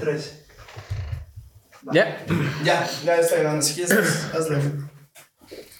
Tres. 0.00 0.44
¿Ya? 1.92 2.24
Ya, 2.64 2.88
ya 3.04 3.16
está 3.18 3.36
grabando. 3.38 3.62
Si 3.62 3.74
quieres, 3.74 3.92
haz- 3.92 4.34
hazlo. 4.34 4.58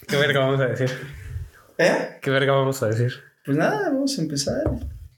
¿Qué 0.07 0.15
verga 0.17 0.39
vamos 0.41 0.59
a 0.61 0.67
decir? 0.67 0.91
¿Eh? 1.77 2.17
¿Qué 2.21 2.29
verga 2.29 2.51
vamos 2.53 2.83
a 2.83 2.87
decir? 2.87 3.13
Pues 3.45 3.57
nada, 3.57 3.89
vamos 3.89 4.17
a 4.17 4.21
empezar. 4.21 4.63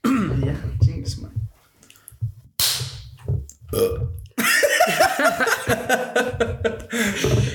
Y 0.04 0.46
ya, 0.46 0.54
chingues, 0.80 1.18
man. 1.18 1.32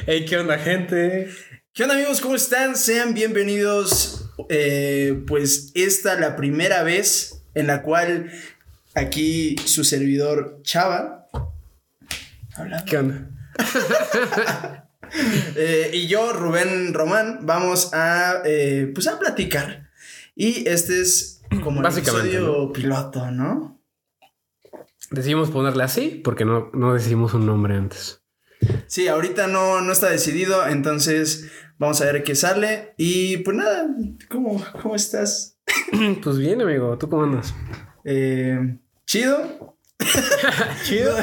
Hey, 0.06 0.26
¿qué 0.28 0.38
onda, 0.38 0.58
gente? 0.58 1.30
¿Qué 1.74 1.84
onda, 1.84 1.96
amigos? 1.96 2.20
¿Cómo 2.22 2.36
están? 2.36 2.76
Sean 2.76 3.14
bienvenidos. 3.14 4.30
Eh, 4.50 5.24
pues 5.28 5.72
esta 5.76 6.20
la 6.20 6.36
primera 6.36 6.84
vez 6.84 7.44
en 7.54 7.68
la 7.68 7.82
cual 7.82 8.32
aquí 8.96 9.56
su 9.66 9.84
servidor 9.84 10.60
Chava. 10.64 11.21
Hablando. 12.62 12.86
¿Qué 12.86 12.98
onda? 12.98 13.28
Eh, 15.58 15.92
y 15.94 16.08
yo, 16.08 16.32
Rubén 16.32 16.94
Román, 16.94 17.40
vamos 17.42 17.94
a, 17.94 18.42
eh, 18.46 18.90
pues 18.94 19.08
a 19.08 19.20
platicar. 19.20 19.90
Y 20.36 20.70
este 20.70 21.02
es 21.02 21.42
como 21.62 21.82
el 21.82 21.86
episodio 21.86 22.72
piloto, 22.72 23.30
¿no? 23.30 23.82
Decidimos 25.10 25.50
ponerle 25.50 25.84
así 25.84 26.22
porque 26.24 26.46
no, 26.46 26.72
no 26.74 26.94
decidimos 26.94 27.34
un 27.34 27.46
nombre 27.46 27.76
antes. 27.76 28.24
Sí, 28.88 29.08
ahorita 29.08 29.48
no, 29.48 29.82
no 29.82 29.92
está 29.92 30.10
decidido, 30.10 30.66
entonces 30.66 31.52
vamos 31.78 32.00
a 32.02 32.06
ver 32.06 32.24
qué 32.24 32.36
sale. 32.36 32.94
Y 32.98 33.38
pues 33.38 33.58
nada, 33.58 33.88
¿cómo, 34.30 34.64
cómo 34.82 34.96
estás? 34.96 35.58
Pues 36.24 36.38
bien, 36.38 36.62
amigo. 36.62 36.98
¿Tú 36.98 37.10
cómo 37.10 37.24
andas? 37.24 37.54
Eh, 38.06 38.80
¿Chido? 39.06 39.78
Chido. 40.84 41.16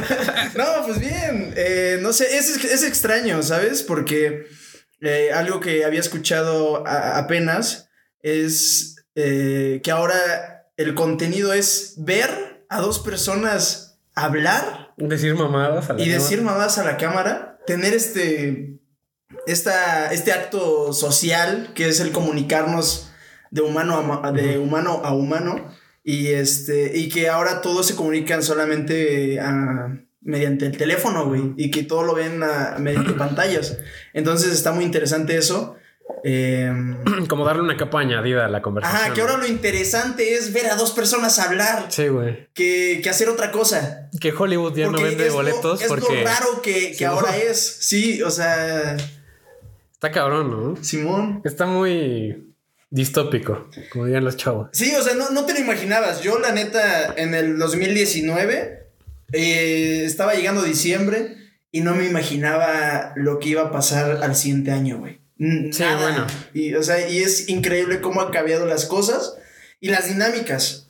No, 0.57 0.65
pues 0.87 1.01
bien. 1.01 1.53
Eh, 1.57 1.99
no 2.01 2.13
sé, 2.13 2.37
es, 2.37 2.65
es 2.65 2.83
extraño, 2.85 3.43
¿sabes? 3.43 3.83
Porque 3.83 4.47
eh, 5.01 5.31
algo 5.33 5.61
que 5.61 5.85
había 5.85 6.01
escuchado 6.01 6.87
a- 6.87 7.19
apenas 7.19 7.89
es 8.21 8.97
eh, 9.15 9.81
que 9.83 9.91
ahora 9.91 10.71
el 10.77 10.95
contenido 10.95 11.53
es 11.53 11.95
ver 11.99 12.65
a 12.69 12.81
dos 12.81 12.99
personas 12.99 13.99
hablar 14.15 14.93
Decir 14.97 15.35
mamadas 15.35 15.91
a 15.91 15.95
la 15.95 16.01
y 16.01 16.05
cámara. 16.05 16.23
decir 16.23 16.43
mamadas 16.43 16.79
a 16.79 16.85
la 16.85 16.97
cámara, 16.97 17.59
tener 17.67 17.95
este, 17.95 18.79
esta, 19.47 20.13
este 20.13 20.33
acto 20.33 20.93
social 20.93 21.73
que 21.75 21.89
es 21.89 22.01
el 22.01 22.11
comunicarnos 22.11 23.11
de 23.51 23.63
humano 23.63 24.21
a, 24.25 24.33
de 24.33 24.59
humano, 24.59 25.01
a 25.05 25.15
humano 25.15 25.73
y, 26.11 26.29
este, 26.29 26.97
y 26.97 27.09
que 27.11 27.29
ahora 27.29 27.61
todos 27.61 27.87
se 27.87 27.95
comunican 27.95 28.43
solamente 28.43 29.39
ah, 29.41 29.95
mediante 30.23 30.65
el 30.67 30.77
teléfono, 30.77 31.27
güey, 31.27 31.53
y 31.57 31.71
que 31.71 31.83
todo 31.83 32.03
lo 32.03 32.15
ven 32.15 32.43
ah, 32.43 32.77
mediante 32.79 33.13
pantallas. 33.13 33.77
Entonces 34.15 34.53
está 34.53 34.73
muy 34.73 34.85
interesante 34.85 35.37
eso. 35.37 35.77
Em, 36.25 36.97
Como 37.29 37.45
darle 37.45 37.61
una 37.63 37.77
capa 37.77 38.01
añadida 38.01 38.47
a 38.47 38.49
la 38.49 38.63
conversación. 38.63 39.03
ajá, 39.03 39.13
que 39.15 39.21
ahora 39.21 39.37
lo 39.37 39.47
interesante 39.47 40.35
es 40.35 40.53
ver 40.55 40.67
a 40.71 40.77
dos 40.77 40.93
personas 40.93 41.39
hablar 41.39 41.87
Sí, 41.91 42.09
güey. 42.09 42.49
que, 42.55 43.01
que 43.03 43.11
hacer 43.11 43.29
otra 43.29 43.51
cosa. 43.53 44.09
Que 44.19 44.33
Hollywood 44.33 44.75
ya 44.77 44.87
no 44.87 44.99
vende 45.01 45.25
es 45.27 45.29
lo- 45.31 45.35
boletos 45.39 45.83
es 45.83 45.89
porque 45.89 46.21
lo 46.21 46.25
raro 46.25 46.63
que, 46.63 46.89
que 46.89 46.95
Sí, 46.95 47.05
ahora 47.05 47.31
¿no? 47.33 47.37
es. 47.37 47.59
Sí, 47.81 48.23
o 48.23 48.31
sea, 48.31 48.97
está 49.93 50.11
cabrón, 50.11 50.51
¿no? 50.51 50.83
Simón. 50.83 51.43
Está 51.45 51.67
muy 51.67 52.48
distópico, 52.91 53.69
como 53.91 54.07
dirían 54.07 54.25
los 54.25 54.37
chavos. 54.37 54.69
Sí, 54.73 54.95
o 54.95 55.03
sea, 55.03 55.15
no, 55.15 55.31
no 55.31 55.45
te 55.45 55.55
lo 55.55 55.61
imaginabas. 55.61 56.23
Yo, 56.23 56.39
la 56.39 56.53
neta, 56.53 57.15
en 57.17 57.35
el 57.35 57.59
2019 57.59 58.87
eh, 59.33 60.03
estaba 60.05 60.35
llegando 60.35 60.63
diciembre 60.63 61.37
y 61.71 61.81
no 61.83 61.95
me 61.95 62.07
imaginaba 62.07 63.13
lo 63.17 63.39
que 63.39 63.51
iba 63.51 63.63
a 63.63 63.71
pasar 63.73 64.23
al 64.23 64.35
siguiente 64.35 64.71
año, 64.71 64.99
güey. 64.99 65.21
Sí, 65.39 65.81
nada. 65.81 65.97
bueno. 66.03 66.27
Y, 66.55 66.75
o 66.75 66.83
sea, 66.83 67.09
y 67.09 67.19
es 67.19 67.49
increíble 67.49 68.01
cómo 68.01 68.21
han 68.23 68.33
cambiado 68.33 68.67
las 68.67 68.87
cosas 68.87 69.37
y 69.81 69.89
las 69.89 70.09
dinámicas 70.09 70.89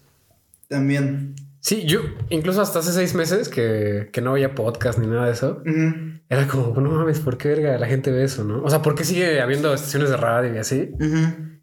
también. 0.69 1.35
Sí, 1.61 1.85
yo 1.87 2.01
incluso 2.31 2.63
hasta 2.63 2.79
hace 2.79 2.93
seis 2.93 3.15
meses 3.15 3.49
que, 3.49 4.11
que 4.13 4.21
no 4.21 4.31
había 4.31 4.55
podcast 4.55 4.99
ni 4.99 5.07
nada 5.07 5.27
de 5.27 5.33
eso. 5.33 5.63
Era 6.29 6.47
como, 6.47 6.81
no 6.81 6.91
mames, 6.91 7.21
¿por 7.21 7.37
qué 7.37 7.49
verga 7.49 7.79
la 7.79 7.87
gente 7.87 8.11
ve 8.11 8.25
eso, 8.25 8.45
no? 8.45 8.63
O 8.63 8.71
sea, 8.71 8.81
¿por 8.83 8.95
qué 8.95 9.05
sigue 9.05 9.41
habiendo 9.41 9.73
estaciones 9.75 10.11
de 10.11 10.17
radio 10.17 10.55
y 10.55 10.59
así? 10.59 10.93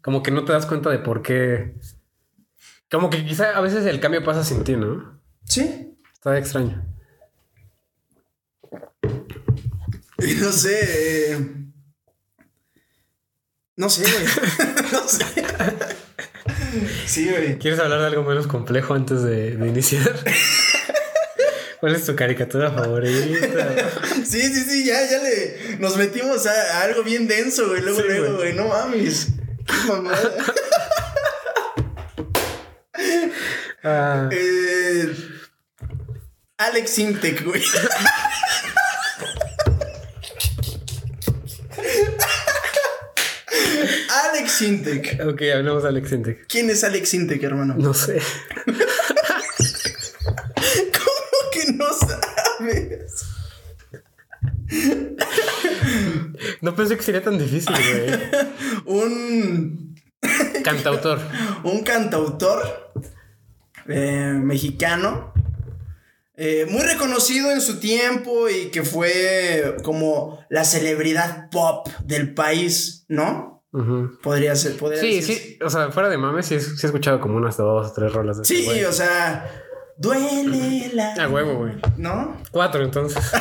Como 0.02 0.22
que 0.22 0.30
no 0.30 0.44
te 0.44 0.52
das 0.52 0.66
cuenta 0.66 0.90
de 0.90 0.98
por 0.98 1.22
qué. 1.22 1.74
Como 2.90 3.10
que 3.10 3.24
quizá 3.24 3.56
a 3.56 3.60
veces 3.60 3.84
el 3.86 3.98
cambio 4.00 4.22
pasa 4.22 4.44
sin 4.44 4.62
ti, 4.64 4.76
¿no? 4.76 5.20
Sí. 5.44 5.96
Está 6.12 6.36
extraño. 6.38 6.84
No 10.18 10.52
sé. 10.52 11.32
eh, 11.32 11.46
No 13.76 13.88
sé, 13.88 14.02
güey. 14.02 14.24
no 14.92 15.00
sé. 15.08 15.24
Sí, 17.06 17.28
güey. 17.30 17.58
¿Quieres 17.58 17.80
hablar 17.80 18.00
de 18.00 18.06
algo 18.06 18.22
menos 18.22 18.46
complejo 18.46 18.94
antes 18.94 19.22
de, 19.22 19.56
de 19.56 19.68
iniciar? 19.68 20.12
¿Cuál 21.80 21.94
es 21.94 22.04
tu 22.06 22.16
caricatura 22.16 22.70
favorita? 22.70 23.76
Sí, 24.24 24.40
sí, 24.40 24.64
sí, 24.64 24.84
ya, 24.86 25.08
ya 25.08 25.22
le. 25.22 25.76
Nos 25.78 25.96
metimos 25.96 26.46
a, 26.46 26.50
a 26.50 26.82
algo 26.82 27.02
bien 27.02 27.28
denso, 27.28 27.68
güey. 27.68 27.82
Luego, 27.82 28.00
Sí, 28.00 28.06
luego, 28.08 28.36
güey. 28.36 28.54
No 28.54 28.68
mames. 28.68 29.28
Qué 29.66 29.88
mamada. 29.88 30.32
Ah, 33.84 34.28
eh, 34.32 35.14
Alex 36.58 36.90
Sintek, 36.90 37.44
güey. 37.44 37.62
Alex 44.36 44.52
Sintek. 44.52 45.20
ok, 45.26 45.42
hablemos 45.54 45.82
de 45.82 45.88
Alex 45.88 46.12
Intec. 46.12 46.46
¿Quién 46.48 46.68
es 46.70 46.84
Alex 46.84 47.08
Sintek, 47.08 47.42
hermano? 47.42 47.74
No 47.78 47.94
sé. 47.94 48.20
¿Cómo 50.96 51.50
que 51.52 51.72
no 51.72 51.86
sabes? 51.92 53.24
No 56.60 56.74
pensé 56.74 56.96
que 56.96 57.02
sería 57.02 57.22
tan 57.22 57.38
difícil, 57.38 57.74
güey. 57.74 58.20
Un, 59.02 59.96
Cantautor. 60.64 61.20
un 61.64 61.82
cantautor 61.82 62.92
eh, 63.88 64.32
mexicano. 64.42 65.32
eh, 66.36 66.66
muy 66.68 66.82
reconocido 66.82 67.52
en 67.52 67.60
su 67.60 67.78
tiempo 67.78 68.48
y 68.48 68.70
que 68.70 68.82
fue 68.82 69.76
como 69.84 70.44
la 70.50 70.64
celebridad 70.64 71.48
pop 71.50 71.88
del 72.04 72.34
país, 72.34 73.04
¿no? 73.08 73.55
Ujú. 73.72 74.18
Podría 74.22 74.54
ser, 74.56 74.76
podría 74.76 75.00
Sí, 75.00 75.20
sí. 75.22 75.58
O 75.64 75.68
sea, 75.70 75.90
fuera 75.90 76.08
de 76.08 76.16
mames, 76.18 76.46
sí, 76.46 76.58
sí 76.60 76.76
he 76.82 76.86
escuchado 76.86 77.20
como 77.20 77.36
unas 77.36 77.56
dos 77.56 77.90
o 77.90 77.92
tres 77.92 78.12
rolas 78.12 78.38
de 78.38 78.44
Sí, 78.44 78.64
güey. 78.64 78.84
o 78.84 78.92
sea, 78.92 79.50
duele 79.98 80.90
la. 80.94 81.14
A 81.14 81.28
huevo, 81.28 81.56
güey. 81.56 81.74
¿No? 81.96 82.36
Cuatro, 82.50 82.82
entonces. 82.82 83.22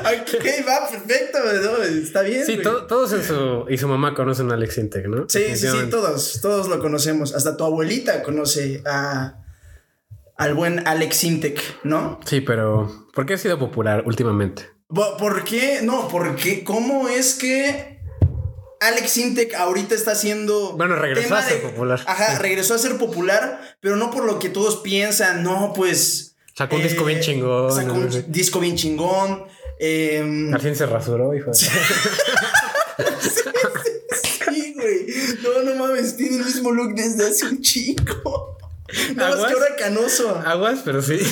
Ok, 0.00 0.44
va, 0.68 0.88
perfecto, 0.90 1.38
¿no? 1.62 1.82
Está 1.82 2.22
bien. 2.22 2.44
Sí, 2.44 2.58
to- 2.58 2.86
todos 2.86 3.12
en 3.12 3.22
su... 3.24 3.64
Y 3.68 3.76
su 3.78 3.88
mamá 3.88 4.14
conocen 4.14 4.50
a 4.50 4.54
Alex 4.54 4.78
Intec, 4.78 5.06
¿no? 5.06 5.26
Sí, 5.28 5.56
sí, 5.56 5.68
sí, 5.68 5.90
todos, 5.90 6.40
todos 6.40 6.68
lo 6.68 6.78
conocemos. 6.80 7.34
Hasta 7.34 7.56
tu 7.56 7.64
abuelita 7.64 8.22
conoce 8.22 8.82
a 8.86 9.36
al 10.36 10.54
buen 10.54 10.86
Alex 10.86 11.24
Intec, 11.24 11.60
¿no? 11.84 12.18
Sí, 12.24 12.40
pero 12.40 13.08
¿por 13.14 13.26
qué 13.26 13.34
ha 13.34 13.38
sido 13.38 13.58
popular 13.58 14.04
últimamente? 14.06 14.70
¿Por 14.88 15.44
qué? 15.44 15.80
No, 15.82 16.08
¿por 16.08 16.34
qué? 16.36 16.64
¿Cómo 16.64 17.08
es 17.08 17.34
que 17.34 17.89
Alex 18.80 19.16
Intec 19.18 19.54
ahorita 19.54 19.94
está 19.94 20.12
haciendo. 20.12 20.72
Bueno, 20.76 20.96
regresó 20.96 21.34
a 21.36 21.42
ser 21.42 21.60
popular. 21.62 22.00
Ajá, 22.06 22.38
regresó 22.38 22.74
a 22.74 22.78
ser 22.78 22.96
popular, 22.96 23.76
pero 23.80 23.96
no 23.96 24.10
por 24.10 24.24
lo 24.24 24.38
que 24.38 24.48
todos 24.48 24.76
piensan, 24.78 25.42
no, 25.42 25.72
pues. 25.74 26.34
Sacó 26.54 26.76
un 26.76 26.82
disco 26.82 27.04
bien 27.04 27.20
chingón, 27.20 27.74
Sacó 27.74 27.92
un 27.92 28.08
disco 28.32 28.58
bien 28.60 28.76
chingón. 28.76 29.44
em, 29.78 30.52
Al 30.54 30.60
fin 30.60 30.74
se 30.74 30.86
rasuró, 30.86 31.34
hijo 31.34 31.50
de... 31.50 31.56
sí, 34.50 34.74
güey. 34.74 35.06
No, 35.42 35.62
no 35.62 35.74
mames, 35.74 36.16
tiene 36.16 36.36
el 36.38 36.44
mismo 36.44 36.70
look 36.72 36.94
desde 36.94 37.28
hace 37.28 37.44
un 37.46 37.60
chico. 37.62 38.56
No, 39.14 39.22
más 39.24 39.34
¿Aguas? 39.34 39.46
que 39.52 39.54
ahora 39.58 39.76
canoso. 39.78 40.42
Aguas, 40.44 40.80
pero 40.84 41.00
sí. 41.02 41.18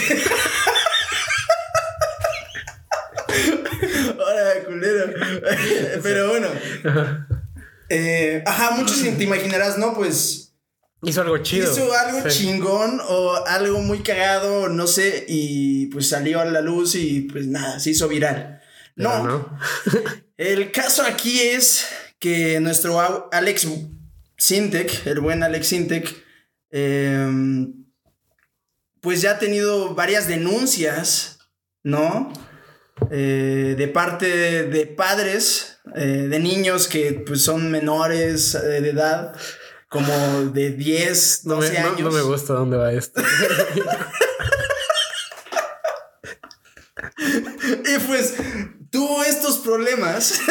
Ahora, 4.19 4.65
culero. 4.67 5.13
Pero 6.03 6.29
bueno. 6.31 6.49
Eh, 7.89 8.43
ajá, 8.47 8.73
muchos 8.73 9.01
te 9.01 9.25
imaginarás, 9.25 9.79
¿no? 9.79 9.95
Pues 9.95 10.55
Hizo 11.03 11.21
algo 11.23 11.39
chido. 11.39 11.71
hizo 11.73 11.93
algo 11.95 12.29
Sí. 12.29 12.41
chingón 12.41 13.01
o 13.09 13.37
algo 13.47 13.81
muy 13.81 14.01
cagado, 14.01 14.69
no 14.69 14.87
sé, 14.87 15.25
y 15.29 15.87
pues 15.87 16.09
salió 16.09 16.41
a 16.41 16.45
la 16.45 16.61
luz 16.61 16.95
y 16.97 17.23
pues 17.23 17.47
nada, 17.47 17.79
se 17.81 17.91
hizo 17.91 18.09
viral. 18.09 18.61
Pero 18.97 19.09
No, 19.11 19.25
no. 19.25 19.59
el 20.37 20.73
caso 20.73 21.03
aquí 21.05 21.41
es 21.41 21.87
que 22.19 22.59
nuestro 22.61 23.29
Alex 23.33 23.69
Sintek, 24.37 25.07
el 25.07 25.21
buen 25.21 25.43
Alex 25.43 25.69
Sintek, 25.69 26.25
eh, 26.71 27.67
pues 29.01 29.23
ya 29.23 29.33
ha 29.33 29.39
tenido 29.39 29.95
varias 29.95 30.27
denuncias, 30.27 31.39
¿no? 31.85 32.33
Eh, 33.13 33.77
de 33.79 33.89
parte 33.89 34.65
de, 34.65 34.87
padres, 34.87 35.78
eh, 35.97 36.27
de 36.29 36.39
niños 36.39 36.89
que 36.89 37.23
pues, 37.27 37.43
son 37.43 37.71
menores 37.71 38.55
eh, 38.55 38.81
de 38.81 38.91
edad, 38.91 39.35
como 39.89 40.13
de 40.53 40.71
10, 40.71 41.45
12 41.45 41.79
años. 41.79 42.01
No, 42.01 42.11
me 42.11 42.23
gusta 42.23 42.55
dónde 42.55 42.77
va 42.77 42.93
esto. 42.93 43.23
y 47.19 47.99
pues 48.07 48.35
tuvo 48.91 49.23
estos 49.25 49.59
problemas. 49.59 50.41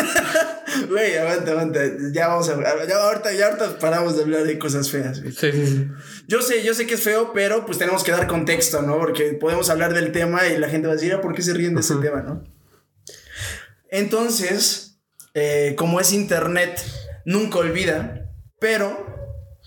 Güey, 0.90 1.18
aguanta, 1.18 1.52
aguanta. 1.52 1.80
Ya 2.14 2.28
vamos 2.28 2.50
a 2.50 2.54
hablar. 2.54 2.76
Ya 2.88 2.98
ahorita, 2.98 3.34
ya 3.34 3.48
ahorita 3.48 3.80
paramos 3.80 4.16
de 4.16 4.24
hablar 4.24 4.44
de 4.44 4.60
cosas 4.60 4.92
feas. 4.92 5.18
Sí, 5.18 5.32
sí, 5.32 5.68
sí. 5.68 5.88
Yo 6.28 6.42
sé, 6.42 6.64
yo 6.64 6.74
sé 6.74 6.86
que 6.86 6.94
es 6.96 7.02
feo, 7.02 7.32
pero 7.34 7.66
pues 7.66 7.78
tenemos 7.78 8.04
que 8.04 8.12
dar 8.12 8.28
contexto, 8.28 8.82
¿no? 8.82 9.00
Porque 9.00 9.34
podemos 9.34 9.70
hablar 9.70 9.94
del 9.94 10.12
tema 10.12 10.48
y 10.48 10.58
la 10.58 10.70
gente 10.70 10.88
va 10.88 10.94
a 10.94 10.96
decir, 10.98 11.14
ah, 11.14 11.22
¿por 11.22 11.34
qué 11.34 11.42
se 11.42 11.54
ríen 11.54 11.74
de 11.74 11.82
ese 11.82 11.96
tema, 11.96 12.22
no? 12.22 12.44
Entonces, 13.90 14.87
eh, 15.38 15.76
como 15.76 16.00
es 16.00 16.14
internet, 16.14 16.84
nunca 17.26 17.60
olvida, 17.60 18.32
pero 18.60 19.06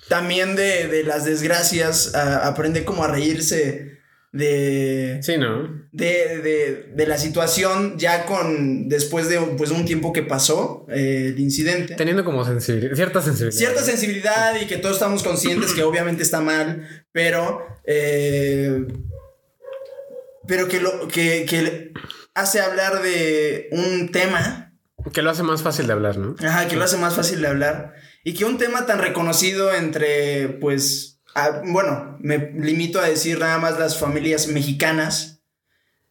también 0.09 0.57
de, 0.57 0.89
de 0.89 1.05
las 1.05 1.25
desgracias 1.25 2.15
aprende 2.15 2.85
como 2.85 3.05
a 3.05 3.09
reírse 3.09 3.91
de. 4.33 5.19
Sí, 5.23 5.39
¿no? 5.39 5.89
De, 5.93 6.93
la 7.07 7.19
situación 7.19 7.99
ya 7.99 8.27
con. 8.27 8.89
Después 8.89 9.29
de 9.29 9.41
pues, 9.57 9.71
un 9.71 9.85
tiempo 9.85 10.13
que 10.13 10.23
pasó 10.23 10.87
eh, 10.89 11.33
el 11.35 11.41
incidente. 11.41 11.95
Teniendo 11.95 12.25
como 12.25 12.45
sensibilidad. 12.45 12.95
Cierta 12.95 13.23
sensibilidad. 13.23 13.59
Cierta 13.59 13.83
sensibilidad 13.83 14.61
y 14.61 14.67
que 14.67 14.77
todos 14.77 14.97
estamos 14.97 15.23
conscientes 15.23 15.73
que 15.73 15.83
obviamente 15.83 16.23
está 16.23 16.41
mal, 16.41 17.07
pero. 17.13 17.67
Eh, 17.85 18.87
pero 20.47 20.69
que 20.69 20.81
lo. 20.81 21.09
Que, 21.09 21.45
que 21.49 21.93
hace 22.35 22.61
hablar 22.61 23.03
de 23.03 23.69
un 23.73 24.11
tema. 24.11 24.70
Que 25.13 25.23
lo 25.23 25.31
hace 25.31 25.43
más 25.43 25.63
fácil 25.63 25.87
de 25.87 25.93
hablar, 25.93 26.19
¿no? 26.19 26.37
Ajá, 26.47 26.69
que 26.69 26.77
lo 26.77 26.85
hace 26.85 26.97
más 26.97 27.15
fácil 27.15 27.41
de 27.41 27.49
hablar. 27.49 27.95
Y 28.25 28.35
que 28.35 28.45
un 28.45 28.59
tema 28.59 28.87
tan 28.87 28.99
reconocido 28.99 29.75
entre, 29.75 30.49
pues 30.61 31.11
bueno, 31.65 32.17
me 32.21 32.53
limito 32.53 33.01
a 33.01 33.09
decir 33.09 33.39
nada 33.39 33.59
más 33.59 33.79
las 33.79 33.99
familias 33.99 34.49
mexicanas. 34.49 35.43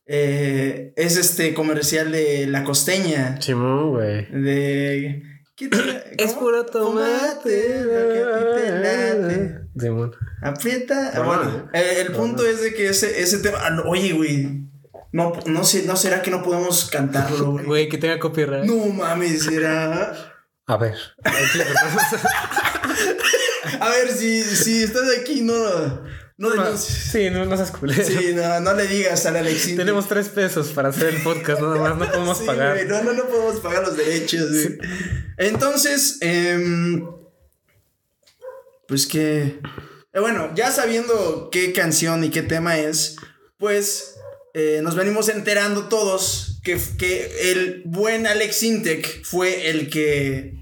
Eh, 0.06 0.94
es 0.96 1.18
este 1.18 1.54
comercial 1.54 2.12
de 2.12 2.48
La 2.48 2.64
Costeña. 2.64 3.38
Chimón, 3.40 3.92
güey. 3.92 4.26
De. 4.32 5.22
es 6.18 6.34
puro 6.34 6.66
tomate. 6.66 7.86
Simón. 9.78 10.16
Aprieta. 10.42 11.22
bueno, 11.24 11.70
el, 11.74 12.12
punto 12.14 12.46
es 12.46 12.62
de 12.62 12.74
que 12.74 12.88
ese, 12.88 13.22
ese 13.22 13.40
tema. 13.40 13.60
Ah, 13.62 13.84
oye, 13.86 14.14
güey. 14.14 14.69
No, 15.12 15.34
no, 15.46 15.64
sé, 15.64 15.84
no 15.84 15.96
será 15.96 16.22
que 16.22 16.30
no 16.30 16.44
podemos 16.44 16.86
cantarlo, 16.86 17.54
güey. 17.54 17.66
Güey, 17.66 17.90
que 17.90 17.98
tenga 17.98 18.20
copyright. 18.20 18.66
No 18.66 18.86
mames, 18.88 19.44
será. 19.44 20.36
A 20.68 20.78
ver. 20.78 20.98
A 23.80 23.90
ver, 23.90 24.10
si, 24.10 24.44
si 24.44 24.84
estás 24.84 25.04
aquí, 25.20 25.42
no. 25.42 25.54
No, 26.38 26.56
no, 26.56 26.78
sí, 26.78 27.30
no, 27.30 27.46
no 27.46 27.58
seas 27.58 27.74
Sí, 28.08 28.34
no, 28.34 28.62
no 28.62 28.74
le 28.74 28.88
digas 28.88 29.26
a 29.26 29.38
Alexín. 29.38 29.76
Tenemos 29.76 30.08
tres 30.08 30.30
pesos 30.30 30.70
para 30.70 30.88
hacer 30.88 31.14
el 31.14 31.22
podcast, 31.22 31.62
nada 31.62 31.78
más, 31.78 31.98
no 31.98 32.08
podemos 32.12 32.40
pagar. 32.40 32.86
no, 32.86 33.04
no, 33.04 33.12
no 33.12 33.26
podemos 33.26 33.60
pagar 33.60 33.84
los 33.84 33.98
derechos. 33.98 34.50
Entonces, 35.38 36.18
eh, 36.22 37.04
pues 38.88 39.06
que. 39.06 39.60
Eh, 40.14 40.20
bueno, 40.20 40.52
ya 40.56 40.72
sabiendo 40.72 41.50
qué 41.52 41.74
canción 41.74 42.24
y 42.24 42.30
qué 42.30 42.42
tema 42.42 42.78
es, 42.78 43.18
pues 43.58 44.16
eh, 44.54 44.80
nos 44.84 44.96
venimos 44.96 45.30
enterando 45.30 45.88
todos 45.88 46.60
que, 46.64 46.80
que 46.98 47.52
el 47.52 47.84
buen 47.86 48.28
Alex 48.28 48.64
Intec 48.64 49.24
fue 49.24 49.70
el 49.70 49.90
que 49.90 50.60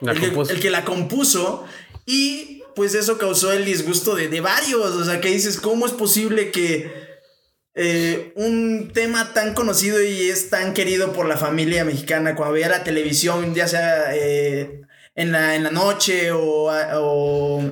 el, 0.00 0.60
que, 0.60 0.70
la 0.70 0.84
compuso 0.84 1.64
y 2.06 2.62
pues 2.74 2.94
eso 2.94 3.18
causó 3.18 3.52
el 3.52 3.64
disgusto 3.64 4.14
de, 4.14 4.40
varios, 4.40 4.94
o 4.94 5.04
sea, 5.04 5.20
que 5.20 5.30
dices, 5.30 5.60
¿cómo 5.60 5.86
es 5.86 5.92
posible 5.92 6.50
que 6.50 6.90
eh, 7.74 8.32
un 8.36 8.90
tema 8.92 9.32
tan 9.32 9.54
conocido 9.54 10.02
y 10.02 10.28
es 10.28 10.50
tan 10.50 10.74
querido 10.74 11.12
por 11.12 11.26
la 11.26 11.36
familia 11.36 11.84
mexicana 11.84 12.34
cuando 12.34 12.54
veía 12.54 12.68
la 12.68 12.84
televisión, 12.84 13.54
ya 13.54 13.68
sea 13.68 14.14
eh, 14.14 14.82
en, 15.14 15.32
la, 15.32 15.54
en, 15.54 15.62
la, 15.62 15.70
noche 15.70 16.32
o, 16.32 16.70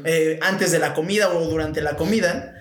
eh, 0.04 0.38
antes 0.42 0.70
de 0.72 0.78
la 0.78 0.94
comida 0.94 1.30
o 1.30 1.48
durante 1.48 1.80
la 1.80 1.96
comida? 1.96 2.56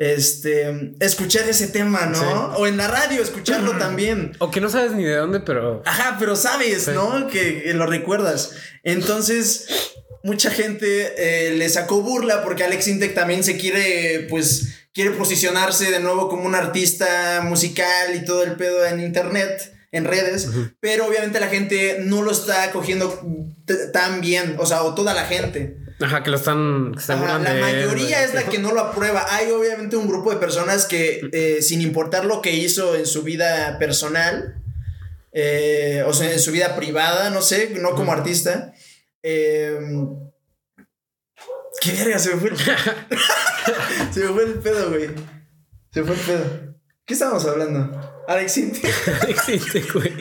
Este, 0.00 0.94
escuchar 0.98 1.46
ese 1.46 1.68
tema, 1.68 2.06
¿no? 2.06 2.54
O 2.54 2.66
en 2.66 2.78
la 2.78 2.88
radio, 2.88 3.22
escucharlo 3.22 3.76
también. 3.76 4.32
O 4.38 4.50
que 4.50 4.62
no 4.62 4.70
sabes 4.70 4.92
ni 4.92 5.04
de 5.04 5.14
dónde, 5.14 5.40
pero... 5.40 5.82
Ajá, 5.84 6.16
pero 6.18 6.36
sabes, 6.36 6.88
¿no? 6.88 7.26
Que, 7.28 7.70
lo 7.74 7.84
recuerdas. 7.84 8.52
Entonces, 8.82 9.68
mucha 10.24 10.50
gente 10.50 11.12
eh, 11.18 11.52
le 11.52 11.68
sacó 11.68 12.00
burla 12.00 12.42
porque 12.42 12.64
Alex 12.64 12.88
Intec 12.88 13.14
también 13.14 13.44
se 13.44 13.58
quiere, 13.58 14.26
pues, 14.30 14.86
quiere 14.94 15.10
posicionarse 15.10 15.90
de 15.90 16.00
nuevo 16.00 16.30
como 16.30 16.44
un 16.44 16.54
artista 16.54 17.42
musical 17.44 18.16
y 18.16 18.24
todo 18.24 18.42
el 18.42 18.52
pedo 18.52 18.86
en 18.86 19.00
internet 19.00 19.74
en 19.92 20.04
redes, 20.06 20.48
pero 20.78 21.06
obviamente 21.08 21.40
la 21.40 21.48
gente 21.48 21.98
no 22.00 22.22
lo 22.22 22.30
está 22.30 22.70
cogiendo 22.70 23.20
tan 23.92 24.20
bien, 24.20 24.54
o 24.58 24.64
sea, 24.64 24.84
o 24.84 24.94
toda 24.94 25.14
la 25.14 25.24
gente. 25.24 25.76
Ajá, 26.00 26.22
que 26.22 26.30
lo 26.30 26.36
están. 26.36 26.92
la 27.08 27.54
mayoría 27.60 28.24
es 28.24 28.34
la 28.34 28.44
que 28.44 28.58
no 28.58 28.72
lo 28.72 28.80
aprueba. 28.80 29.26
Hay 29.30 29.50
obviamente 29.50 29.96
un 29.96 30.08
grupo 30.08 30.30
de 30.30 30.36
personas 30.36 30.86
que, 30.86 31.28
eh, 31.32 31.62
sin 31.62 31.80
importar 31.82 32.24
lo 32.24 32.40
que 32.40 32.54
hizo 32.54 32.94
en 32.96 33.06
su 33.06 33.22
vida 33.22 33.78
personal, 33.78 34.62
eh, 35.32 36.02
o 36.06 36.12
sea, 36.12 36.32
en 36.32 36.40
su 36.40 36.52
vida 36.52 36.74
privada, 36.76 37.30
no 37.30 37.42
sé, 37.42 37.70
no 37.76 37.94
como 37.94 38.12
artista. 38.12 38.72
Em, 39.22 40.08
qué 41.80 41.92
verga, 41.92 42.18
se 42.18 42.34
me 42.34 42.40
fue 42.40 42.50
el. 42.50 42.56
se 44.12 44.20
me 44.20 44.28
fue 44.28 44.44
el 44.44 44.54
pedo, 44.54 44.88
güey. 44.90 45.10
Se 45.92 46.00
me 46.00 46.06
fue 46.06 46.16
el 46.16 46.22
pedo. 46.22 46.70
¿Qué 47.04 47.14
estábamos 47.14 47.44
hablando? 47.44 48.24
Alex 48.28 48.56
Intec. 48.58 48.94
Alex 49.22 49.92
güey. 49.92 50.14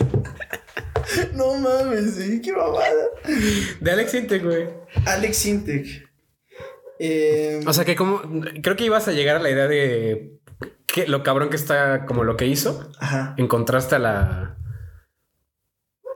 No 1.34 1.56
mames, 1.56 2.16
sí, 2.16 2.42
qué 2.42 2.52
mamada. 2.52 3.06
De 3.80 3.92
Alex 3.92 4.14
Intec, 4.14 4.44
güey. 4.44 4.70
Alex 5.06 5.46
Intec. 5.46 6.10
Eh, 7.00 7.62
o 7.66 7.74
sea 7.74 7.86
que 7.86 7.96
como. 7.96 8.22
Creo 8.62 8.76
que 8.76 8.86
ibas 8.86 9.08
a 9.08 9.12
llegar 9.12 9.38
a 9.38 9.40
la 9.40 9.50
idea 9.50 9.68
de. 9.68 10.40
Que 10.86 11.08
lo 11.08 11.24
cabrón 11.24 11.50
que 11.50 11.56
está 11.56 12.06
como 12.06 12.24
lo 12.24 12.36
que 12.36 12.48
hizo. 12.48 12.92
Ajá. 13.00 13.36
Encontraste 13.38 13.96
a 13.96 14.00
la. 14.00 14.58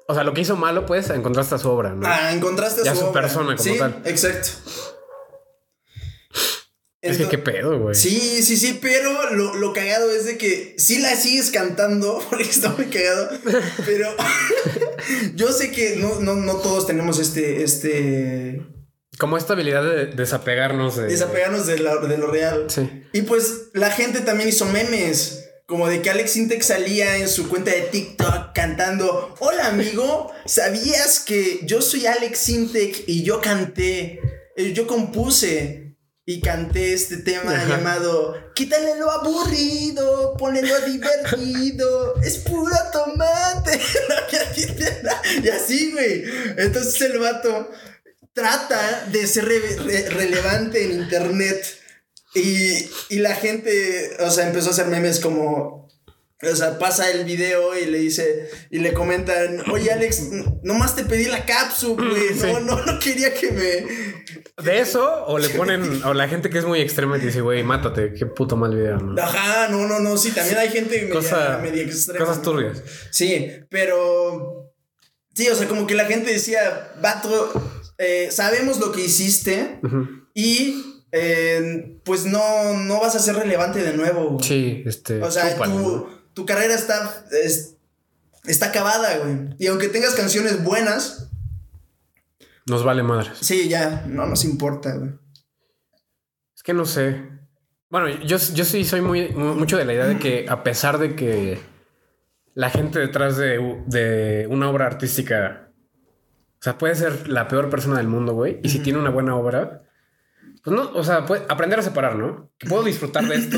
O 0.08 0.14
sea, 0.14 0.24
lo 0.24 0.34
que 0.34 0.42
hizo 0.42 0.58
malo, 0.58 0.86
pues, 0.86 1.10
encontraste 1.10 1.56
a 1.56 1.58
su 1.58 1.70
obra, 1.70 1.94
¿no? 1.94 2.06
Ah, 2.06 2.34
encontraste 2.34 2.82
a 2.82 2.84
ya 2.84 2.96
su, 2.96 3.06
su 3.06 3.14
persona 3.14 3.56
como 3.56 3.58
sí, 3.58 3.78
tal. 3.78 4.02
Exacto. 4.04 4.50
Es 7.04 7.18
que 7.18 7.28
qué 7.28 7.38
pedo, 7.38 7.78
güey. 7.80 7.96
Sí, 7.96 8.42
sí, 8.44 8.56
sí, 8.56 8.80
pero 8.82 9.30
lo, 9.32 9.56
lo, 9.56 9.74
cagado 9.74 10.10
es 10.10 10.26
de 10.26 10.38
que 10.38 10.74
sí 10.78 11.00
la 11.00 11.18
sigues 11.18 11.52
cantando, 11.52 12.24
porque 12.30 12.46
está 12.46 12.70
muy 12.70 12.86
cagado, 12.86 13.30
pero 13.86 14.16
yo 15.36 15.52
sé 15.52 15.72
que 15.72 15.98
no, 15.98 16.22
no, 16.22 16.36
no 16.36 16.56
todos 16.56 16.88
tenemos 16.88 17.20
este, 17.20 17.64
este... 17.64 18.62
Como 19.20 19.36
esta 19.36 19.52
habilidad 19.52 19.84
de 19.84 20.06
desapegarnos 20.08 20.96
de... 20.96 21.08
Desapegarnos 21.08 21.68
de, 21.68 21.76
de 21.76 22.18
lo 22.18 22.28
real. 22.28 22.68
Sí. 22.70 22.90
Y 23.12 23.24
pues 23.24 23.70
la 23.74 23.92
gente 23.92 24.22
también 24.22 24.48
hizo 24.48 24.66
memes. 24.66 25.50
Como 25.66 25.90
de 25.90 26.02
que 26.02 26.10
Alex 26.10 26.38
Intec 26.38 26.62
salía 26.62 27.18
en 27.18 27.28
su 27.28 27.50
cuenta 27.50 27.72
de 27.72 27.82
TikTok 27.82 28.54
cantando, 28.54 29.36
hola 29.40 29.68
amigo, 29.68 30.32
¿sabías 30.46 31.20
que 31.20 31.60
yo 31.64 31.82
soy 31.82 32.06
Alex 32.06 32.50
Intec 32.50 33.04
y 33.08 33.24
yo 33.24 33.40
canté, 33.42 34.20
eh, 34.56 34.74
yo 34.74 34.88
compuse 34.88 35.84
y 36.26 36.40
canté 36.40 36.94
este 36.94 37.18
tema 37.18 37.66
llamado 37.66 38.38
Quítale 38.56 38.98
lo 38.98 39.12
aburrido, 39.12 40.36
ponelo 40.38 40.80
divertido, 40.82 42.22
es 42.22 42.38
puro 42.38 42.76
tomate. 42.92 43.80
y 45.44 45.50
así, 45.50 45.92
güey. 45.92 46.24
Entonces 46.58 47.02
el 47.02 47.20
vato 47.20 47.70
trata 48.34 49.08
de 49.12 49.28
ser 49.28 49.46
relevante 49.46 50.86
en 50.86 51.02
internet. 51.02 51.66
Y, 52.36 52.90
y 53.10 53.20
la 53.20 53.36
gente, 53.36 54.16
o 54.20 54.32
sea, 54.32 54.48
empezó 54.48 54.70
a 54.70 54.72
hacer 54.72 54.88
memes 54.88 55.20
como 55.20 55.84
o 56.52 56.56
sea, 56.56 56.78
pasa 56.78 57.10
el 57.10 57.24
video 57.24 57.78
y 57.78 57.86
le 57.86 58.00
dice, 58.00 58.50
y 58.70 58.80
le 58.80 58.94
comentan, 58.94 59.64
oye 59.72 59.92
Alex, 59.92 60.24
nomás 60.62 60.96
te 60.96 61.06
pedí 61.06 61.26
la 61.26 61.46
cápsula, 61.46 62.10
güey, 62.10 62.36
no, 62.36 62.60
no, 62.60 62.86
no 62.86 63.00
quería 63.00 63.34
que 63.34 63.52
me... 63.52 64.43
De 64.58 64.80
eso, 64.80 65.26
o 65.26 65.40
le 65.40 65.50
ponen, 65.50 66.04
o 66.04 66.14
la 66.14 66.28
gente 66.28 66.50
que 66.52 66.60
es 66.60 66.66
muy 66.66 66.80
extrema 66.80 67.18
y 67.18 67.22
dice, 67.22 67.42
güey, 67.42 67.64
mátate, 67.64 68.14
qué 68.14 68.28
puto 68.28 68.56
mal 68.56 68.76
video, 68.76 68.98
¿no? 68.98 69.20
Ajá, 69.22 69.68
no, 69.70 69.88
no, 69.88 70.00
no, 70.00 70.16
sí, 70.16 70.32
también 70.32 70.58
hay 70.60 70.70
gente 70.70 71.02
media, 71.02 71.14
Cosa, 71.14 71.58
media 71.62 71.82
extrema. 71.82 72.24
Cosas 72.26 72.42
turbias. 72.44 72.84
Sí, 73.10 73.50
pero... 73.70 74.72
Sí, 75.34 75.50
o 75.50 75.56
sea, 75.56 75.68
como 75.68 75.88
que 75.88 75.96
la 75.96 76.06
gente 76.06 76.32
decía, 76.32 76.94
vato, 77.02 77.52
eh, 77.98 78.30
sabemos 78.32 78.80
lo 78.80 78.92
que 78.92 79.02
hiciste 79.02 79.80
y 80.36 81.04
eh, 81.12 81.98
pues 82.06 82.26
no, 82.26 82.74
no 82.76 83.00
vas 83.00 83.16
a 83.16 83.20
ser 83.20 83.36
relevante 83.38 83.82
de 83.82 83.94
nuevo. 83.98 84.30
güey. 84.34 84.44
Sí, 84.48 84.84
este. 84.86 85.24
O 85.24 85.32
sea, 85.32 85.56
tu, 85.58 86.08
tu 86.36 86.46
carrera 86.46 86.76
está, 86.76 87.26
es- 87.44 87.78
está 88.46 88.68
acabada, 88.68 89.18
güey. 89.18 89.56
Y 89.58 89.66
aunque 89.66 89.88
tengas 89.88 90.14
canciones 90.14 90.64
buenas, 90.64 91.30
Nos 92.68 92.84
vale 92.84 93.04
madres. 93.04 93.38
sí, 93.42 93.68
ya, 93.68 94.06
no 94.08 94.26
nos 94.26 94.46
importa, 94.46 94.96
güey. 94.96 95.12
Es 96.56 96.64
que 96.64 96.74
no 96.74 96.86
sé. 96.86 97.22
Bueno, 97.90 98.08
yo, 98.24 98.38
yo 98.38 98.66
sí 98.66 98.84
soy 98.86 99.02
muy, 99.02 99.30
mu- 99.30 99.56
mucho 99.56 99.78
de 99.78 99.86
la 99.86 99.94
idea 99.94 100.06
de 100.06 100.18
que 100.18 100.46
a 100.50 100.64
pesar 100.64 100.98
de 100.98 101.16
que 101.16 101.60
la 102.56 102.70
gente 102.70 103.00
detrás 103.00 103.38
de, 103.38 103.84
de 103.88 104.48
una 104.50 104.70
obra 104.70 104.86
artística, 104.88 105.70
o 106.60 106.62
sea, 106.64 106.78
puede 106.78 106.96
ser 106.96 107.28
la 107.28 107.48
peor 107.48 107.70
persona 107.70 107.98
del 107.98 108.08
mundo, 108.08 108.34
güey, 108.34 108.60
y 108.64 108.70
si 108.70 108.80
tiene 108.80 108.98
una 109.00 109.10
buena 109.10 109.36
obra, 109.36 109.84
pues 110.64 110.76
no, 110.76 110.90
o 110.94 111.04
sea, 111.04 111.26
puede 111.26 111.44
aprender 111.50 111.80
a 111.80 111.84
separar, 111.84 112.16
¿no? 112.16 112.50
Que 112.58 112.68
puedo 112.70 112.84
disfrutar 112.84 113.26
de 113.28 113.36
esto 113.36 113.58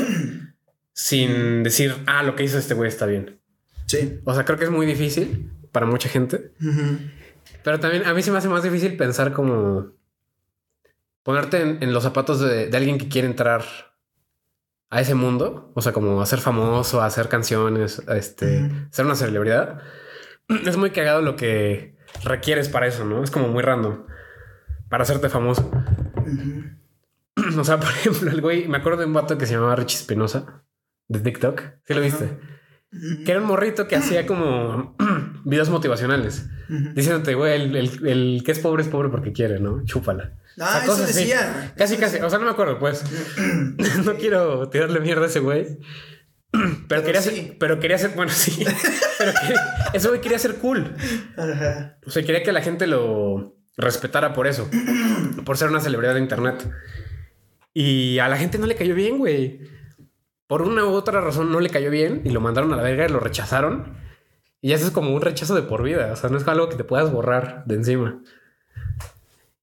sin 0.92 1.62
decir, 1.62 1.94
ah, 2.06 2.22
lo 2.22 2.34
que 2.34 2.42
hizo 2.44 2.58
este 2.58 2.74
güey 2.74 2.88
está 2.88 3.06
bien. 3.06 3.40
Sí. 3.86 4.20
O 4.24 4.34
sea, 4.34 4.44
creo 4.44 4.58
que 4.58 4.64
es 4.64 4.70
muy 4.70 4.86
difícil 4.86 5.52
para 5.70 5.86
mucha 5.86 6.08
gente. 6.08 6.52
Pero 7.62 7.80
también 7.80 8.06
a 8.06 8.14
mí 8.14 8.22
se 8.22 8.30
me 8.30 8.38
hace 8.38 8.48
más 8.48 8.62
difícil 8.62 8.96
pensar 8.96 9.32
como 9.32 9.92
ponerte 11.22 11.60
en, 11.60 11.82
en 11.82 11.92
los 11.92 12.02
zapatos 12.02 12.40
de, 12.40 12.68
de 12.68 12.76
alguien 12.76 12.98
que 12.98 13.08
quiere 13.08 13.26
entrar 13.26 13.64
a 14.90 15.00
ese 15.00 15.14
mundo, 15.14 15.72
o 15.74 15.82
sea, 15.82 15.92
como 15.92 16.20
a 16.22 16.26
ser 16.26 16.38
famoso, 16.40 17.02
hacer 17.02 17.28
canciones, 17.28 18.02
este, 18.08 18.70
ser 18.90 19.04
una 19.04 19.16
celebridad. 19.16 19.80
Es 20.64 20.76
muy 20.76 20.90
cagado 20.90 21.22
lo 21.22 21.34
que 21.36 21.96
requieres 22.22 22.68
para 22.68 22.86
eso, 22.86 23.04
¿no? 23.04 23.22
Es 23.24 23.30
como 23.30 23.48
muy 23.48 23.62
random 23.62 24.06
para 24.88 25.02
hacerte 25.02 25.28
famoso. 25.28 25.70
O 27.58 27.64
sea, 27.64 27.78
por 27.78 27.90
ejemplo, 27.90 28.30
el 28.30 28.40
güey, 28.40 28.66
me 28.66 28.78
acuerdo 28.78 29.00
de 29.00 29.06
un 29.06 29.12
vato 29.12 29.36
que 29.36 29.44
se 29.44 29.52
llamaba 29.54 29.76
Richie 29.76 29.98
Espinosa 29.98 30.64
de 31.06 31.20
TikTok. 31.20 31.62
¿Sí 31.84 31.92
lo 31.92 32.00
viste? 32.00 32.38
Que 33.24 33.30
era 33.30 33.40
un 33.40 33.46
morrito 33.46 33.86
que 33.86 33.94
hacía 33.94 34.26
como 34.26 34.96
videos 35.44 35.68
motivacionales. 35.68 36.48
Diciéndote, 36.68 37.34
güey, 37.34 37.54
el, 37.62 37.76
el- 37.76 38.06
el 38.08 38.42
que 38.44 38.52
es 38.52 38.58
pobre 38.58 38.82
es 38.82 38.88
pobre 38.88 39.08
porque 39.08 39.32
quiere, 39.32 39.60
¿no? 39.60 39.84
Chúpala. 39.84 40.32
Ah, 40.58 40.80
eso 40.84 40.96
decía. 40.96 41.72
Casi, 41.76 41.96
casi. 41.96 42.18
O 42.18 42.30
sea, 42.30 42.38
no 42.38 42.44
me 42.46 42.50
acuerdo, 42.50 42.78
pues. 42.78 43.04
no 44.04 44.14
quiero 44.14 44.68
tirarle 44.70 45.00
mierda 45.00 45.24
a 45.24 45.26
ese 45.28 45.40
güey. 45.40 45.78
Pero, 46.52 46.86
Pero 46.88 47.02
quería 47.04 47.20
sí. 47.22 47.30
ser, 47.30 47.58
pero 47.58 47.80
quería 47.80 47.98
ser, 47.98 48.10
bueno, 48.16 48.32
sí. 48.32 48.64
pero 49.18 49.32
que- 49.32 49.96
ese 49.98 50.08
güey 50.08 50.20
quería 50.20 50.38
ser 50.38 50.54
cool. 50.56 50.94
Ajá. 51.36 51.98
O 52.06 52.10
sea, 52.10 52.22
quería 52.24 52.42
que 52.42 52.52
la 52.52 52.62
gente 52.62 52.86
lo 52.86 53.56
respetara 53.76 54.32
por 54.32 54.46
eso. 54.46 54.68
por 55.44 55.58
ser 55.58 55.68
una 55.68 55.80
celebridad 55.80 56.14
de 56.14 56.20
internet. 56.20 56.70
Y 57.74 58.18
a 58.20 58.28
la 58.28 58.38
gente 58.38 58.58
no 58.58 58.66
le 58.66 58.74
cayó 58.76 58.94
bien, 58.94 59.18
güey. 59.18 59.60
Por 60.46 60.62
una 60.62 60.84
u 60.84 60.90
otra 60.92 61.20
razón 61.20 61.52
no 61.52 61.60
le 61.60 61.68
cayó 61.68 61.90
bien 61.90 62.22
y 62.24 62.30
lo 62.30 62.40
mandaron 62.40 62.72
a 62.72 62.76
la 62.76 62.82
verga 62.82 63.04
y 63.06 63.08
lo 63.10 63.20
rechazaron. 63.20 63.98
Y 64.66 64.72
eso 64.72 64.86
es 64.86 64.90
como 64.90 65.14
un 65.14 65.22
rechazo 65.22 65.54
de 65.54 65.62
por 65.62 65.84
vida. 65.84 66.10
O 66.12 66.16
sea, 66.16 66.28
no 66.28 66.38
es 66.38 66.48
algo 66.48 66.68
que 66.68 66.74
te 66.74 66.82
puedas 66.82 67.12
borrar 67.12 67.62
de 67.66 67.76
encima. 67.76 68.20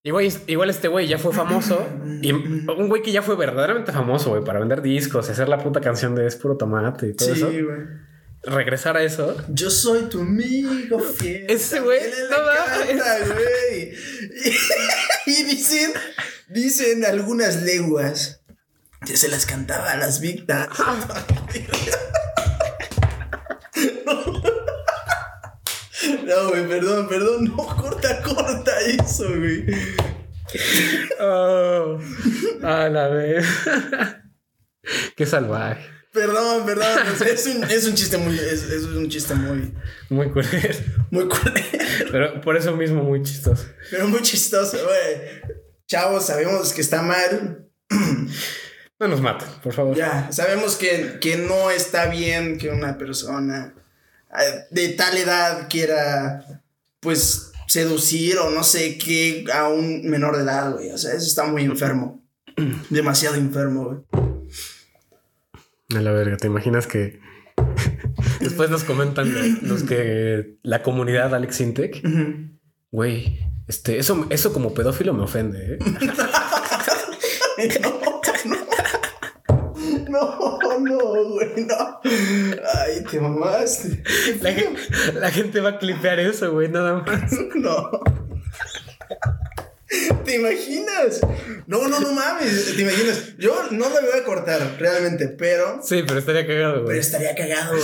Güey, 0.05 0.31
igual 0.47 0.69
este 0.69 0.87
güey 0.87 1.09
ya 1.09 1.17
fue 1.17 1.33
famoso. 1.33 1.85
Y 2.21 2.31
un 2.31 2.87
güey 2.87 3.01
que 3.01 3.11
ya 3.11 3.21
fue 3.21 3.35
verdaderamente 3.35 3.91
famoso, 3.91 4.29
güey, 4.29 4.45
para 4.45 4.59
vender 4.59 4.81
discos 4.81 5.27
y 5.27 5.33
hacer 5.33 5.49
la 5.49 5.57
puta 5.57 5.81
canción 5.81 6.15
de 6.15 6.25
Es 6.25 6.37
puro 6.37 6.55
tomate 6.55 7.09
y 7.09 7.13
todo 7.15 7.35
Sí, 7.35 7.41
eso. 7.41 7.47
güey. 7.51 7.81
Regresar 8.43 8.95
a 8.95 9.03
eso. 9.03 9.35
Yo 9.49 9.69
soy 9.69 10.03
tu 10.03 10.21
amigo 10.21 10.97
fiel. 11.01 11.47
Ese 11.49 11.81
güey, 11.81 11.99
no 12.31 12.37
güey. 13.33 13.93
Y, 15.25 15.31
y 15.31 15.43
dicen, 15.43 15.91
dicen 16.47 17.03
algunas 17.03 17.61
lenguas 17.61 18.41
que 19.05 19.17
se 19.17 19.27
las 19.27 19.45
cantaba 19.45 19.91
a 19.91 19.97
las 19.97 20.21
víctimas. 20.21 20.69
No, 26.25 26.49
güey, 26.49 26.67
perdón, 26.67 27.07
perdón. 27.07 27.45
No, 27.45 27.57
corta, 27.81 28.21
corta 28.21 28.71
eso, 28.81 29.27
güey. 29.29 29.65
Oh, 31.19 31.99
a 32.61 32.89
la 32.89 33.07
vez. 33.09 33.45
Qué 35.15 35.25
salvaje. 35.25 35.81
Perdón, 36.11 36.65
perdón. 36.65 36.99
es, 37.25 37.47
un, 37.47 37.63
es 37.63 37.87
un 37.87 37.95
chiste 37.95 38.17
muy. 38.17 38.37
Es, 38.37 38.63
es 38.63 38.83
un 38.83 39.09
chiste 39.09 39.33
muy. 39.33 39.73
Muy 40.09 40.29
culero. 40.29 40.75
Muy 41.09 41.27
culero. 41.27 42.09
Pero 42.11 42.41
por 42.41 42.55
eso 42.55 42.75
mismo 42.75 43.03
muy 43.03 43.23
chistoso. 43.23 43.65
Pero 43.89 44.07
muy 44.07 44.21
chistoso, 44.21 44.77
güey. 44.83 45.41
Chavos, 45.87 46.27
sabemos 46.27 46.71
que 46.71 46.81
está 46.81 47.01
mal. 47.01 47.67
No 48.99 49.07
nos 49.07 49.21
maten, 49.21 49.47
por 49.63 49.73
favor. 49.73 49.97
Ya, 49.97 50.31
sabemos 50.31 50.75
que, 50.75 51.17
que 51.19 51.37
no 51.37 51.71
está 51.71 52.07
bien 52.07 52.57
que 52.57 52.69
una 52.69 52.97
persona 52.97 53.73
de 54.71 54.89
tal 54.89 55.17
edad 55.17 55.67
quiera, 55.69 56.61
pues, 56.99 57.51
seducir 57.67 58.37
o 58.37 58.49
no 58.51 58.63
sé 58.63 58.97
qué 58.97 59.45
a 59.53 59.67
un 59.67 60.03
menor 60.09 60.35
de 60.37 60.43
edad, 60.43 60.71
güey. 60.73 60.91
O 60.91 60.97
sea, 60.97 61.11
eso 61.13 61.25
está 61.27 61.43
muy 61.45 61.63
enfermo. 61.63 62.23
Demasiado 62.89 63.35
enfermo, 63.35 63.85
güey. 63.85 63.99
A 65.95 66.01
la 66.01 66.11
verga, 66.11 66.37
¿te 66.37 66.47
imaginas 66.47 66.87
que 66.87 67.19
después 68.39 68.69
nos 68.69 68.83
comentan 68.83 69.31
los- 69.67 69.83
que 69.83 70.57
la 70.63 70.81
comunidad 70.81 71.35
Alex 71.35 71.61
Intec? 71.61 72.01
Güey, 72.91 73.39
este, 73.67 73.97
eso, 73.99 74.25
eso 74.29 74.53
como 74.53 74.73
pedófilo 74.73 75.13
me 75.13 75.23
ofende, 75.23 75.75
¿eh? 75.75 75.79
No, 80.09 80.19
no, 80.19 80.59
no, 80.61 80.62
güey, 80.79 81.65
no. 81.65 81.99
Ay, 82.03 83.03
te 83.09 83.19
mamaste. 83.19 84.03
La, 84.41 84.51
gen- 84.53 84.75
la 85.15 85.31
gente 85.31 85.59
va 85.61 85.69
a 85.69 85.77
clipear 85.79 86.19
eso, 86.19 86.51
güey, 86.51 86.69
nada 86.69 86.95
más. 87.05 87.31
No. 87.55 87.91
¿Te 90.25 90.35
imaginas? 90.37 91.21
No, 91.67 91.87
no, 91.87 91.99
no 91.99 92.13
mames. 92.13 92.73
¿Te 92.75 92.81
imaginas? 92.81 93.35
Yo 93.37 93.53
no 93.71 93.89
lo 93.89 94.01
voy 94.01 94.19
a 94.19 94.23
cortar, 94.23 94.75
realmente, 94.79 95.27
pero. 95.27 95.81
Sí, 95.83 96.03
pero 96.07 96.19
estaría 96.19 96.47
cagado, 96.47 96.73
Pero 96.75 96.85
güey. 96.85 96.99
estaría 96.99 97.35
cagado. 97.35 97.75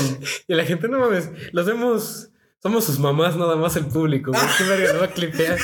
Y 0.48 0.54
la 0.56 0.66
gente, 0.66 0.88
no 0.88 1.00
mames, 1.00 1.30
los 1.52 1.66
vemos, 1.68 2.30
somos 2.64 2.86
sus 2.86 2.98
mamás 2.98 3.36
nada 3.36 3.56
más 3.58 3.76
el 3.76 3.86
público, 3.86 4.32
güey. 4.32 4.44
¿Qué 4.58 4.64
verga 4.64 4.94
lo 4.94 5.00
va 5.00 5.06
a 5.06 5.12
clipear? 5.14 5.58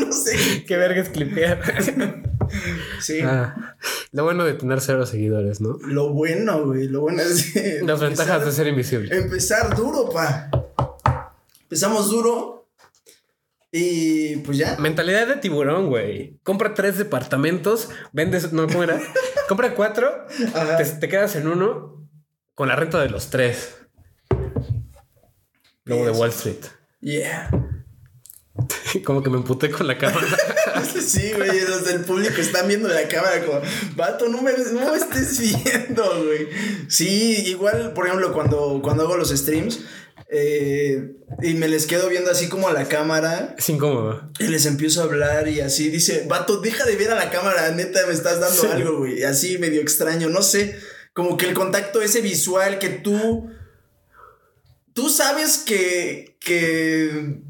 no 0.00 0.12
sé. 0.12 0.64
¿Qué 0.66 0.76
verga 0.76 1.00
es 1.00 1.10
clipear? 1.10 1.60
Sí. 3.00 3.20
Ah, 3.22 3.76
lo 4.12 4.24
bueno 4.24 4.44
de 4.44 4.54
tener 4.54 4.80
cero 4.80 5.06
seguidores, 5.06 5.60
¿no? 5.60 5.78
Lo 5.86 6.12
bueno, 6.12 6.64
güey. 6.66 6.88
Lo 6.88 7.02
bueno 7.02 7.22
es. 7.22 7.54
Las 7.82 8.00
ventajas 8.00 8.44
de 8.44 8.52
ser 8.52 8.66
invisible. 8.66 9.16
Empezar 9.16 9.76
duro, 9.76 10.08
pa. 10.10 10.50
Empezamos 11.62 12.10
duro. 12.10 12.68
Y 13.70 14.36
pues 14.36 14.58
ya. 14.58 14.76
Mentalidad 14.78 15.26
de 15.26 15.36
tiburón, 15.36 15.88
güey. 15.88 16.38
Compra 16.42 16.74
tres 16.74 16.96
departamentos, 16.96 17.90
vendes, 18.12 18.52
no, 18.52 18.66
¿cómo 18.66 18.82
era? 18.82 18.98
Compra 19.48 19.74
cuatro, 19.74 20.10
te, 20.78 20.84
te 20.84 21.08
quedas 21.08 21.36
en 21.36 21.48
uno 21.48 22.08
con 22.54 22.68
la 22.68 22.76
renta 22.76 23.00
de 23.00 23.10
los 23.10 23.28
tres. 23.30 23.76
Luego 25.84 26.06
de. 26.06 26.10
Wall 26.12 26.30
Street. 26.30 26.64
Yeah. 27.00 27.50
Como 29.04 29.22
que 29.22 29.30
me 29.30 29.36
emputé 29.36 29.70
con 29.70 29.86
la 29.86 29.96
cámara. 29.96 30.26
Sí, 31.06 31.32
güey, 31.36 31.60
los 31.68 31.84
del 31.84 32.00
público 32.02 32.40
están 32.40 32.68
viendo 32.68 32.88
la 32.88 33.06
cámara 33.08 33.44
como, 33.44 33.60
vato, 33.96 34.28
no 34.28 34.42
me, 34.42 34.52
no 34.52 34.92
me 34.92 34.98
estés 34.98 35.38
viendo, 35.64 36.24
güey. 36.24 36.48
Sí, 36.88 37.44
igual, 37.46 37.92
por 37.94 38.06
ejemplo, 38.06 38.32
cuando, 38.32 38.80
cuando 38.82 39.04
hago 39.04 39.16
los 39.16 39.30
streams 39.30 39.80
eh, 40.30 41.12
y 41.42 41.54
me 41.54 41.68
les 41.68 41.86
quedo 41.86 42.08
viendo 42.08 42.30
así 42.30 42.48
como 42.48 42.68
a 42.68 42.72
la 42.74 42.86
cámara 42.86 43.54
Es 43.56 43.68
incómodo. 43.70 44.30
y 44.38 44.48
les 44.48 44.66
empiezo 44.66 45.00
a 45.00 45.04
hablar 45.04 45.48
y 45.48 45.60
así 45.60 45.88
dice, 45.88 46.24
vato, 46.28 46.60
deja 46.60 46.84
de 46.84 46.96
ver 46.96 47.10
a 47.12 47.14
la 47.14 47.30
cámara, 47.30 47.70
neta, 47.70 48.06
me 48.06 48.12
estás 48.12 48.38
dando 48.40 48.60
Sí. 48.60 48.66
algo, 48.70 48.98
güey. 48.98 49.22
Así 49.24 49.56
medio 49.58 49.80
extraño, 49.80 50.28
no 50.28 50.42
sé, 50.42 50.78
como 51.14 51.36
que 51.38 51.46
el 51.46 51.54
contacto 51.54 52.02
ese 52.02 52.20
visual 52.20 52.78
que 52.78 52.90
tú, 52.90 53.50
tú 54.92 55.08
sabes 55.08 55.58
que, 55.58 56.36
que 56.40 57.40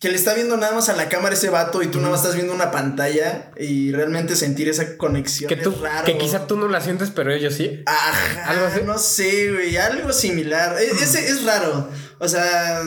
que 0.00 0.08
le 0.10 0.14
está 0.14 0.34
viendo 0.34 0.56
nada 0.56 0.74
más 0.74 0.88
a 0.88 0.94
la 0.96 1.08
cámara 1.08 1.34
ese 1.34 1.50
vato 1.50 1.82
y 1.82 1.88
tú 1.88 1.98
nada 1.98 2.10
más 2.10 2.20
estás 2.20 2.36
viendo 2.36 2.54
una 2.54 2.70
pantalla 2.70 3.50
y 3.58 3.90
realmente 3.90 4.36
sentir 4.36 4.68
esa 4.68 4.96
conexión 4.96 5.48
Que, 5.48 5.56
tú, 5.56 5.70
es 5.70 5.80
raro. 5.80 6.04
que 6.04 6.16
quizá 6.18 6.46
tú 6.46 6.56
no 6.56 6.68
la 6.68 6.80
sientes, 6.80 7.10
pero 7.10 7.32
ellos 7.32 7.54
sí. 7.54 7.82
Ajá, 7.84 8.50
¿Algo 8.50 8.66
así? 8.66 8.80
no 8.86 8.96
sé, 8.98 9.52
güey, 9.52 9.76
algo 9.76 10.12
similar. 10.12 10.76
E- 10.80 10.86
Ese 10.90 11.28
es 11.28 11.44
raro. 11.44 11.88
O 12.20 12.28
sea, 12.28 12.82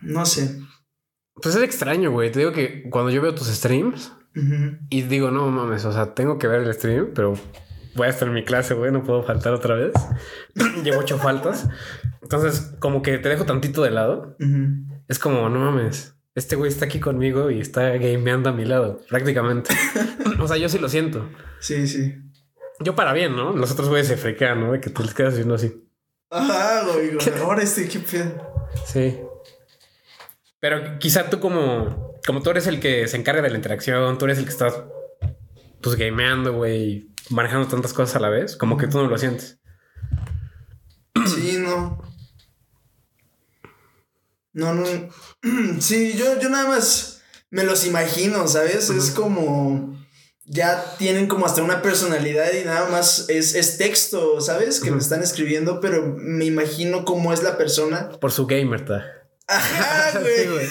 no 0.00 0.26
sé. 0.26 0.58
Pues 1.42 1.54
es 1.56 1.62
extraño, 1.62 2.10
güey. 2.10 2.30
Te 2.30 2.40
digo 2.40 2.52
que 2.52 2.88
cuando 2.90 3.10
yo 3.10 3.22
veo 3.22 3.34
tus 3.34 3.48
streams 3.48 4.12
y 4.90 5.02
digo, 5.02 5.30
no 5.30 5.48
mames, 5.50 5.84
o 5.84 5.92
sea, 5.92 6.14
tengo 6.14 6.38
que 6.38 6.46
ver 6.48 6.60
el 6.62 6.72
stream, 6.74 7.12
pero 7.14 7.34
voy 7.94 8.06
a 8.06 8.10
estar 8.10 8.28
en 8.28 8.34
mi 8.34 8.44
clase, 8.44 8.74
güey, 8.74 8.90
no 8.92 9.02
puedo 9.04 9.22
faltar 9.22 9.52
otra 9.52 9.74
vez. 9.74 9.92
Llevo 10.84 11.00
ocho 11.00 11.18
faltas. 11.18 11.66
Entonces, 12.22 12.72
como 12.78 13.02
que 13.02 13.18
te 13.18 13.28
dejo 13.28 13.44
tantito 13.44 13.82
de 13.82 13.90
lado. 13.90 14.36
Ujú. 14.40 14.91
Es 15.12 15.18
como, 15.18 15.46
no 15.50 15.58
mames. 15.58 16.14
este 16.34 16.56
güey 16.56 16.70
está 16.70 16.86
aquí 16.86 16.98
conmigo 16.98 17.50
y 17.50 17.60
está 17.60 17.90
gameando 17.98 18.48
a 18.48 18.52
mi 18.54 18.64
lado, 18.64 19.02
prácticamente. 19.10 19.74
o 20.40 20.48
sea, 20.48 20.56
yo 20.56 20.70
sí 20.70 20.78
lo 20.78 20.88
siento. 20.88 21.28
Sí, 21.60 21.86
sí. 21.86 22.14
Yo 22.80 22.94
para 22.94 23.12
bien, 23.12 23.36
¿no? 23.36 23.52
Los 23.52 23.70
otros 23.72 23.90
güeyes 23.90 24.08
se 24.08 24.16
frequean, 24.16 24.60
¿no? 24.60 24.72
De 24.72 24.80
que 24.80 24.88
te 24.88 25.02
les 25.02 25.12
quedas 25.12 25.34
viendo 25.34 25.56
así. 25.56 25.84
Ajá, 26.30 26.84
güey. 26.86 27.10
Ahora 27.42 27.62
este, 27.62 27.86
qué 27.88 27.98
pedo. 27.98 28.70
Sí. 28.86 29.20
Pero 30.60 30.98
quizá 30.98 31.28
tú 31.28 31.40
como, 31.40 32.16
como 32.26 32.40
tú 32.40 32.48
eres 32.48 32.66
el 32.66 32.80
que 32.80 33.06
se 33.06 33.18
encarga 33.18 33.42
de 33.42 33.50
la 33.50 33.56
interacción, 33.56 34.16
tú 34.16 34.24
eres 34.24 34.38
el 34.38 34.44
que 34.44 34.50
estás 34.50 34.82
pues 35.82 35.96
gameando, 35.96 36.54
güey, 36.54 37.10
manejando 37.28 37.68
tantas 37.68 37.92
cosas 37.92 38.16
a 38.16 38.20
la 38.20 38.30
vez, 38.30 38.56
como 38.56 38.78
que 38.78 38.86
tú 38.86 38.96
no 38.96 39.08
lo 39.08 39.18
sientes. 39.18 39.60
Sí, 41.26 41.58
no. 41.58 42.00
No, 44.52 44.74
no. 44.74 44.84
Sí, 45.80 46.14
yo, 46.16 46.38
yo 46.40 46.48
nada 46.48 46.68
más 46.68 47.22
me 47.50 47.64
los 47.64 47.86
imagino, 47.86 48.46
¿sabes? 48.48 48.90
Es 48.90 49.10
como. 49.10 50.00
Ya 50.44 50.96
tienen 50.98 51.28
como 51.28 51.46
hasta 51.46 51.62
una 51.62 51.82
personalidad 51.82 52.52
y 52.52 52.64
nada 52.64 52.88
más 52.88 53.26
es, 53.28 53.54
es 53.54 53.78
texto, 53.78 54.40
¿sabes? 54.40 54.80
Que 54.80 54.90
me 54.90 54.98
están 54.98 55.22
escribiendo, 55.22 55.80
pero 55.80 56.14
me 56.18 56.44
imagino 56.44 57.04
cómo 57.04 57.32
es 57.32 57.42
la 57.42 57.56
persona. 57.56 58.10
Por 58.10 58.32
su 58.32 58.46
gamer 58.46 58.84
tag. 58.84 59.02
Ajá, 59.46 60.12
Sí, 60.20 60.48
güey. 60.48 60.66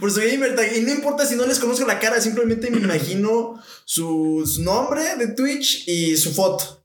Por 0.00 0.10
su 0.10 0.20
gamer 0.20 0.54
tag. 0.54 0.76
Y 0.76 0.80
no 0.82 0.92
importa 0.92 1.26
si 1.26 1.36
no 1.36 1.46
les 1.46 1.58
conozco 1.58 1.86
la 1.86 1.98
cara, 1.98 2.20
simplemente 2.20 2.70
me 2.70 2.78
imagino 2.78 3.60
su, 3.84 4.44
su 4.46 4.62
nombre 4.62 5.16
de 5.16 5.28
Twitch 5.28 5.88
y 5.88 6.16
su 6.16 6.32
foto. 6.32 6.82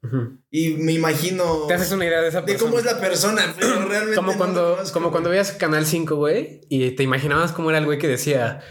Y 0.52 0.76
me 0.76 0.94
imagino 0.94 1.66
Te 1.68 1.74
haces 1.74 1.92
una 1.92 2.06
idea 2.06 2.22
de 2.22 2.30
esa 2.30 2.42
de 2.42 2.58
cómo 2.58 2.78
es 2.78 2.86
la 2.86 3.00
persona, 3.00 3.54
pero 3.60 3.86
realmente. 3.86 4.16
Como 4.16 4.34
no 4.34 4.38
cuando, 4.38 4.78
como 4.92 5.12
cuando 5.12 5.30
veías 5.30 5.52
Canal 5.52 5.86
5, 5.86 6.16
güey, 6.16 6.62
y 6.70 6.92
te 6.92 7.04
imaginabas 7.04 7.52
cómo 7.52 7.70
era 7.70 7.80
el 7.80 7.86
güey 7.86 7.98
que 7.98 8.08
decía, 8.08 8.62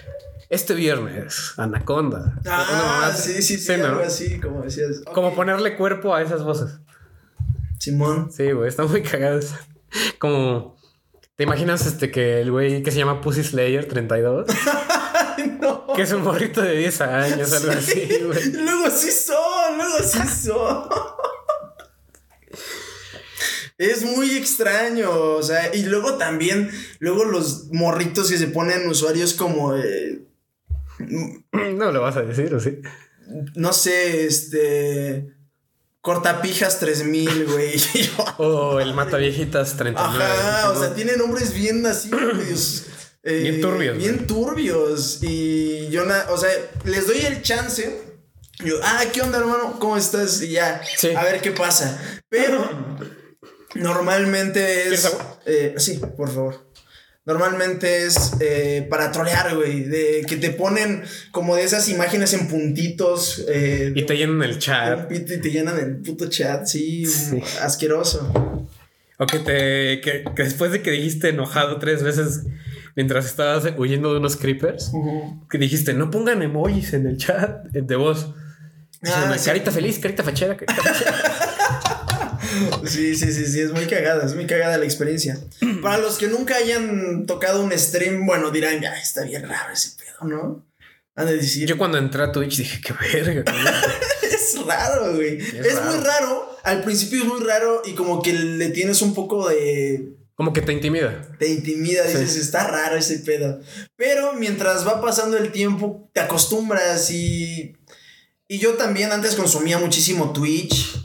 este 0.48 0.74
viernes, 0.74 1.54
Anaconda. 1.56 2.38
Ah, 2.46 3.10
sí, 3.16 3.40
sí, 3.40 3.58
sí, 3.58 3.72
¿no? 3.78 3.86
algo 3.86 4.02
así, 4.02 4.38
como 4.38 4.62
decías. 4.62 5.00
Como 5.12 5.34
ponerle 5.34 5.76
cuerpo 5.76 6.14
a 6.14 6.22
esas 6.22 6.44
voces. 6.44 6.78
Simón. 7.78 8.30
Sí, 8.30 8.52
güey, 8.52 8.68
está 8.68 8.84
muy 8.84 9.02
cagado. 9.02 9.38
eso. 9.38 9.56
Como, 10.18 10.76
¿te 11.36 11.44
imaginas 11.44 11.86
este 11.86 12.10
que 12.10 12.40
el 12.40 12.50
güey 12.50 12.82
que 12.82 12.90
se 12.90 12.98
llama 12.98 13.20
Pussy 13.20 13.42
Slayer 13.42 13.86
32? 13.86 14.46
Ay, 15.36 15.58
no. 15.60 15.86
que 15.94 16.02
es 16.02 16.12
un 16.12 16.22
morrito 16.22 16.60
de 16.60 16.76
10 16.76 17.00
años, 17.02 17.52
algo 17.52 17.72
así, 17.72 18.08
güey. 18.24 18.52
Luego 18.52 18.90
sí 18.90 19.10
son, 19.10 19.76
luego 19.78 19.98
sí 20.04 20.18
son. 20.28 20.88
Es 23.78 24.04
muy 24.04 24.36
extraño, 24.36 25.10
o 25.10 25.42
sea, 25.42 25.74
y 25.74 25.84
luego 25.84 26.16
también, 26.16 26.70
luego 27.00 27.24
los 27.24 27.72
morritos 27.72 28.30
que 28.30 28.38
se 28.38 28.46
ponen 28.46 28.86
usuarios 28.88 29.34
como, 29.34 29.74
eh, 29.76 30.22
No 31.00 31.90
lo 31.90 32.00
vas 32.00 32.16
a 32.16 32.22
decir, 32.22 32.54
¿o 32.54 32.60
sí? 32.60 32.80
no 33.54 33.72
sé, 33.72 34.26
este, 34.26 35.34
cortapijas 36.02 36.78
3000, 36.80 37.46
güey. 37.46 37.80
O 38.38 38.80
el 38.80 38.92
Mataviejitas 38.92 39.76
39. 39.76 40.24
Ajá, 40.24 40.70
o 40.70 40.78
sea, 40.78 40.94
tiene 40.94 41.16
nombres 41.16 41.54
bien 41.54 41.86
así, 41.86 42.10
medios, 42.10 42.84
eh, 43.22 43.40
Bien 43.42 43.60
turbios, 43.60 43.96
Bien 43.96 44.26
turbios. 44.26 45.18
Y 45.22 45.88
yo, 45.88 46.04
o 46.28 46.36
sea, 46.36 46.50
les 46.84 47.06
doy 47.06 47.20
el 47.20 47.40
chance. 47.42 48.12
Yo, 48.64 48.76
ah, 48.82 49.02
¿qué 49.12 49.22
onda, 49.22 49.38
hermano? 49.38 49.78
¿Cómo 49.80 49.96
estás? 49.96 50.42
Y 50.42 50.50
ya, 50.50 50.82
Sí. 50.98 51.14
a 51.14 51.24
ver 51.24 51.40
qué 51.40 51.50
pasa. 51.52 51.98
Pero 52.28 52.68
normalmente 53.74 54.60
¿Quieres 54.82 55.00
es. 55.00 55.06
agua? 55.06 55.40
eh, 55.46 55.74
sí, 55.78 56.00
por 56.16 56.28
favor. 56.32 56.71
Normalmente 57.24 58.04
es 58.06 58.32
eh, 58.40 58.86
para 58.90 59.12
trolear, 59.12 59.54
güey. 59.54 59.84
De 59.84 60.24
que 60.26 60.36
te 60.36 60.50
ponen 60.50 61.02
como 61.30 61.54
de 61.54 61.62
esas 61.62 61.88
imágenes 61.88 62.32
en 62.34 62.48
puntitos. 62.48 63.44
eh, 63.48 63.92
Y 63.94 64.02
te 64.06 64.16
llenan 64.16 64.42
el 64.42 64.58
chat. 64.58 65.10
y 65.12 65.20
te 65.20 65.50
llenan 65.50 65.78
el 65.78 65.96
puto 65.98 66.28
chat, 66.28 66.66
sí, 66.66 67.06
Sí. 67.06 67.40
asqueroso. 67.60 68.68
O 69.18 69.26
que 69.26 69.38
te. 69.38 70.00
Que, 70.00 70.24
que 70.34 70.42
después 70.42 70.72
de 70.72 70.82
que 70.82 70.90
dijiste 70.90 71.28
enojado 71.28 71.78
tres 71.78 72.02
veces 72.02 72.40
mientras 72.96 73.24
estabas 73.26 73.64
huyendo 73.78 74.12
de 74.12 74.18
unos 74.18 74.36
creepers, 74.36 74.90
que 75.48 75.58
dijiste 75.58 75.94
no 75.94 76.10
pongan 76.10 76.42
emojis 76.42 76.92
en 76.92 77.06
el 77.06 77.18
chat 77.18 77.66
de 77.70 77.96
voz. 77.96 78.34
Ah, 79.04 79.34
sí. 79.38 79.46
Carita 79.46 79.70
feliz, 79.70 79.98
carita 80.00 80.22
fachera. 80.24 80.56
carita 80.56 80.82
fachera". 80.82 81.14
Sí, 82.86 83.14
sí, 83.14 83.32
sí, 83.32 83.46
sí, 83.46 83.60
es 83.60 83.72
muy 83.72 83.86
cagada, 83.86 84.24
es 84.26 84.34
muy 84.34 84.46
cagada 84.46 84.76
la 84.78 84.84
experiencia. 84.84 85.38
Para 85.82 85.98
los 85.98 86.16
que 86.18 86.28
nunca 86.28 86.56
hayan 86.56 87.26
tocado 87.26 87.62
un 87.62 87.76
stream, 87.78 88.26
bueno, 88.26 88.50
dirán, 88.50 88.80
ya 88.80 88.94
está 88.98 89.24
bien 89.24 89.48
raro 89.48 89.72
ese 89.72 89.90
pedo, 89.96 90.28
¿no? 90.28 90.66
Han 91.14 91.26
de 91.26 91.36
decir, 91.36 91.68
Yo 91.68 91.76
cuando 91.78 91.98
entré 91.98 92.22
a 92.22 92.32
Twitch 92.32 92.56
dije, 92.58 92.80
qué 92.80 92.94
verga. 93.12 93.42
güey". 93.52 93.64
es 94.22 94.66
raro, 94.66 95.14
güey. 95.14 95.38
Es, 95.38 95.74
raro. 95.76 95.92
muy 95.92 96.04
raro, 96.04 96.56
al 96.64 96.82
principio 96.82 97.20
es 97.22 97.26
muy 97.28 97.40
raro 97.44 97.82
y 97.84 97.92
como 97.92 98.22
que 98.22 98.32
le 98.32 98.70
tienes 98.70 99.02
un 99.02 99.14
poco 99.14 99.48
de... 99.48 100.14
Como 100.34 100.52
que 100.54 100.62
te 100.62 100.72
intimida. 100.72 101.22
Te 101.38 101.48
intimida, 101.48 102.06
Sí. 102.08 102.16
dices, 102.18 102.36
está 102.36 102.66
raro 102.66 102.96
ese 102.96 103.18
pedo. 103.18 103.60
Pero 103.96 104.32
mientras 104.32 104.86
va 104.86 105.00
pasando 105.02 105.36
el 105.36 105.52
tiempo, 105.52 106.08
te 106.14 106.20
acostumbras 106.20 107.10
y... 107.10 107.76
Y 108.48 108.58
yo 108.58 108.74
también 108.74 109.12
antes 109.12 109.34
consumía 109.34 109.78
muchísimo 109.78 110.32
Twitch, 110.32 110.98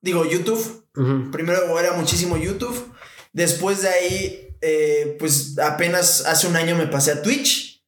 digo, 0.00 0.24
YouTube. 0.24 0.83
Primero 1.32 1.78
era 1.78 1.92
muchísimo 1.94 2.36
YouTube. 2.36 2.92
Después 3.32 3.82
de 3.82 3.88
ahí, 3.88 4.48
eh, 4.60 5.16
pues 5.18 5.58
apenas 5.58 6.24
hace 6.26 6.46
un 6.46 6.56
año 6.56 6.76
me 6.76 6.86
pasé 6.86 7.12
a 7.12 7.22
Twitch. 7.22 7.82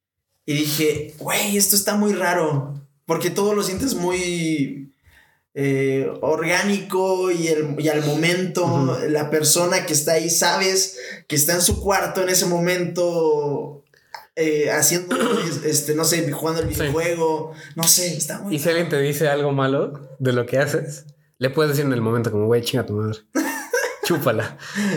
Y 0.45 0.55
dije, 0.55 1.15
güey, 1.19 1.57
esto 1.57 1.77
está 1.77 1.95
muy 1.97 2.13
raro. 2.13 2.75
Porque 3.05 3.31
todo 3.31 3.55
lo 3.55 3.63
sientes 3.63 3.95
muy 3.95 4.93
eh, 5.59 6.13
orgánico 6.21 7.31
y, 7.31 7.49
el- 7.49 7.77
y 7.79 7.89
al 7.89 8.05
momento. 8.05 8.99
La 9.09 9.31
persona 9.31 9.87
que 9.87 9.93
está 9.95 10.13
ahí, 10.15 10.29
sabes 10.29 10.99
que 11.29 11.35
está 11.37 11.55
en 11.55 11.63
su 11.63 11.81
cuarto 11.81 12.23
en 12.23 12.29
ese 12.29 12.47
momento. 12.47 13.83
eh, 14.39 14.71
haciendo, 14.71 15.17
este, 15.65 15.95
no 15.95 16.05
sé, 16.05 16.31
jugando 16.31 16.61
el 16.61 16.69
Sí. 16.69 16.75
videojuego. 16.75 17.53
No 17.75 17.85
sé, 17.85 18.15
está 18.19 18.39
muy 18.41 18.57
Y 18.57 18.59
si 18.59 18.69
alguien 18.69 18.91
te 18.91 19.01
dice 19.01 19.29
algo 19.29 19.53
malo 19.53 20.11
de 20.19 20.33
lo 20.35 20.45
que 20.45 20.59
haces, 20.59 21.07
le 21.39 21.51
puedes 21.51 21.73
decir 21.73 21.85
en 21.85 21.93
el 21.93 22.01
momento 22.01 22.31
como, 22.31 22.47
güey, 22.47 22.63
chinga 22.63 22.87
tu 22.87 22.95
madre. 22.95 23.19
Chúpala. 24.05 24.57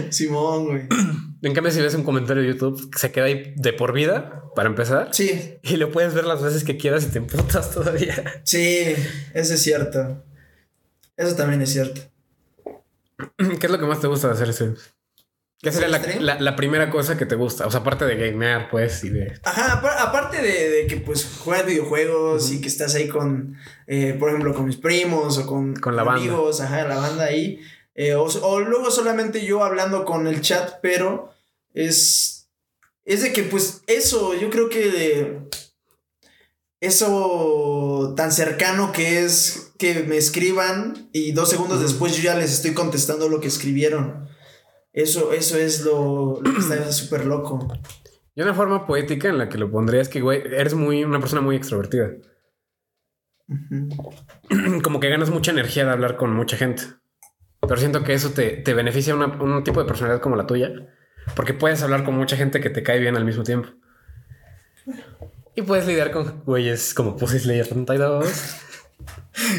Simón, 0.10 0.66
güey. 0.66 0.88
En 1.42 1.54
cambio, 1.54 1.72
si 1.72 1.80
ves 1.80 1.96
un 1.96 2.04
comentario 2.04 2.44
de 2.44 2.50
YouTube, 2.50 2.92
se 2.98 3.14
queda 3.14 3.26
ahí 3.26 3.54
de 3.56 3.72
por 3.72 3.94
vida, 3.94 4.44
para 4.56 4.68
empezar. 4.68 5.08
Sí, 5.14 5.58
Y 5.64 5.78
lo 5.78 5.90
puedes 5.90 6.14
ver 6.14 6.26
las 6.26 6.44
veces 6.44 6.66
que 6.66 6.76
quieras 6.76 7.06
y 7.06 7.12
te 7.12 7.20
emputas 7.20 7.72
todavía. 7.74 8.42
Sí, 8.44 8.94
eso 9.34 9.54
es 9.54 9.62
cierto. 9.62 10.22
Eso 11.16 11.36
también 11.38 11.62
es 11.62 11.72
cierto. 11.72 12.02
¿Qué 13.38 13.66
es 13.68 13.72
lo 13.72 13.80
que 13.80 13.86
más 13.86 14.02
te 14.02 14.08
gusta 14.08 14.28
de 14.28 14.34
hacer 14.34 14.54
streams? 14.54 14.94
¿Qué 15.62 15.72
sería 15.74 15.90
la, 15.90 16.00
la- 16.22 16.40
la 16.40 16.56
primera 16.56 16.90
cosa 16.90 17.18
que 17.18 17.26
te 17.26 17.36
gusta? 17.36 17.68
O 17.68 17.72
sea, 17.72 17.82
aparte 17.82 18.06
de 18.06 18.16
gamear, 18.16 18.70
pues, 18.70 19.04
y 19.04 19.10
de... 19.10 19.34
Ajá, 19.44 19.82
apar- 19.82 19.98
aparte 20.00 20.42
de, 20.42 20.70
de 20.70 20.88
que 20.88 20.98
pues 20.98 21.26
juegas 21.40 21.66
videojuegos 21.66 22.50
y 22.52 22.62
que 22.62 22.70
estás 22.70 22.96
ahí 22.96 23.10
con, 23.10 23.58
eh, 23.86 24.16
por 24.18 24.30
ejemplo, 24.30 24.54
con 24.54 24.66
mis 24.66 24.78
primos 24.78 25.38
o 25.38 25.46
con, 25.46 25.76
Con 25.76 25.98
la 25.98 26.04
banda. 26.04 26.22
amigos, 26.22 26.62
ajá, 26.62 26.88
la 26.88 26.96
banda 26.98 27.26
ahí. 27.26 27.60
eh, 27.94 28.14
o, 28.16 28.24
o 28.24 28.60
luego 28.62 28.90
solamente 28.90 29.46
yo 29.46 29.62
hablando 29.64 30.06
con 30.06 30.28
el 30.28 30.40
chat, 30.40 30.76
pero 30.82 31.34
es, 31.74 32.48
es 33.04 33.22
de 33.22 33.34
que 33.34 33.44
pues 33.44 33.82
eso, 33.88 34.34
yo 34.36 34.50
creo 34.50 34.70
que 34.70 34.90
de 34.90 35.40
eso 36.80 38.14
tan 38.16 38.32
cercano 38.32 38.94
que 38.94 39.26
es 39.26 39.74
que 39.78 40.04
me 40.04 40.16
escriban 40.16 41.10
y 41.12 41.34
dos 41.34 41.50
segundos 41.50 41.82
después 41.82 42.16
yo 42.16 42.24
ya 42.24 42.36
les 42.36 42.52
estoy 42.54 42.74
contestando 42.74 43.28
lo 43.28 43.42
que 43.42 43.50
escribieron. 43.50 44.29
Eso, 45.02 45.32
eso 45.32 45.58
es 45.58 45.86
lo, 45.86 46.42
lo 46.42 46.54
que 46.54 46.60
está 46.60 46.92
súper 46.92 47.26
loco. 47.26 47.68
Y 48.36 48.42
una 48.42 48.54
forma 48.54 48.86
poética 48.86 49.30
en 49.30 49.38
la 49.38 49.48
que 49.48 49.58
lo 49.58 49.72
pondría 49.72 50.02
es 50.02 50.10
que, 50.10 50.20
güey, 50.22 50.42
eres 50.46 50.74
muy, 50.74 51.04
una 51.04 51.20
persona 51.20 51.42
muy 51.42 51.56
extrovertida. 51.56 52.12
Como 54.84 55.00
que 55.00 55.10
ganas 55.10 55.30
mucha 55.30 55.52
energía 55.52 55.86
de 55.86 55.92
hablar 55.92 56.18
con 56.18 56.34
mucha 56.36 56.58
gente. 56.58 56.84
Pero 57.62 57.78
siento 57.78 58.04
que 58.04 58.14
eso 58.14 58.32
te, 58.32 58.58
te 58.58 58.74
beneficia 58.74 59.16
una- 59.16 59.42
un 59.42 59.64
tipo 59.64 59.80
de 59.82 59.88
personalidad 59.88 60.22
como 60.22 60.36
la 60.36 60.48
tuya. 60.48 60.72
Porque 61.36 61.54
puedes 61.54 61.82
hablar 61.84 62.04
con 62.04 62.16
mucha 62.16 62.36
gente 62.38 62.62
que 62.62 62.70
te 62.70 62.84
cae 62.84 63.00
bien 63.00 63.16
al 63.18 63.26
mismo 63.26 63.44
tiempo. 63.44 63.70
Y 65.56 65.62
puedes 65.62 65.86
lidiar 65.88 66.12
con 66.12 66.44
güeyes 66.46 66.94
como 66.94 67.16
Pussy 67.18 67.40
Slayer 67.40 67.68
32. 67.68 68.56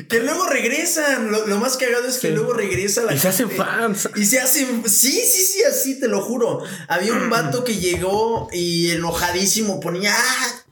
Que 0.09 0.21
luego 0.21 0.47
regresan. 0.47 1.31
Lo, 1.33 1.47
lo 1.47 1.57
más 1.59 1.77
cagado 1.77 2.07
es 2.07 2.19
que 2.19 2.29
Sí. 2.29 2.35
luego 2.35 2.53
regresa 2.53 3.03
la 3.05 3.15
y 3.15 3.19
se 3.19 3.29
hacen 3.29 3.51
fans. 3.51 4.09
Y 4.17 4.27
se 4.27 4.41
hacen. 4.41 4.83
Sí, 4.89 5.11
sí, 5.13 5.45
sí, 5.45 5.63
así 5.65 5.99
te 5.99 6.09
lo 6.09 6.21
juro. 6.21 6.63
Había 6.89 7.13
un 7.15 7.31
vato 7.31 7.65
que 7.65 7.77
llegó 7.77 8.49
y 8.53 8.91
enojadísimo 8.91 9.81
ponía. 9.81 10.15
Ah, 10.15 10.65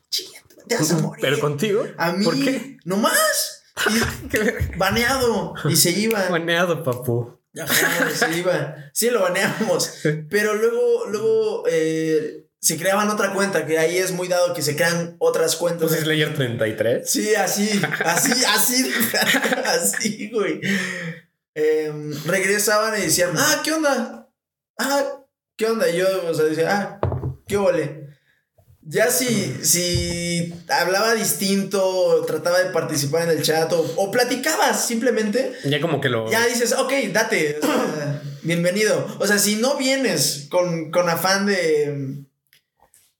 te 0.69 0.77
vas 0.77 0.93
a 0.93 0.99
morir. 0.99 1.21
Pero 1.23 1.41
contigo. 1.41 1.87
A 1.97 2.13
mí. 2.13 2.25
¿Por 2.25 2.35
qué? 2.35 2.79
No 2.85 2.97
más. 2.97 3.55
Y 4.33 4.77
baneado. 4.77 5.55
Y 5.69 5.77
se 5.77 5.91
iba. 5.91 6.29
Baneado, 6.29 6.83
papu. 6.83 7.39
Ajá, 7.61 8.11
se 8.11 8.37
iba. 8.39 8.75
Sí, 8.93 9.09
lo 9.11 9.21
baneamos. 9.23 9.93
Pero 10.31 10.55
luego, 10.55 11.07
luego, 11.09 11.65
eh, 11.71 12.48
se 12.61 12.77
creaban 12.77 13.09
otra 13.09 13.33
cuenta, 13.33 13.67
que 13.67 13.79
ahí 13.79 13.99
es 13.99 14.13
muy 14.13 14.27
dado 14.29 14.53
que 14.53 14.63
se 14.63 14.75
crean 14.75 15.17
otras 15.19 15.57
cuentas. 15.57 15.83
Entonces 15.83 16.07
Layer 16.07 16.35
33. 16.35 17.09
Sí, 17.09 17.35
así, 17.35 17.69
así, 18.05 18.33
así, 18.45 18.93
así, 19.65 20.31
güey. 20.33 20.61
Em, 21.55 22.13
regresaban 22.25 22.99
y 22.99 23.03
decían, 23.03 23.31
ah, 23.37 23.61
¿qué 23.65 23.73
onda? 23.73 24.29
Ah, 24.79 25.05
¿qué 25.57 25.67
onda? 25.67 25.89
Y 25.89 25.99
yo, 25.99 26.07
o 26.29 26.35
sea, 26.35 26.45
decía, 26.47 26.71
ah, 26.71 27.01
¿qué 27.47 27.57
ole? 27.57 28.09
Ya 28.83 29.11
si, 29.11 29.57
si 29.63 30.55
hablaba 30.69 31.15
distinto, 31.15 32.25
trataba 32.27 32.59
de 32.61 32.71
participar 32.71 33.25
en 33.25 33.37
el 33.37 33.43
chat 33.43 33.71
o, 33.73 33.81
o 33.97 34.11
platicabas 34.11 34.87
simplemente, 34.87 35.53
Ya 35.65 35.81
como 35.81 36.01
que 36.01 36.09
lo. 36.09 36.31
ya 36.31 36.47
dices, 36.47 36.73
ok, 36.73 36.93
date, 37.13 37.59
o 37.63 37.67
sea, 37.67 38.23
bienvenido. 38.43 39.07
O 39.21 39.27
sea, 39.27 39.39
si 39.39 39.57
no 39.57 39.77
vienes 39.77 40.47
con, 40.49 40.91
con 40.91 41.09
afán 41.11 41.45
de, 41.45 42.25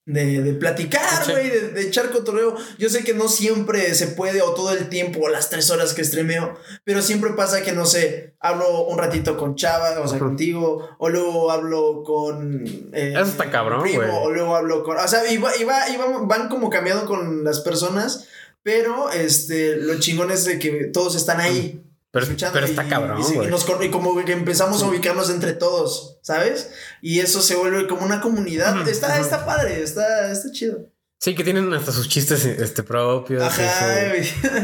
de, 0.09 0.43
de 0.43 0.55
platicar, 0.55 1.31
güey, 1.31 1.51
de, 1.51 1.69
de 1.69 1.83
echar 1.83 2.11
cotorreo, 2.11 2.57
yo 2.79 2.89
sé 2.89 3.05
que 3.05 3.15
no 3.15 3.29
siempre 3.29 3.95
se 3.95 4.09
puede 4.09 4.43
o 4.43 4.55
todo 4.55 4.73
el 4.73 4.89
tiempo 4.89 5.21
o 5.23 5.29
las 5.29 5.51
tres 5.51 5.71
horas 5.71 5.95
que 5.95 6.03
streameo, 6.03 6.55
pero 6.83 7.03
siempre 7.03 7.31
pasa 7.35 7.63
que, 7.63 7.73
no 7.73 7.87
sé, 7.87 8.35
hablo 8.41 8.87
un 8.87 8.99
ratito 8.99 9.37
con 9.37 9.55
Chava, 9.55 10.01
o 10.01 10.09
sea, 10.09 10.19
contigo, 10.19 10.89
o 10.99 11.09
luego 11.09 11.51
hablo 11.53 12.03
con... 12.05 12.65
eh, 12.93 13.13
Eso 13.15 13.25
está 13.31 13.51
cabrón, 13.51 13.81
güey. 13.81 14.09
O 14.25 14.31
luego 14.31 14.57
hablo 14.57 14.83
con... 14.83 14.97
O 14.97 15.07
sea, 15.07 15.21
va- 15.39 15.57
y 15.57 15.65
va- 15.65 16.19
van 16.23 16.49
como 16.49 16.71
cambiando 16.71 17.05
con 17.07 17.45
las 17.45 17.61
personas. 17.61 18.27
Pero 18.63 19.11
este, 19.13 19.77
lo 19.77 19.99
chingón 20.01 20.31
es 20.31 20.45
de 20.45 20.59
que 20.59 20.87
todos 20.93 21.15
están 21.15 21.41
ahí. 21.41 21.81
Pero 22.11 22.27
y- 22.67 22.71
está 22.71 22.89
cabrón, 22.89 23.21
y, 23.21 23.25
se- 23.25 23.35
y 23.35 23.47
nos 23.49 23.67
y 23.83 23.89
como 23.91 24.25
que 24.25 24.33
empezamos 24.33 24.83
a 24.83 24.87
ubicarnos 24.87 25.31
entre 25.31 25.53
todos, 25.53 26.19
¿sabes? 26.23 26.71
Y 27.03 27.21
eso 27.21 27.41
se 27.43 27.55
vuelve 27.57 27.87
como 27.87 28.05
una 28.05 28.21
comunidad. 28.21 28.87
Está, 28.89 29.19
está 29.21 29.45
padre, 29.45 29.83
está, 29.83 30.31
está 30.33 30.51
chido. 30.53 30.79
Sí, 31.21 31.35
que 31.35 31.43
tienen 31.43 31.73
hasta 31.75 31.91
sus 31.91 32.09
chistes 32.09 32.45
este, 32.45 32.85
propios. 32.85 33.43
y 33.43 33.45
Ajá, 33.45 34.13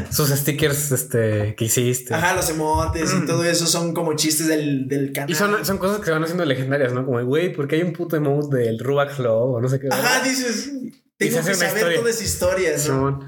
su- 0.09 0.13
sus 0.27 0.31
stickers 0.39 0.93
este, 0.93 1.57
que 1.57 1.65
hiciste. 1.65 2.15
Ajá, 2.15 2.35
los 2.35 2.49
emotes 2.49 3.13
y 3.13 3.27
todo 3.27 3.43
eso 3.45 3.67
son 3.67 3.93
como 3.93 4.15
chistes 4.15 4.47
del, 4.47 4.87
del 4.87 5.13
canal. 5.13 5.31
Y 5.31 5.35
son, 5.35 5.65
son 5.67 5.79
cosas 5.79 5.99
que 5.99 6.05
se 6.07 6.11
van 6.13 6.23
haciendo 6.23 6.45
legendarias, 6.45 6.93
¿no? 6.93 7.05
Como, 7.05 7.21
güey, 7.25 7.53
porque 7.53 7.75
hay 7.75 7.83
un 7.83 7.93
puto 7.93 8.15
emote 8.15 8.57
del 8.59 8.79
Rubax 8.79 9.19
Low 9.19 9.55
o 9.57 9.61
no 9.61 9.69
sé 9.69 9.81
qué. 9.81 9.89
Ajá, 9.91 10.23
dices, 10.23 10.71
tengo 11.19 11.45
que 11.45 11.55
saber 11.55 11.75
historia. 11.77 11.99
toda 11.99 12.11
esa 12.11 12.23
historia, 12.25 12.77
¿no? 12.87 13.19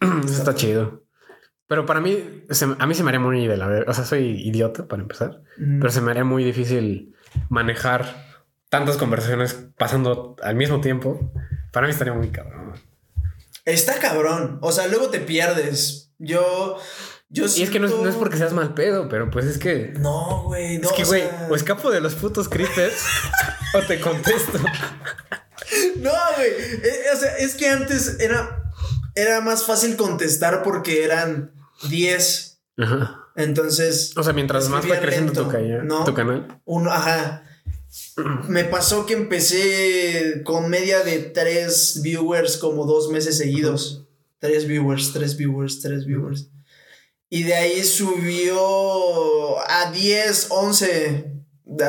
Eso 0.24 0.34
está 0.38 0.54
chido. 0.56 1.05
Pero 1.68 1.84
para 1.86 2.00
mí, 2.00 2.44
se- 2.50 2.76
a 2.78 2.86
mí 2.86 2.94
se 2.94 3.02
me 3.02 3.08
haría 3.10 3.20
muy 3.20 3.46
de 3.46 3.56
la 3.56 3.84
O 3.88 3.94
sea, 3.94 4.04
soy 4.04 4.40
idiota 4.48 4.86
para 4.86 5.02
empezar. 5.02 5.42
Pero 5.56 5.90
se 5.90 6.00
me 6.00 6.10
haría 6.12 6.24
muy 6.24 6.44
difícil 6.44 7.14
manejar 7.48 8.24
tantas 8.68 8.96
conversaciones 8.96 9.54
pasando 9.76 10.36
al 10.42 10.54
mismo 10.54 10.80
tiempo. 10.80 11.32
Para 11.72 11.86
mí 11.86 11.92
estaría 11.92 12.12
muy 12.14 12.28
cabrón. 12.28 12.74
Está 13.64 13.98
cabrón. 13.98 14.58
O 14.62 14.70
sea, 14.70 14.86
luego 14.86 15.08
te 15.10 15.18
pierdes. 15.20 16.12
Yo. 16.18 16.78
Yo 17.28 17.46
Y 17.56 17.62
es 17.64 17.70
que 17.70 17.80
no 17.80 17.86
es, 17.86 17.90
siento- 17.92 18.04
no 18.04 18.08
es 18.10 18.14
porque 18.14 18.36
seas 18.36 18.52
mal 18.52 18.72
pedo, 18.74 19.08
pero 19.08 19.28
pues 19.30 19.46
es 19.46 19.58
que. 19.58 19.92
No, 19.98 20.44
güey. 20.44 20.78
No, 20.78 20.88
es 20.88 20.92
que, 20.94 21.02
o 21.02 21.06
güey, 21.06 21.22
sea- 21.22 21.48
o 21.50 21.56
escapo 21.56 21.90
de 21.90 22.00
los 22.00 22.14
putos 22.14 22.48
creepers 22.48 22.94
o 23.74 23.82
te 23.82 24.00
contesto. 24.00 24.58
No, 25.96 26.12
güey. 26.36 26.48
Eh, 26.50 27.02
o 27.12 27.16
sea, 27.16 27.36
es 27.38 27.56
que 27.56 27.68
antes 27.68 28.20
era. 28.20 28.65
Era 29.16 29.40
más 29.40 29.64
fácil 29.64 29.96
contestar 29.96 30.62
porque 30.62 31.02
eran 31.04 31.52
10. 31.88 32.60
Ajá. 32.78 33.22
Entonces. 33.34 34.12
O 34.16 34.22
sea, 34.22 34.32
mientras 34.32 34.68
más 34.68 34.88
va 34.88 35.00
creciendo 35.00 35.32
tu, 35.32 35.50
lento, 35.50 35.52
ca- 35.52 35.84
¿no? 35.84 36.04
tu 36.04 36.14
canal. 36.14 36.60
Uno, 36.64 36.92
ajá. 36.92 37.42
Me 38.48 38.64
pasó 38.64 39.06
que 39.06 39.14
empecé 39.14 40.42
con 40.44 40.68
media 40.68 41.00
de 41.02 41.18
tres 41.18 42.00
viewers 42.02 42.56
como 42.58 42.84
dos 42.86 43.10
meses 43.10 43.36
seguidos. 43.38 44.04
Tres 44.38 44.66
viewers, 44.66 45.12
tres 45.12 45.36
viewers, 45.36 45.80
tres 45.80 46.04
viewers. 46.04 46.48
Y 47.30 47.42
de 47.44 47.54
ahí 47.54 47.82
subió 47.84 49.58
a 49.68 49.90
10, 49.92 50.46
11. 50.50 51.32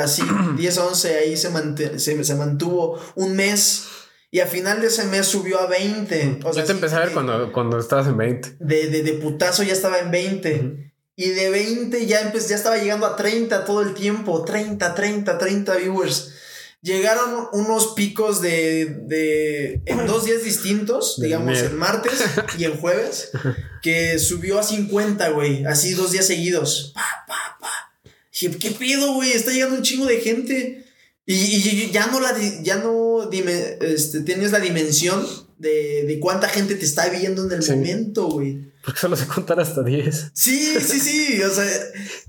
Así, 0.01 0.23
10, 0.57 0.77
11. 0.77 1.15
Ahí 1.17 1.37
se, 1.37 1.99
se, 1.99 2.23
se 2.23 2.35
mantuvo 2.35 2.99
un 3.15 3.35
mes. 3.35 3.83
Y 4.29 4.39
a 4.41 4.47
final 4.47 4.81
de 4.81 4.87
ese 4.87 5.05
mes 5.05 5.25
subió 5.25 5.59
a 5.59 5.67
20. 5.67 6.39
O 6.43 6.53
sea, 6.53 6.63
Yo 6.63 6.67
te 6.67 6.73
empecé 6.73 6.95
a 6.95 6.99
ver 6.99 7.07
sí, 7.09 7.13
cuando, 7.13 7.51
cuando 7.53 7.79
estabas 7.79 8.07
en 8.07 8.17
20. 8.17 8.57
de, 8.59 8.87
de, 8.89 9.03
de 9.03 9.13
putazo 9.13 9.63
ya 9.63 9.73
estaba 9.73 9.99
en 9.99 10.11
20. 10.11 10.91
Y 11.15 11.29
de 11.29 11.49
20 11.49 12.05
ya, 12.05 12.21
empecé, 12.21 12.49
ya 12.49 12.55
estaba 12.57 12.77
llegando 12.77 13.05
a 13.05 13.15
30 13.15 13.65
todo 13.65 13.81
el 13.81 13.93
tiempo. 13.93 14.43
30, 14.43 14.93
30, 14.93 15.37
30 15.37 15.75
viewers. 15.77 16.33
Llegaron 16.81 17.47
unos 17.53 17.93
picos 17.95 18.39
de, 18.41 18.85
de 19.07 19.81
en 19.85 20.05
dos 20.05 20.25
días 20.25 20.43
distintos, 20.43 21.17
De 21.19 21.25
digamos 21.25 21.51
miedo. 21.53 21.65
el 21.65 21.73
martes 21.73 22.23
y 22.57 22.65
el 22.65 22.77
jueves, 22.77 23.31
que 23.81 24.19
subió 24.19 24.59
a 24.59 24.63
50, 24.63 25.29
güey, 25.29 25.65
así 25.65 25.93
dos 25.95 26.11
días 26.11 26.27
seguidos. 26.27 26.91
Pa, 26.93 27.25
pa, 27.27 27.57
pa. 27.59 28.11
Dije, 28.31 28.55
¿qué 28.59 28.71
pedo, 28.71 29.13
güey? 29.15 29.31
Está 29.33 29.51
llegando 29.51 29.75
un 29.77 29.81
chingo 29.81 30.05
de 30.05 30.19
gente. 30.21 30.85
Y, 31.29 31.33
y 31.35 31.91
ya 31.91 32.07
no 32.07 32.19
la 32.21 32.33
ya 32.63 32.77
no 32.77 33.27
dime, 33.29 33.77
este, 33.81 34.21
tienes 34.21 34.51
la 34.53 34.59
dimensión 34.61 35.27
de, 35.57 36.05
de 36.07 36.19
cuánta 36.21 36.47
gente 36.47 36.73
te 36.75 36.85
está 36.85 37.09
viendo 37.09 37.43
en 37.45 37.51
el 37.51 37.61
Sí. 37.63 37.73
momento, 37.73 38.27
güey. 38.29 38.71
Porque 38.83 38.99
solo 39.01 39.17
sé 39.17 39.27
contar 39.27 39.59
hasta 39.59 39.83
10. 39.83 40.31
Sí, 40.33 40.75
sí, 40.79 40.99
sí. 41.01 41.43
O 41.43 41.49
sea, 41.53 41.65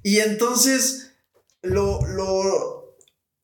y 0.02 0.18
entonces 0.18 1.12
lo, 1.62 2.00
lo, 2.08 2.96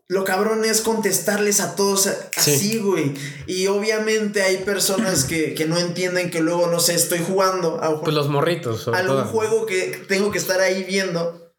lo 0.08 0.24
cabrón 0.24 0.64
es 0.64 0.80
contestarles 0.80 1.60
a 1.60 1.76
todos 1.76 2.02
Sí. 2.02 2.10
así, 2.36 2.78
güey. 2.78 3.14
Y 3.46 3.68
obviamente 3.68 4.42
hay 4.42 4.56
personas 4.64 5.22
que, 5.22 5.54
que 5.54 5.66
no 5.66 5.78
entienden 5.78 6.32
que 6.32 6.40
luego, 6.40 6.66
no 6.66 6.80
sé, 6.80 6.94
estoy 6.96 7.20
jugando 7.20 7.80
a, 7.80 8.00
Pues 8.02 8.12
los 8.16 8.28
morritos. 8.28 8.88
algún 8.88 9.18
todo. 9.18 9.24
juego 9.26 9.66
que 9.66 10.02
tengo 10.08 10.32
que 10.32 10.38
estar 10.38 10.60
ahí 10.60 10.82
viendo. 10.82 11.54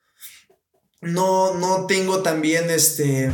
No, 1.01 1.53
no 1.57 1.85
tengo 1.87 2.21
también 2.23 2.69
este. 2.69 3.31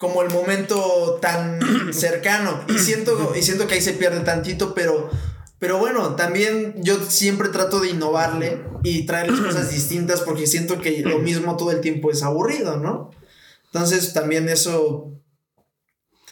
Como 0.00 0.22
el 0.22 0.30
momento 0.30 1.18
tan 1.20 1.60
cercano. 1.92 2.64
Y 2.68 2.78
siento, 2.78 3.34
y 3.36 3.42
siento 3.42 3.66
que 3.66 3.74
ahí 3.74 3.82
se 3.82 3.92
pierde 3.92 4.20
tantito, 4.20 4.72
pero. 4.74 5.10
Pero 5.58 5.76
bueno, 5.76 6.16
también 6.16 6.76
yo 6.78 7.04
siempre 7.04 7.50
trato 7.50 7.80
de 7.80 7.90
innovarle 7.90 8.64
y 8.82 9.04
traerles 9.04 9.40
cosas 9.40 9.70
distintas 9.74 10.22
porque 10.22 10.46
siento 10.46 10.80
que 10.80 11.02
lo 11.02 11.18
mismo 11.28 11.58
todo 11.58 11.70
el 11.70 11.82
tiempo 11.82 12.10
es 12.10 12.22
aburrido, 12.22 12.78
¿no? 12.78 13.10
Entonces 13.66 14.14
también 14.14 14.48
eso. 14.48 15.12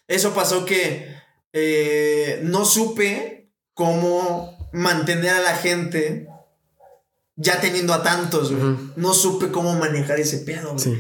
Eso 0.07 0.33
pasó 0.33 0.65
que 0.65 1.15
eh, 1.53 2.41
no 2.45 2.65
supe 2.65 3.51
cómo 3.75 4.71
mantener 4.73 5.35
a 5.35 5.43
la 5.43 5.55
gente 5.57 6.27
ya 7.37 7.61
teniendo 7.61 7.93
a 7.93 8.03
tantos, 8.03 8.51
güey. 8.51 8.79
No 8.97 9.13
supe 9.13 9.51
cómo 9.51 9.75
manejar 9.75 10.19
ese 10.19 10.39
pedo, 10.39 10.73
güey. 10.73 10.79
Sí. 10.79 10.99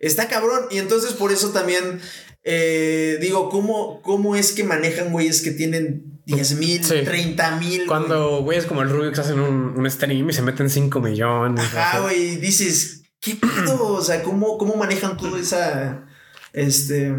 Está 0.00 0.28
cabrón. 0.28 0.66
Y 0.70 0.78
entonces 0.78 1.12
por 1.14 1.32
eso 1.32 1.50
también 1.50 2.00
eh, 2.42 3.18
digo, 3.20 3.48
¿cómo, 3.48 4.02
¿cómo 4.02 4.36
es 4.36 4.52
que 4.52 4.64
manejan 4.64 5.12
güeyes 5.12 5.40
que 5.42 5.50
tienen 5.50 6.20
10 6.26 6.56
mil, 6.58 6.84
Sí. 6.84 7.02
30 7.04 7.56
mil? 7.56 7.86
Cuando 7.86 8.42
güeyes 8.42 8.66
como 8.66 8.82
el 8.82 8.90
Rubix 8.90 9.18
hacen 9.18 9.40
un, 9.40 9.74
un 9.76 9.90
stream 9.90 10.28
y 10.28 10.32
se 10.32 10.42
meten 10.42 10.68
5 10.68 11.00
millones. 11.00 11.64
Ajá, 11.74 12.00
güey. 12.00 12.36
Dices, 12.36 13.02
¿qué 13.20 13.36
pedo? 13.36 13.86
O 13.94 14.02
sea, 14.02 14.22
¿cómo, 14.22 14.58
cómo 14.58 14.76
manejan 14.76 15.16
toda 15.16 15.38
esa. 15.40 16.06
Este. 16.52 17.14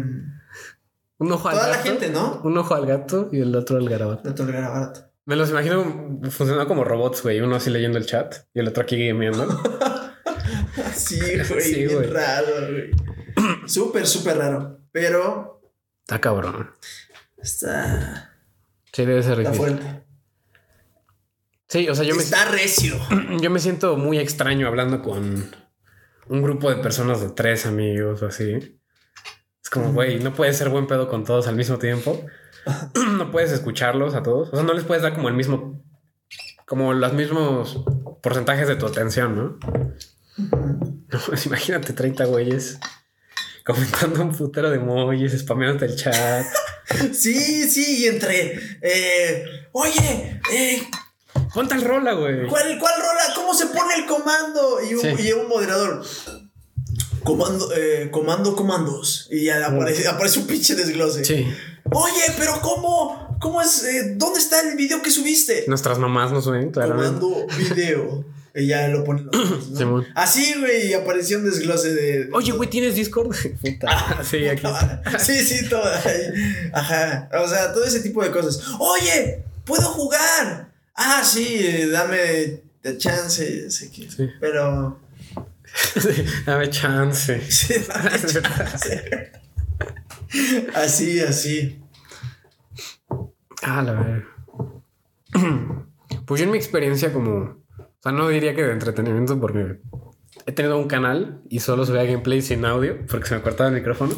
Un 1.18 1.32
ojo 1.32 1.48
al 1.48 1.54
Toda 1.56 1.68
la 1.68 1.76
gato. 1.78 1.88
gente, 1.88 2.08
¿no? 2.10 2.40
Un 2.44 2.56
ojo 2.58 2.74
al 2.74 2.86
gato 2.86 3.28
y 3.32 3.40
el 3.40 3.54
otro 3.56 3.78
al 3.78 3.88
garabato. 3.88 4.28
De 4.28 4.34
todo 4.34 4.46
el 4.48 4.52
garabato. 4.52 5.10
Me 5.24 5.34
los 5.34 5.50
imagino 5.50 6.20
funcionando 6.30 6.68
como 6.68 6.84
robots, 6.84 7.22
güey. 7.22 7.40
Uno 7.40 7.56
así 7.56 7.70
leyendo 7.70 7.98
el 7.98 8.06
chat 8.06 8.34
y 8.54 8.60
el 8.60 8.68
otro 8.68 8.82
aquí 8.84 9.08
gameando. 9.08 9.46
Sí, 10.94 11.18
güey. 11.48 11.60
Sí, 11.62 11.74
bien 11.84 11.94
güey. 11.94 12.10
raro, 12.10 12.46
güey. 12.70 12.90
súper, 13.66 14.06
súper 14.06 14.38
raro. 14.38 14.80
Pero 14.92 15.60
Está 16.00 16.20
cabrón. 16.20 16.70
está. 17.36 18.32
Sí, 18.92 19.04
debe 19.04 19.22
ser 19.22 19.40
Está 19.40 19.50
difícil. 19.50 19.76
fuerte. 19.78 20.02
Sí, 21.68 21.88
o 21.88 21.94
sea, 21.94 22.04
yo 22.04 22.14
me, 22.14 22.22
Está 22.22 22.44
recio. 22.50 22.96
yo 23.40 23.50
me 23.50 23.58
siento 23.60 23.96
muy 23.96 24.18
extraño 24.18 24.68
hablando 24.68 25.02
con 25.02 25.50
un 26.28 26.42
grupo 26.42 26.70
de 26.70 26.76
personas 26.76 27.20
de 27.20 27.30
tres 27.30 27.66
amigos 27.66 28.22
o 28.22 28.26
así. 28.26 28.78
Es 29.62 29.70
como, 29.70 29.92
güey, 29.92 30.20
no 30.20 30.32
puedes 30.32 30.56
ser 30.56 30.68
buen 30.70 30.86
pedo 30.86 31.08
con 31.08 31.24
todos 31.24 31.48
al 31.48 31.56
mismo 31.56 31.78
tiempo. 31.78 32.24
no 33.18 33.30
puedes 33.30 33.50
escucharlos 33.52 34.14
a 34.14 34.22
todos. 34.22 34.48
O 34.52 34.56
sea, 34.56 34.64
no 34.64 34.72
les 34.74 34.84
puedes 34.84 35.02
dar 35.02 35.12
como 35.14 35.28
el 35.28 35.34
mismo, 35.34 35.84
como 36.66 36.94
los 36.94 37.12
mismos 37.12 37.84
porcentajes 38.22 38.68
de 38.68 38.76
tu 38.76 38.86
atención, 38.86 39.36
¿no? 39.36 39.58
No, 41.08 41.20
pues 41.26 41.46
imagínate 41.46 41.92
30 41.92 42.24
güeyes 42.24 42.78
comentando 43.64 44.22
un 44.22 44.36
putero 44.36 44.70
de 44.70 44.76
emojis, 44.76 45.38
spameándote 45.38 45.86
el 45.86 45.96
chat. 45.96 46.46
Sí, 47.12 47.68
sí, 47.68 48.02
y 48.02 48.06
entre. 48.06 48.60
eh, 48.80 49.44
Oye, 49.72 50.40
eh, 50.52 50.82
Ponte 51.52 51.74
el 51.74 51.82
rola, 51.82 52.12
güey. 52.12 52.46
¿cuál, 52.46 52.78
¿cuál 52.78 52.94
rola? 53.00 53.34
¿Cómo 53.34 53.52
se 53.54 53.66
pone 53.66 53.94
el 53.96 54.06
comando? 54.06 54.78
Y 54.88 54.94
un, 54.94 55.00
Sí. 55.00 55.08
y 55.28 55.32
un 55.32 55.48
moderador. 55.48 56.04
comando, 57.24 57.72
eh, 57.76 58.08
comando 58.12 58.54
comandos. 58.54 59.26
Y 59.32 59.44
ya 59.46 59.66
aparece, 59.66 60.06
aparece 60.06 60.38
un 60.38 60.46
pinche 60.46 60.76
desglose. 60.76 61.24
Sí. 61.24 61.46
Oye, 61.92 62.22
pero 62.38 62.60
¿cómo? 62.62 63.36
¿Cómo 63.40 63.60
es? 63.62 63.82
eh, 63.84 64.14
¿Dónde 64.16 64.38
está 64.38 64.60
el 64.60 64.76
video 64.76 65.02
que 65.02 65.10
subiste? 65.10 65.64
Nuestras 65.66 65.98
mamás 65.98 66.30
nos 66.30 66.48
ven, 66.48 66.70
claramente. 66.70 67.18
Comando 67.20 67.46
video. 67.56 68.24
Y 68.58 68.68
ya 68.68 68.88
lo 68.88 69.04
ponen 69.04 69.26
los 69.26 69.34
ojos, 69.52 69.70
¿no? 69.70 69.78
Simón. 69.78 70.06
Así, 70.14 70.54
güey, 70.58 70.88
y 70.88 70.94
apareció 70.94 71.38
un 71.38 71.44
desglose 71.44 71.92
de. 71.92 72.30
Oye, 72.32 72.52
güey, 72.52 72.70
¿tienes 72.70 72.94
Discord? 72.94 73.36
Puta. 73.60 74.22
Sí, 74.24 74.48
aquí. 74.48 74.66
Sí, 75.18 75.44
sí, 75.44 75.68
todo. 75.68 75.84
ahí. 75.84 76.70
Ajá. 76.72 77.28
O 77.34 77.46
sea, 77.46 77.74
todo 77.74 77.84
ese 77.84 78.00
tipo 78.00 78.22
de 78.24 78.30
cosas. 78.30 78.62
Oye, 78.78 79.44
¿puedo 79.64 79.82
jugar? 79.82 80.70
Ah, 80.94 81.22
sí, 81.22 81.58
eh, 81.60 81.88
dame 81.88 82.62
chance. 82.96 83.70
Sé 83.70 83.90
que, 83.90 84.10
Sí. 84.10 84.26
Pero. 84.40 85.00
Dame 86.46 86.70
chance. 86.70 87.38
Sí, 87.50 87.74
dame 87.86 88.10
chance. 88.18 89.32
Así, 90.74 91.20
así. 91.20 91.78
Ah, 93.62 93.82
la 93.82 93.92
verdad. 93.92 94.22
Pues 96.24 96.40
yo 96.40 96.46
en 96.46 96.50
mi 96.50 96.58
experiencia 96.58 97.12
como... 97.12 97.64
Sea, 98.06 98.12
no 98.12 98.28
diría 98.28 98.54
que 98.54 98.62
de 98.62 98.72
entretenimiento 98.72 99.40
porque 99.40 99.80
he 100.46 100.52
tenido 100.52 100.78
un 100.78 100.86
canal 100.86 101.42
y 101.48 101.58
solo 101.58 101.84
subía 101.84 102.04
gameplay 102.04 102.40
sin 102.40 102.64
audio 102.64 103.04
porque 103.08 103.26
se 103.26 103.34
me 103.34 103.42
cortaba 103.42 103.68
el 103.70 103.74
micrófono. 103.74 104.14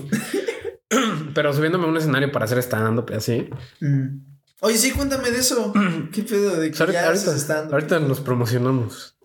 Pero 1.35 1.53
subiéndome 1.55 1.85
a 1.85 1.89
un 1.89 1.97
escenario 1.97 2.31
para 2.31 2.45
hacer 2.45 2.59
stand-up 2.59 3.07
y 3.11 3.15
así. 3.15 3.51
Mm. 3.81 4.19
Oye, 4.61 4.77
sí, 4.77 4.91
cuéntame 4.91 5.31
de 5.31 5.39
eso. 5.39 5.73
¿Qué 6.13 6.23
pedo 6.23 6.57
de 6.57 6.71
que 6.71 6.79
ahorita, 6.79 7.01
ya 7.01 7.11
haces 7.11 7.29
ahorita, 7.29 7.45
stand-up? 7.45 7.73
ahorita 7.73 8.01
nos 8.01 8.21
promocionamos. 8.21 9.17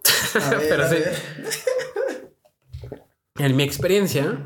A 0.41 0.49
ver, 0.57 0.65
pero 0.69 0.83
a 0.85 0.89
sí. 0.89 0.95
ver. 0.95 1.13
En 3.39 3.55
mi 3.57 3.63
experiencia, 3.63 4.45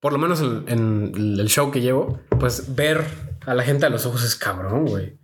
por 0.00 0.12
lo 0.12 0.18
menos 0.18 0.42
en, 0.42 0.64
en 0.68 1.12
el 1.14 1.48
show 1.48 1.70
que 1.70 1.80
llevo, 1.80 2.20
pues 2.38 2.74
ver 2.74 3.04
a 3.46 3.54
la 3.54 3.62
gente 3.62 3.86
a 3.86 3.90
los 3.90 4.04
ojos 4.04 4.24
es 4.24 4.34
cabrón, 4.36 4.86
güey. 4.86 5.21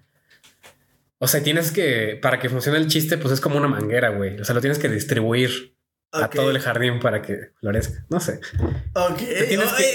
O 1.21 1.27
sea, 1.27 1.43
tienes 1.43 1.73
que, 1.73 2.19
para 2.23 2.39
que 2.39 2.49
funcione 2.49 2.79
el 2.79 2.87
chiste, 2.87 3.19
pues 3.19 3.33
es 3.35 3.41
como 3.41 3.57
una 3.59 3.69
manguera, 3.69 4.11
güey. 4.11 4.39
O 4.41 4.45
sea, 4.45 4.55
lo 4.55 4.61
tienes 4.61 4.79
que 4.79 4.89
distribuir 4.89 5.77
a 6.13 6.29
todo 6.31 6.51
el 6.51 6.61
jardín 6.61 7.01
para 7.01 7.21
que 7.23 7.51
florezca. 7.61 8.07
No 8.09 8.21
sé. 8.21 8.41
Ok. 8.95 9.17
que- 9.19 9.55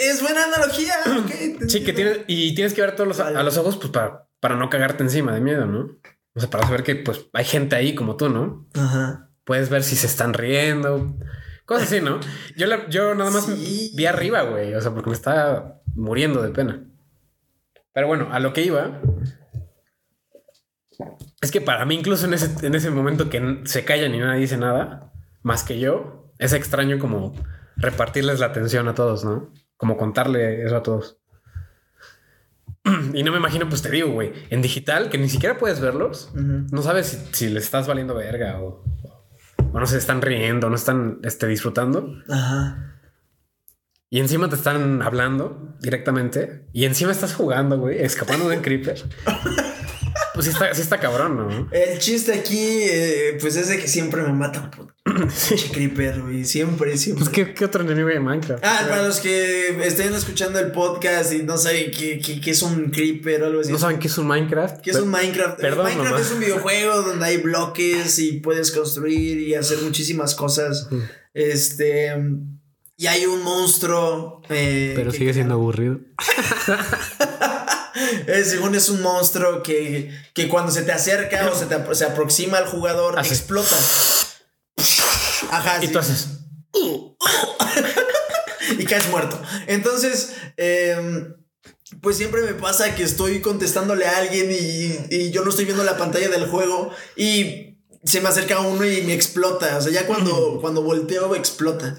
Es 0.10 0.22
buena 0.22 0.44
analogía. 0.44 0.96
ok, 1.20 1.64
Sí, 1.70 1.84
que 1.84 1.94
tienes, 1.94 2.20
y 2.28 2.54
tienes 2.56 2.74
que 2.74 2.82
ver 2.82 2.96
todos 2.96 3.08
los, 3.08 3.20
a 3.20 3.42
los 3.42 3.58
ojos, 3.58 3.78
pues 3.78 3.90
para, 3.92 4.28
para 4.40 4.56
no 4.56 4.70
cagarte 4.70 5.04
encima 5.04 5.34
de 5.34 5.42
miedo, 5.42 5.66
¿no? 5.66 5.98
O 6.36 6.40
sea, 6.40 6.50
para 6.50 6.66
saber 6.66 6.84
que 6.84 6.96
pues 6.96 7.26
hay 7.34 7.46
gente 7.46 7.76
ahí 7.76 7.96
como 7.96 8.16
tú, 8.18 8.28
¿no? 8.30 8.68
Ajá. 8.76 9.30
Puedes 9.46 9.70
ver 9.70 9.84
si 9.84 9.96
se 9.96 10.08
están 10.08 10.34
riendo. 10.34 11.18
Cosas 11.66 11.86
así, 11.88 12.02
¿no? 12.02 12.20
Yo, 12.58 12.68
la- 12.68 12.90
yo 12.90 13.16
nada 13.16 13.32
más 13.32 13.46
Sí. 13.46 13.94
vi 13.96 14.06
arriba, 14.06 14.42
güey. 14.44 14.74
O 14.76 14.82
sea, 14.82 14.92
porque 14.94 15.10
me 15.10 15.16
estaba 15.16 15.80
muriendo 15.96 16.42
de 16.42 16.50
pena. 16.50 16.84
Pero 17.94 18.08
bueno, 18.08 18.28
a 18.32 18.40
lo 18.40 18.52
que 18.54 18.64
iba. 18.64 19.00
Es 21.42 21.52
que 21.52 21.62
para 21.62 21.86
mí, 21.86 21.96
incluso 21.96 22.26
en 22.26 22.34
ese, 22.34 22.66
en 22.66 22.76
ese 22.76 22.90
momento 22.90 23.30
que 23.30 23.62
se 23.66 23.86
callan 23.86 24.14
y 24.14 24.20
nadie 24.20 24.42
dice 24.42 24.58
nada, 24.58 25.12
más 25.42 25.64
que 25.64 25.80
yo, 25.80 26.32
es 26.40 26.54
extraño 26.54 27.00
como 27.00 27.34
repartirles 27.76 28.40
la 28.40 28.48
atención 28.48 28.88
a 28.88 28.96
todos, 28.96 29.24
¿no? 29.26 29.52
Como 29.78 29.98
contarle 29.98 30.64
eso 30.64 30.78
a 30.78 30.84
todos. 30.84 31.20
Y 33.14 33.24
no 33.24 33.32
me 33.32 33.38
imagino, 33.38 33.70
pues 33.70 33.82
te 33.82 33.90
digo, 33.90 34.12
güey, 34.12 34.34
en 34.50 34.62
digital, 34.62 35.10
que 35.10 35.18
ni 35.18 35.30
siquiera 35.30 35.58
puedes 35.58 35.80
verlos, 35.80 36.32
no 36.34 36.82
sabes 36.82 37.08
si, 37.08 37.18
si 37.32 37.50
les 37.50 37.64
estás 37.64 37.88
valiendo 37.88 38.14
verga 38.16 38.60
o, 38.60 38.84
o 39.72 39.80
no 39.80 39.86
se 39.86 39.98
están 39.98 40.22
riendo, 40.22 40.70
no 40.70 40.76
están 40.76 41.20
este, 41.24 41.48
disfrutando. 41.48 42.10
Ajá. 42.30 42.94
Y 44.14 44.20
encima 44.20 44.48
te 44.48 44.56
están 44.56 45.02
hablando 45.02 45.76
directamente. 45.80 46.68
Y 46.72 46.86
encima 46.86 47.12
estás 47.12 47.34
jugando, 47.34 47.80
güey, 47.80 48.00
escapando 48.00 48.48
de 48.48 48.58
un 48.58 48.62
creeper. 48.62 49.02
Pues 50.34 50.46
sí 50.48 50.52
está, 50.52 50.74
sí 50.74 50.82
está 50.82 51.00
cabrón, 51.00 51.38
¿no? 51.38 51.70
El 51.72 52.00
chiste 52.00 52.34
aquí, 52.34 52.58
eh, 52.60 53.38
pues 53.40 53.56
es 53.56 53.68
de 53.70 53.78
que 53.80 53.88
siempre 53.88 54.24
me 54.24 54.34
matan 54.34 54.72
por 54.72 54.96
pinche 55.04 55.70
creeper, 55.72 56.22
güey. 56.22 56.44
Siempre, 56.44 56.98
siempre. 56.98 57.26
Pues 57.26 57.36
¿qué, 57.36 57.54
qué 57.54 57.66
otro 57.66 57.84
enemigo 57.84 58.08
de 58.10 58.20
Minecraft? 58.20 58.64
Ah, 58.66 58.86
para 58.90 59.04
los 59.04 59.20
que 59.20 59.86
estén 59.86 60.14
escuchando 60.16 60.60
el 60.60 60.72
podcast 60.72 61.32
y 61.34 61.44
no 61.44 61.58
saben 61.58 61.92
qué, 61.92 62.20
qué, 62.20 62.42
qué 62.42 62.52
es 62.52 62.62
un 62.64 62.90
creeper 62.90 63.44
o 63.44 63.46
algo 63.46 63.62
así. 63.62 63.72
¿No 63.72 63.78
saben 63.78 64.00
qué 64.00 64.08
es 64.08 64.18
un 64.18 64.26
Minecraft? 64.28 64.82
¿Qué 64.82 64.90
es 64.92 64.98
un 64.98 65.10
Minecraft? 65.10 65.60
Perdón, 65.60 65.86
Minecraft 65.86 66.20
es 66.26 66.32
un 66.32 66.40
videojuego 66.40 67.02
donde 67.04 67.26
hay 67.26 67.38
bloques 67.38 68.18
y 68.20 68.40
puedes 68.40 68.72
construir 68.72 69.40
y 69.40 69.54
hacer 69.54 69.80
muchísimas 69.84 70.34
cosas. 70.36 70.88
Este. 71.34 72.12
Y 72.98 73.08
hay 73.08 73.26
un 73.26 73.44
monstruo. 73.44 74.42
eh, 74.50 74.94
Pero 74.96 75.12
que- 75.12 75.18
sigue 75.18 75.34
siendo 75.34 75.54
aburrido. 75.56 76.00
eh, 78.28 78.44
según 78.46 78.76
es 78.76 78.90
un 78.90 79.02
monstruo 79.02 79.64
que, 79.64 80.12
que 80.34 80.48
cuando 80.50 80.72
se 80.72 80.82
te 80.84 80.92
acerca 80.92 81.50
o 81.50 81.56
se, 81.58 81.66
te, 81.66 81.96
se 81.96 82.06
aproxima 82.06 82.58
al 82.58 82.68
jugador, 82.68 83.18
Hace- 83.20 83.34
explota. 83.34 83.76
Ajá, 85.52 85.84
Y 85.84 85.88
sí. 85.88 85.94
tú 85.94 86.00
haces. 86.00 86.28
y 88.78 88.86
caes 88.86 89.08
muerto. 89.10 89.40
Entonces, 89.68 90.34
eh, 90.58 91.28
pues 92.02 92.18
siempre 92.18 92.42
me 92.42 92.54
pasa 92.54 92.96
que 92.96 93.04
estoy 93.04 93.42
contestándole 93.42 94.06
a 94.06 94.18
alguien 94.18 94.50
y, 94.52 95.16
y 95.16 95.32
yo 95.32 95.44
no 95.44 95.50
estoy 95.52 95.66
viendo 95.66 95.84
la 95.84 95.98
pantalla 95.98 96.30
del 96.30 96.48
juego 96.48 96.92
y 97.16 97.78
se 98.04 98.20
me 98.20 98.30
acerca 98.30 98.60
uno 98.62 98.86
y 98.86 99.02
me 99.04 99.14
explota. 99.14 99.78
O 99.78 99.82
sea, 99.82 99.92
ya 99.92 100.08
cuando, 100.08 100.60
cuando 100.62 100.82
volteo, 100.82 101.36
explota. 101.36 101.96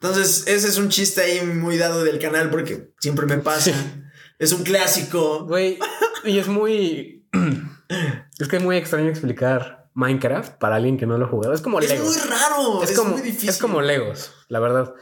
Entonces, 0.00 0.44
ese 0.46 0.68
es 0.68 0.76
un 0.76 0.90
chiste 0.90 1.22
ahí 1.22 1.40
muy 1.40 1.78
dado 1.78 2.04
del 2.04 2.18
canal 2.18 2.50
porque 2.50 2.90
siempre 3.00 3.26
me 3.26 3.38
pasa. 3.38 3.72
Es 4.38 4.52
un 4.52 4.62
clásico. 4.62 5.44
Güey, 5.46 5.78
y 6.24 6.38
es 6.38 6.48
muy. 6.48 7.26
es 8.38 8.48
que 8.48 8.56
es 8.56 8.62
muy 8.62 8.76
extraño 8.76 9.08
explicar 9.08 9.88
Minecraft 9.94 10.58
para 10.58 10.76
alguien 10.76 10.96
que 10.96 11.06
no 11.06 11.18
lo 11.18 11.24
ha 11.26 11.28
jugado. 11.28 11.54
Es 11.54 11.60
como 11.60 11.80
Es 11.80 11.88
Legos. 11.90 12.06
muy 12.06 12.16
raro. 12.28 12.82
es, 12.82 12.90
Es, 12.90 12.96
como, 12.98 13.10
muy 13.12 13.22
difícil. 13.22 13.48
es 13.50 13.58
como 13.58 13.80
Legos, 13.82 14.32
la 14.48 14.60
verdad. 14.60 14.94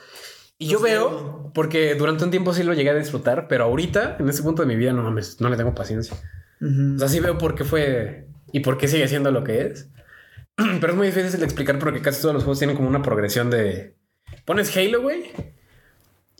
Y 0.59 0.69
yo 0.69 0.81
veo, 0.81 1.51
porque 1.55 1.95
durante 1.97 2.25
un 2.25 2.31
tiempo 2.31 2.55
sí 2.55 2.63
lo 2.63 2.73
llegué 2.73 2.89
a 2.89 2.95
disfrutar, 2.95 3.47
pero 3.47 3.65
ahorita, 3.65 4.17
en 4.19 4.29
este 4.29 4.43
punto 4.43 4.63
de 4.63 4.69
mi 4.69 4.77
vida, 4.77 4.95
no 4.95 5.03
mames, 5.03 5.39
no 5.41 5.51
le 5.51 5.57
tengo 5.59 5.75
paciencia. 5.75 6.17
Ujú. 6.63 6.95
O 6.97 6.99
sea, 6.99 7.09
sí 7.09 7.21
veo 7.21 7.37
por 7.37 7.55
qué 7.55 7.65
fue 7.65 8.29
y 8.53 8.61
por 8.61 8.79
qué 8.79 8.89
sigue 8.89 9.07
siendo 9.07 9.31
lo 9.31 9.45
que 9.45 9.67
es. 9.67 9.91
Pero 10.57 10.93
es 10.93 10.97
muy 10.97 11.09
difícil 11.09 11.39
de 11.39 11.45
explicar 11.45 11.79
porque 11.79 12.01
casi 12.01 12.23
todos 12.23 12.33
los 12.35 12.45
juegos 12.45 12.59
tienen 12.59 12.75
como 12.75 12.89
una 12.89 13.03
progresión 13.03 13.51
de. 13.51 13.97
Pones 14.47 14.75
Halo, 14.75 15.03
güey. 15.03 15.31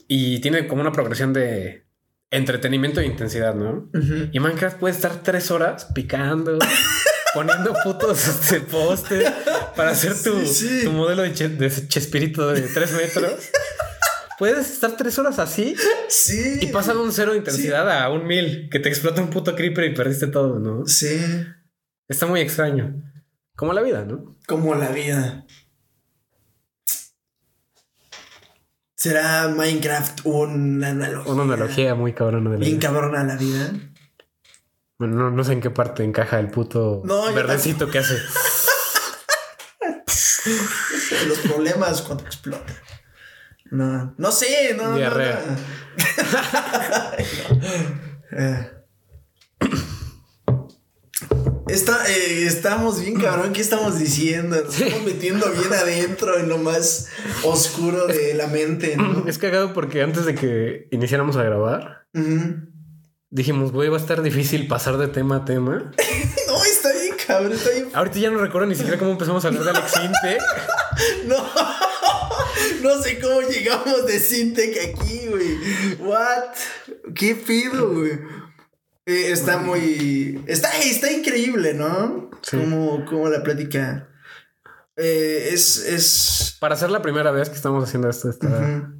Y 0.07 0.39
tiene 0.39 0.67
como 0.67 0.81
una 0.81 0.91
progresión 0.91 1.33
de 1.33 1.85
entretenimiento 2.31 2.99
e 2.99 3.05
intensidad, 3.05 3.55
¿no? 3.55 3.89
Y 4.31 4.39
Minecraft 4.39 4.77
puede 4.79 4.93
estar 4.93 5.23
tres 5.23 5.49
horas 5.51 5.85
picando, 5.93 6.57
poniendo 7.33 7.73
putos 7.83 8.27
este, 8.27 8.59
postes 8.61 9.31
para 9.75 9.91
hacer 9.91 10.13
tu, 10.21 10.39
Sí, 10.45 10.47
sí. 10.79 10.81
tu 10.85 10.91
modelo 10.91 11.21
de, 11.23 11.33
che- 11.33 11.49
de 11.49 11.69
Chespirito 11.87 12.47
de 12.51 12.61
tres 12.61 12.91
metros. 12.93 13.49
Puedes 14.39 14.69
estar 14.71 14.95
tres 14.95 15.17
horas 15.17 15.39
así 15.39 15.75
Sí. 16.09 16.59
y 16.61 16.67
pasa 16.67 16.93
de 16.93 16.99
un 16.99 17.11
cero 17.11 17.31
de 17.31 17.39
intensidad 17.39 17.89
a 17.89 18.09
un 18.09 18.27
mil, 18.27 18.69
que 18.69 18.79
te 18.79 18.87
explota 18.89 19.21
un 19.21 19.29
puto 19.31 19.55
creeper 19.55 19.85
y 19.85 19.95
perdiste 19.95 20.27
todo, 20.27 20.59
¿no? 20.59 20.85
Sí. 20.85 21.19
Está 22.07 22.27
muy 22.27 22.41
extraño. 22.41 23.01
Como 23.55 23.73
la 23.73 23.81
vida, 23.81 24.05
¿no? 24.05 24.37
Como 24.47 24.75
la 24.75 24.89
vida. 24.89 25.45
¿Será 28.97 29.47
Minecraft 29.49 30.21
una 30.23 30.89
analogía? 30.89 31.31
Una 31.31 31.43
analogía 31.43 31.93
muy 31.93 32.13
cabrona 32.13 32.49
de 32.49 32.57
la 32.57 32.65
Bien 32.65 32.79
vida. 32.79 32.89
cabrona 32.89 33.23
la 33.23 33.35
vida. 33.35 33.71
Bueno, 34.97 35.15
no, 35.17 35.29
no 35.29 35.43
sé 35.43 35.53
en 35.53 35.61
qué 35.61 35.69
parte 35.69 36.03
encaja 36.03 36.39
el 36.39 36.49
puto 36.49 37.03
No, 37.05 37.31
verdecito 37.31 37.91
que 37.91 37.99
hace. 37.99 38.17
Los 41.27 41.37
problemas 41.39 42.01
cuando 42.01 42.25
explota. 42.25 42.73
No, 43.69 44.15
no 44.17 44.31
sé, 44.31 44.73
no. 44.75 44.89
no, 44.91 44.95
Diarrea. 44.97 45.41
no. 45.45 45.55
Eh. 48.39 48.71
Está, 51.69 51.97
eh, 52.09 52.45
estamos 52.45 53.01
bien 53.01 53.19
cabrón, 53.19 53.51
¿qué 53.51 53.59
estamos 53.61 53.99
diciendo? 53.99 54.55
Nos 54.63 54.79
estamos 54.79 55.03
metiendo 55.03 55.51
bien 55.51 55.73
adentro 55.73 56.37
en 56.37 56.47
lo 56.47 56.57
más 56.57 57.09
oscuro 57.43 58.07
de 58.07 58.33
la 58.35 58.47
mente, 58.47 58.95
¿no? 58.95 59.23
Es 59.27 59.37
cagado 59.37 59.73
porque 59.73 60.01
antes 60.01 60.25
de 60.25 60.33
que 60.33 60.87
iniciáramos 60.91 61.35
a 61.35 61.43
grabar, 61.43 62.07
dijimos, 63.29 63.73
güey, 63.73 63.89
va 63.89 63.97
a 63.97 63.99
estar 63.99 64.21
difícil 64.21 64.67
pasar 64.67 64.97
de 64.97 65.07
tema 65.07 65.37
a 65.37 65.45
tema. 65.45 65.91
No, 66.47 66.63
está 66.63 66.93
bien 66.93 67.13
cabrón, 67.27 67.51
está 67.51 67.71
bien 67.71 67.89
Ahorita 67.93 68.19
ya 68.19 68.31
no 68.31 68.39
recuerdo 68.39 68.67
ni 68.67 68.75
siquiera 68.75 68.97
cómo 68.97 69.11
empezamos 69.11 69.43
a 69.43 69.49
hablar 69.49 69.65
de 69.65 69.69
Alex 69.71 69.93
Inte. 70.01 70.37
No, 71.27 71.35
no 72.81 73.03
sé 73.03 73.19
cómo 73.19 73.41
llegamos 73.41 74.07
de 74.07 74.19
Sintec 74.19 74.77
aquí, 74.77 75.27
güey. 75.27 75.57
What? 75.99 76.55
¿Qué 77.13 77.35
pido, 77.35 77.93
güey? 77.93 78.17
Eh, 79.07 79.31
está 79.31 79.57
muy. 79.57 80.43
Está, 80.47 80.69
está 80.79 81.09
increíble, 81.09 81.73
¿no? 81.73 82.29
Sí. 82.41 82.57
Como, 82.57 83.05
como 83.05 83.29
la 83.29 83.41
plática. 83.41 84.09
Eh, 84.97 85.51
es. 85.53 85.77
es 85.77 86.57
Para 86.59 86.75
ser 86.75 86.91
la 86.91 87.01
primera 87.01 87.31
vez 87.31 87.47
que 87.49 87.55
estamos 87.55 87.85
haciendo 87.85 88.09
esto, 88.09 88.29
está. 88.29 88.91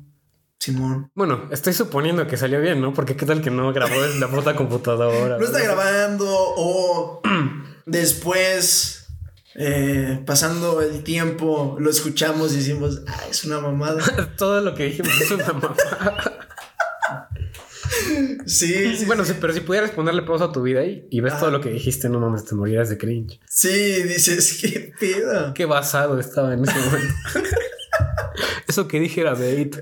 Simón. 0.59 1.11
Bueno, 1.13 1.49
estoy 1.51 1.73
suponiendo 1.73 2.25
que 2.25 2.37
salió 2.37 2.61
bien, 2.61 2.81
¿no? 2.81 2.93
Porque 2.93 3.17
qué 3.17 3.25
tal 3.25 3.41
que 3.41 3.51
no 3.51 3.73
grabó 3.73 4.01
desde 4.01 4.19
la 4.19 4.29
puta 4.29 4.55
computadora. 4.55 5.37
No 5.37 5.45
está 5.45 5.59
grabando 5.59 6.25
o 6.29 7.21
después, 7.85 9.07
eh, 9.55 10.23
pasando 10.25 10.81
el 10.81 11.03
tiempo, 11.03 11.75
lo 11.79 11.89
escuchamos 11.89 12.53
y 12.53 12.57
decimos, 12.57 13.01
ah, 13.07 13.23
es 13.29 13.43
una 13.43 13.59
mamada. 13.59 14.01
Todo 14.37 14.61
lo 14.61 14.73
que 14.73 14.85
dijimos 14.85 15.19
es 15.19 15.31
una 15.31 15.47
mamá. 15.47 15.75
Sí, 18.45 18.95
sí. 18.97 19.05
bueno, 19.05 19.25
sí, 19.25 19.33
pero 19.39 19.53
si 19.53 19.61
pudieras 19.61 19.91
ponerle 19.91 20.21
pausa 20.23 20.45
a 20.45 20.51
tu 20.51 20.61
vida 20.61 20.83
y, 20.85 21.07
y 21.09 21.19
ves 21.21 21.39
todo 21.39 21.51
lo 21.51 21.61
que 21.61 21.69
dijiste, 21.69 22.09
no 22.09 22.19
mames, 22.19 22.45
te 22.45 22.55
morirás 22.55 22.89
de 22.89 22.97
cringe. 22.97 23.39
Sí, 23.49 24.03
dices, 24.03 24.57
qué 24.61 24.91
pedo. 24.99 25.53
Qué 25.53 25.65
basado 25.65 26.19
estaba 26.19 26.53
en 26.53 26.63
ese 26.63 26.79
momento. 26.79 27.13
Eso 28.67 28.87
que 28.87 28.99
dije 28.99 29.21
era 29.21 29.33
bait. 29.33 29.75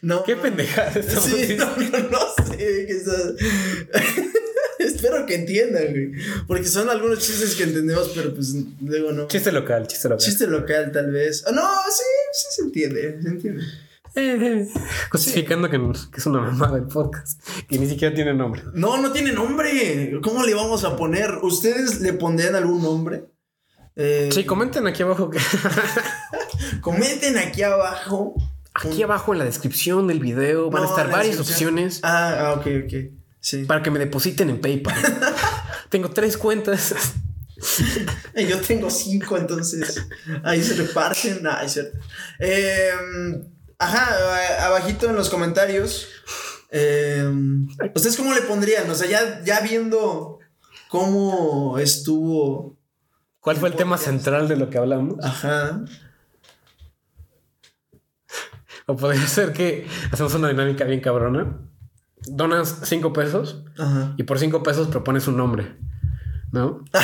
No. 0.00 0.24
Qué 0.24 0.34
pendejada 0.34 1.00
Sí, 1.02 1.56
no, 1.56 1.76
no, 1.76 1.98
no 2.10 2.18
sé. 2.44 2.88
Espero 4.78 5.26
que 5.26 5.36
entiendan, 5.36 5.90
güey. 5.90 6.12
Porque 6.46 6.64
son 6.66 6.90
algunos 6.90 7.20
chistes 7.20 7.54
que 7.54 7.64
entendemos, 7.64 8.10
pero 8.14 8.34
pues 8.34 8.54
luego 8.80 9.12
no. 9.12 9.28
Chiste 9.28 9.52
local, 9.52 9.86
chiste 9.86 10.08
local. 10.08 10.24
Chiste 10.24 10.46
local, 10.48 10.90
tal 10.92 11.12
vez. 11.12 11.44
Ah, 11.46 11.52
no, 11.52 11.62
sí, 11.90 12.02
sí 12.32 12.46
se 12.56 12.62
entiende, 12.62 13.18
se 13.22 13.28
entiende. 13.28 13.62
Justificando 15.10 15.70
que, 15.70 15.78
que 15.78 16.18
es 16.20 16.26
una 16.26 16.40
mamada 16.40 16.76
el 16.78 16.84
podcast, 16.84 17.40
que 17.68 17.78
ni 17.78 17.88
siquiera 17.88 18.14
tiene 18.14 18.34
nombre. 18.34 18.62
No, 18.74 18.96
no 18.98 19.12
tiene 19.12 19.32
nombre. 19.32 20.12
¿Cómo 20.22 20.44
le 20.44 20.54
vamos 20.54 20.84
a 20.84 20.96
poner? 20.96 21.38
¿Ustedes 21.42 22.00
le 22.00 22.12
pondrían 22.12 22.54
algún 22.54 22.82
nombre? 22.82 23.24
Eh, 23.96 24.28
Sí, 24.32 24.44
comenten 24.44 24.86
aquí 24.86 25.02
abajo 25.02 25.28
que 25.30 25.38
comenten 26.80 27.36
aquí 27.38 27.62
abajo. 27.62 28.34
aquí 28.74 29.02
abajo 29.02 29.32
en 29.32 29.38
la 29.40 29.44
descripción 29.44 30.06
del 30.08 30.18
video 30.20 30.70
van 30.70 30.84
a 30.84 30.86
estar 30.86 31.10
varias 31.10 31.38
opciones 31.38 32.00
Ah, 32.02 32.36
ah, 32.38 32.52
ok, 32.54 32.66
ok. 32.84 32.94
Sí. 33.40 33.64
para 33.64 33.82
que 33.82 33.90
me 33.90 33.98
depositen 33.98 34.48
en 34.50 34.60
PayPal. 34.60 34.94
Tengo 35.90 36.10
tres 36.10 36.36
cuentas. 36.38 36.94
Yo 38.34 38.60
tengo 38.60 38.90
cinco, 38.90 39.36
entonces 39.36 40.04
ahí 40.42 40.62
se 40.62 40.74
reparten. 40.74 41.42
Nah, 41.42 41.62
es 41.62 41.72
cierto. 41.74 41.98
Eh, 42.40 42.90
ajá, 43.84 44.66
abajito 44.66 45.08
en 45.08 45.16
los 45.16 45.28
comentarios. 45.30 46.08
eh, 46.70 47.28
¿Ustedes 47.94 48.16
cómo 48.16 48.32
le 48.34 48.42
pondrían? 48.42 48.88
O 48.90 48.94
sea, 48.94 49.08
ya, 49.08 49.42
ya 49.44 49.60
viendo 49.60 50.38
cómo 50.88 51.78
estuvo. 51.78 52.76
¿Cuál 53.40 53.56
fue 53.56 53.68
el 53.68 53.74
tema 53.76 53.98
central 53.98 54.48
de 54.48 54.56
lo 54.56 54.70
que 54.70 54.78
hablamos? 54.78 55.16
Ajá. 55.24 55.80
O 58.86 58.96
podría 58.96 59.26
ser 59.26 59.52
que 59.52 59.86
hacemos 60.10 60.34
una 60.34 60.48
dinámica 60.48 60.84
bien 60.84 61.00
cabrona. 61.00 61.58
Donas 62.24 62.78
cinco 62.84 63.12
pesos 63.12 63.64
Ajá. 63.78 64.14
y 64.16 64.22
por 64.22 64.38
cinco 64.38 64.62
pesos 64.62 64.88
propones 64.88 65.26
un 65.26 65.36
nombre, 65.36 65.76
¿no? 66.52 66.84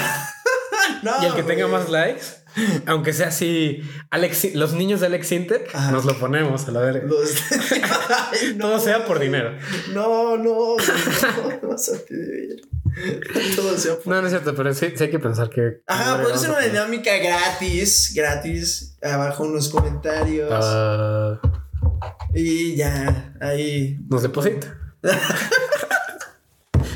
No, 1.02 1.12
Y 1.22 1.26
el 1.26 1.34
que 1.34 1.42
tenga 1.44 1.66
güey. 1.66 1.78
más 1.80 1.90
likes, 1.90 2.24
aunque 2.87 3.12
sea 3.12 3.29
así, 3.29 3.83
Alex, 4.11 4.55
los 4.55 4.73
niños 4.75 5.01
de 5.01 5.07
Alex 5.07 5.29
Sintek, 5.29 5.75
Ajá. 5.75 5.90
nos 5.92 6.05
lo 6.05 6.18
ponemos 6.18 6.66
a 6.68 6.71
la 6.73 6.81
verga. 6.81 7.07
Los- 7.07 7.35
Ay, 8.33 8.55
no, 8.57 8.68
Todo 8.68 8.81
sea 8.81 9.05
por 9.07 9.18
dinero. 9.18 9.53
No, 9.92 10.37
no, 10.37 10.77
no, 10.77 10.77
no 11.68 11.79
se 11.79 11.99
te 11.99 12.14
debe. 12.16 12.57
Todo 13.55 13.77
sea 13.77 13.97
por 13.97 14.07
No, 14.09 14.21
no 14.21 14.27
es 14.27 14.33
cierto, 14.33 14.55
pero 14.55 14.73
sí, 14.75 14.92
sí 14.97 15.05
hay 15.05 15.11
que 15.11 15.18
pensar 15.18 15.51
que. 15.51 15.83
Ajá, 15.87 16.21
puede 16.23 16.37
ser 16.38 16.51
una 16.51 16.61
dinámica 16.61 17.16
gratis, 17.18 18.12
gratis, 18.14 18.97
abajo 19.03 19.44
en 19.44 19.55
los 19.55 19.68
comentarios. 19.68 20.49
Ah, 20.53 21.40
Y 22.35 22.75
ya, 22.77 23.35
ahí. 23.40 23.99
nos 24.09 24.23
deposita. 24.23 24.77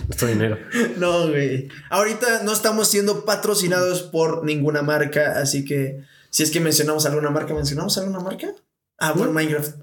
Nuestro 0.07 0.29
dinero. 0.29 0.59
No, 0.97 1.29
güey. 1.29 1.69
Ahorita 1.91 2.43
no 2.45 2.53
estamos 2.53 2.89
siendo 2.89 3.25
patrocinados 3.25 4.03
por 4.03 4.45
ninguna 4.45 4.83
marca, 4.83 5.35
así 5.41 5.65
que 5.65 6.05
si 6.31 6.43
es 6.43 6.51
que 6.51 6.61
mencionamos 6.61 7.05
alguna 7.07 7.31
marca, 7.31 7.55
¿mencionamos 7.55 7.97
alguna 7.99 8.21
marca? 8.21 8.49
Ah, 8.99 9.15
por 9.15 9.31
Minecraft. 9.31 9.77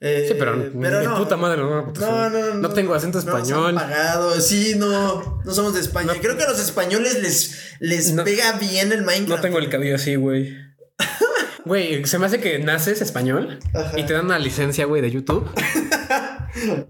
Eh, 0.00 0.26
Sí, 0.28 0.34
pero, 0.38 0.70
pero 0.80 1.00
ni 1.00 1.06
no. 1.06 1.16
puta 1.16 1.36
madre, 1.36 1.58
no, 1.62 1.92
No, 1.92 2.30
no, 2.30 2.30
no. 2.30 2.54
No 2.56 2.68
tengo 2.70 2.94
acento 2.94 3.20
No 3.22 3.24
español. 3.38 3.74
pagado. 3.74 4.40
Sí, 4.40 4.74
no. 4.76 5.40
No 5.44 5.52
somos 5.54 5.72
de 5.74 5.80
España. 5.80 6.12
No. 6.14 6.20
Creo 6.20 6.36
que 6.36 6.42
a 6.42 6.48
los 6.50 6.60
españoles 6.60 7.22
les, 7.22 7.76
les 7.80 8.12
No. 8.12 8.24
pega 8.24 8.52
bien 8.58 8.92
el 8.92 9.02
Minecraft. 9.02 9.28
No 9.28 9.40
tengo 9.40 9.58
el 9.58 9.70
cabello 9.70 9.94
así, 9.96 10.16
güey. 10.16 10.56
Güey, 11.64 12.04
se 12.04 12.18
me 12.18 12.26
hace 12.26 12.40
que 12.40 12.58
naces 12.58 13.00
español 13.00 13.58
Ajá. 13.72 13.98
y 13.98 14.04
te 14.04 14.12
dan 14.12 14.26
una 14.26 14.38
licencia, 14.38 14.84
güey, 14.84 15.00
de 15.00 15.10
YouTube 15.10 15.48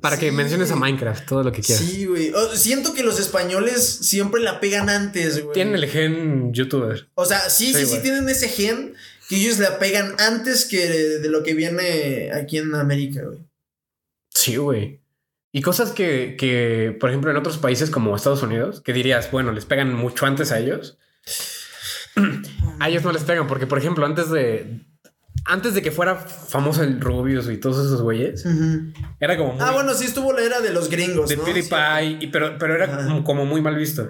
para 0.01 0.19
que 0.19 0.31
menciones 0.33 0.71
a. 0.71 0.77
Minecraft, 0.77 1.27
todo 1.27 1.43
lo 1.43 1.53
que 1.53 1.63
quieras. 1.63 1.85
Sí, 1.85 2.07
güey. 2.07 2.33
Oh, 2.35 2.55
siento 2.55 2.95
que 2.95 3.03
los 3.03 3.19
españoles 3.19 3.83
siempre 3.85 4.41
la 4.43 4.61
pegan 4.61 4.89
antes, 4.89 5.43
güey. 5.43 5.55
Tienen 5.55 5.75
el 5.75 5.89
gen 5.89 6.53
youtuber. 6.53 7.09
O 7.15 7.25
sea, 7.25 7.49
sí, 7.51 7.73
sí, 7.73 7.87
Sí, 7.87 8.01
tienen 8.03 8.29
ese 8.29 8.49
gen 8.49 8.95
que 9.29 9.37
ellos 9.37 9.59
la 9.59 9.79
pegan 9.79 10.15
antes 10.19 10.67
que 10.67 10.87
de, 10.87 11.19
de 11.21 11.29
lo 11.29 11.43
que 11.43 11.55
viene 11.55 12.31
aquí 12.33 12.59
en 12.59 12.75
América, 12.75 13.23
güey. 13.25 13.39
Sí, 14.31 14.57
güey. 14.57 15.01
Y 15.53 15.63
cosas 15.63 15.93
que, 15.93 16.35
que, 16.37 16.97
por 16.99 17.11
ejemplo, 17.11 17.31
en 17.31 17.37
otros 17.37 17.59
países 17.59 17.89
como 17.89 18.17
Estados 18.17 18.43
Unidos, 18.43 18.81
que 18.81 18.93
dirías, 18.93 19.31
bueno, 19.31 19.53
les 19.53 19.65
pegan 19.65 19.95
mucho 19.95 20.27
antes 20.27 20.51
a 20.51 20.59
ellos. 20.59 20.99
a 22.81 22.89
ellos 22.89 23.05
no 23.05 23.13
les 23.13 23.23
pegan, 23.23 23.47
porque, 23.47 23.69
por 23.69 23.79
ejemplo, 23.79 24.05
antes 24.05 24.31
de. 24.31 24.81
Antes 25.47 25.75
de 25.75 25.83
que 25.83 25.91
fuera 25.91 26.17
famoso 26.17 26.83
el 26.83 27.01
Rubius 27.01 27.49
y 27.51 27.59
todos 27.59 27.85
esos 27.85 28.01
güeyes, 28.03 28.45
era 29.21 29.37
como 29.37 29.53
muy. 29.53 29.61
Ah, 29.63 29.73
bueno, 29.73 29.93
sí 29.95 30.07
estuvo 30.07 30.33
la 30.33 30.43
era 30.43 30.61
de 30.61 30.73
los 30.73 30.89
gringos, 30.89 31.29
de 31.29 31.37
¿no? 31.37 31.45
PewDiePie, 31.45 32.19
y, 32.25 32.27
pero, 32.29 32.57
pero 32.59 32.75
era 32.75 32.97
como, 33.05 33.25
como 33.25 33.45
muy 33.47 33.61
mal 33.61 33.77
visto. 33.77 34.09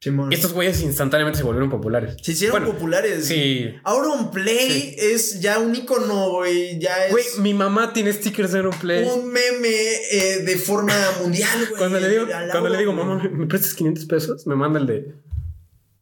Simón. 0.00 0.30
Y 0.30 0.34
estos 0.34 0.52
güeyes 0.52 0.82
instantáneamente 0.82 1.38
se 1.38 1.44
volvieron 1.44 1.70
populares. 1.70 2.16
Se 2.20 2.32
hicieron 2.32 2.58
Bueno, 2.60 2.74
populares. 2.74 3.24
Sí. 3.24 3.70
Auron 3.84 4.30
Play 4.30 4.94
es 4.98 5.40
ya 5.40 5.58
un 5.58 5.74
icono, 5.74 6.30
güey. 6.32 6.78
Ya 6.78 7.06
es 7.06 7.10
Güey, 7.12 7.24
mi 7.38 7.54
mamá 7.54 7.94
tiene 7.94 8.12
stickers 8.12 8.52
de 8.52 8.64
Play. 8.80 9.04
un 9.08 9.28
meme 9.32 9.70
eh, 10.10 10.42
de 10.44 10.56
forma 10.58 10.92
mundial, 11.22 11.58
güey. 11.68 11.78
Cuando 11.78 12.00
le 12.00 12.08
digo, 12.10 12.26
cuando 12.50 12.68
le 12.68 12.78
digo, 12.78 12.92
mamá, 12.92 13.22
¿me- 13.22 13.30
¿me 13.30 13.46
prestas 13.46 13.72
500 13.74 14.04
pesos? 14.04 14.46
Me 14.46 14.54
manda 14.56 14.78
el 14.78 14.86
de. 14.86 15.14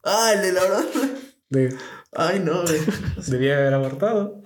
Ah, 0.03 0.31
el 0.35 0.41
de 0.41 0.51
Laura. 0.51 0.81
de 1.49 1.73
Ay, 2.15 2.39
no, 2.39 2.61
güey. 2.63 2.79
debía 3.27 3.57
haber 3.57 3.73
abortado. 3.73 4.41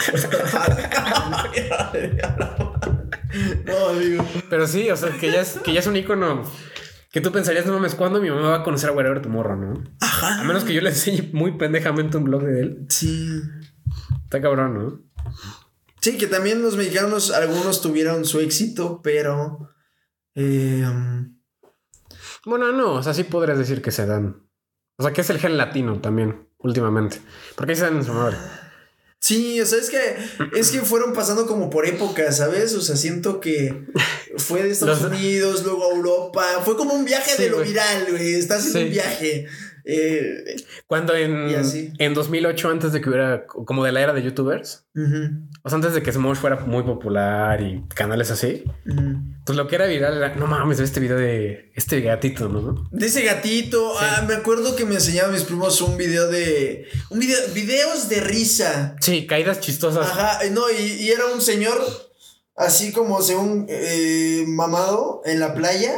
no, 3.65 3.87
amigo. 3.89 4.25
Pero 4.49 4.67
sí, 4.67 4.89
o 4.89 4.95
sea, 4.95 5.11
que 5.17 5.31
ya 5.31 5.41
es, 5.41 5.59
que 5.63 5.73
ya 5.73 5.79
es 5.79 5.87
un 5.87 5.95
icono 5.95 6.43
que 7.11 7.21
tú 7.21 7.31
pensarías, 7.31 7.65
no 7.65 7.73
mames, 7.73 7.95
¿cuándo 7.95 8.21
mi 8.21 8.29
mamá 8.29 8.49
va 8.49 8.55
a 8.57 8.63
conocer 8.63 8.89
a 8.89 8.93
Wherever 8.93 9.21
Tomorrow, 9.21 9.55
no? 9.57 9.83
Ajá. 10.01 10.41
A 10.41 10.43
menos 10.43 10.63
que 10.63 10.73
yo 10.73 10.81
le 10.81 10.89
enseñe 10.89 11.29
muy 11.33 11.57
pendejamente 11.57 12.17
un 12.17 12.25
blog 12.25 12.43
de 12.43 12.59
él. 12.59 12.85
Sí. 12.89 13.41
Está 14.23 14.41
cabrón, 14.41 14.73
¿no? 14.73 15.01
Sí, 16.01 16.17
que 16.17 16.27
también 16.27 16.61
los 16.61 16.77
mexicanos, 16.77 17.31
algunos 17.31 17.81
tuvieron 17.81 18.23
su 18.25 18.39
éxito, 18.39 19.01
pero. 19.01 19.71
eh, 20.35 20.83
um, 20.85 21.39
Bueno, 22.45 22.71
no, 22.71 22.93
o 22.93 23.03
sea, 23.03 23.13
sí 23.13 23.23
podrías 23.23 23.57
decir 23.57 23.81
que 23.81 23.91
se 23.91 24.05
dan. 24.05 24.47
O 24.97 25.03
sea, 25.03 25.11
que 25.13 25.21
es 25.21 25.29
el 25.29 25.39
gen 25.39 25.57
latino 25.57 25.99
también, 26.01 26.46
últimamente. 26.59 27.19
Porque 27.55 27.71
ahí 27.73 27.77
se 27.77 27.83
dan 27.85 27.97
en 27.97 28.05
su 28.05 28.13
madre. 28.13 28.37
sí, 29.19 29.59
o 29.61 29.65
sea, 29.65 29.79
es 29.79 29.89
que, 29.89 30.15
es 30.57 30.69
que 30.71 30.79
fueron 30.81 31.13
pasando 31.13 31.45
como 31.47 31.69
por 31.69 31.85
épocas, 31.87 32.37
¿sabes? 32.37 32.73
O 32.75 32.81
sea, 32.81 32.95
siento 32.95 33.39
que 33.39 33.85
fue 34.37 34.63
de 34.63 34.69
Estados 34.71 35.01
Los- 35.01 35.11
Unidos, 35.11 35.63
luego 35.63 35.91
a 35.91 35.95
Europa. 35.95 36.45
Fue 36.63 36.77
como 36.77 36.93
un 36.93 37.03
viaje 37.05 37.31
Sí, 37.35 37.43
de 37.43 37.49
lo 37.49 37.59
viral, 37.61 38.07
güey. 38.09 38.35
Estás 38.35 38.65
en 38.67 38.71
Sí. 38.73 38.77
un 38.83 38.89
viaje. 38.91 39.47
Eh, 39.89 40.57
Cuando 40.85 41.15
en, 41.15 41.47
en 41.97 42.13
2008, 42.13 42.69
antes 42.69 42.91
de 42.91 42.99
que 42.99 43.07
hubiera 43.09 43.45
como 43.47 43.85
de 43.85 43.93
la 43.93 44.01
era 44.01 44.11
de 44.11 44.21
youtubers, 44.21 44.85
ujú, 44.93 45.47
o 45.63 45.69
sea, 45.69 45.77
antes 45.77 45.93
de 45.93 46.03
que 46.03 46.11
Smosh 46.11 46.37
fuera 46.37 46.57
muy 46.57 46.83
popular 46.83 47.61
y 47.61 47.85
canales 47.95 48.29
así, 48.29 48.65
pues 49.45 49.57
lo 49.57 49.67
que 49.67 49.75
era 49.75 49.85
viral 49.85 50.17
era, 50.17 50.35
no 50.35 50.45
mames, 50.45 50.81
este 50.81 50.99
video 50.99 51.17
de 51.17 51.71
este 51.73 52.01
gatito, 52.01 52.49
¿no? 52.49 52.89
De 52.91 53.05
ese 53.05 53.21
gatito, 53.23 53.93
ah, 53.97 54.25
me 54.27 54.33
acuerdo 54.33 54.75
que 54.75 54.83
me 54.83 54.95
enseñaban 54.95 55.31
mis 55.31 55.43
primos 55.43 55.79
un 55.79 55.95
video 55.95 56.27
de. 56.27 56.87
Un 57.09 57.19
video, 57.19 57.39
videos 57.53 58.09
de 58.09 58.19
risa. 58.19 58.97
Sí, 58.99 59.25
caídas 59.25 59.61
chistosas. 59.61 60.05
Ajá, 60.05 60.43
eh, 60.45 60.49
no, 60.49 60.63
y, 60.69 60.83
y 60.83 61.09
era 61.11 61.27
un 61.27 61.41
señor 61.41 61.79
así 62.57 62.91
como 62.91 63.21
según 63.21 63.67
eh, 63.69 64.43
mamado 64.47 65.21
en 65.23 65.39
la 65.39 65.53
playa 65.53 65.93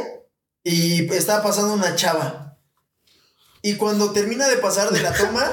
y 0.62 1.12
estaba 1.12 1.42
pasando 1.42 1.74
una 1.74 1.96
chava. 1.96 2.49
Y 3.62 3.74
cuando 3.74 4.12
termina 4.12 4.48
de 4.48 4.56
pasar 4.56 4.90
de 4.90 5.02
la 5.02 5.12
toma, 5.12 5.44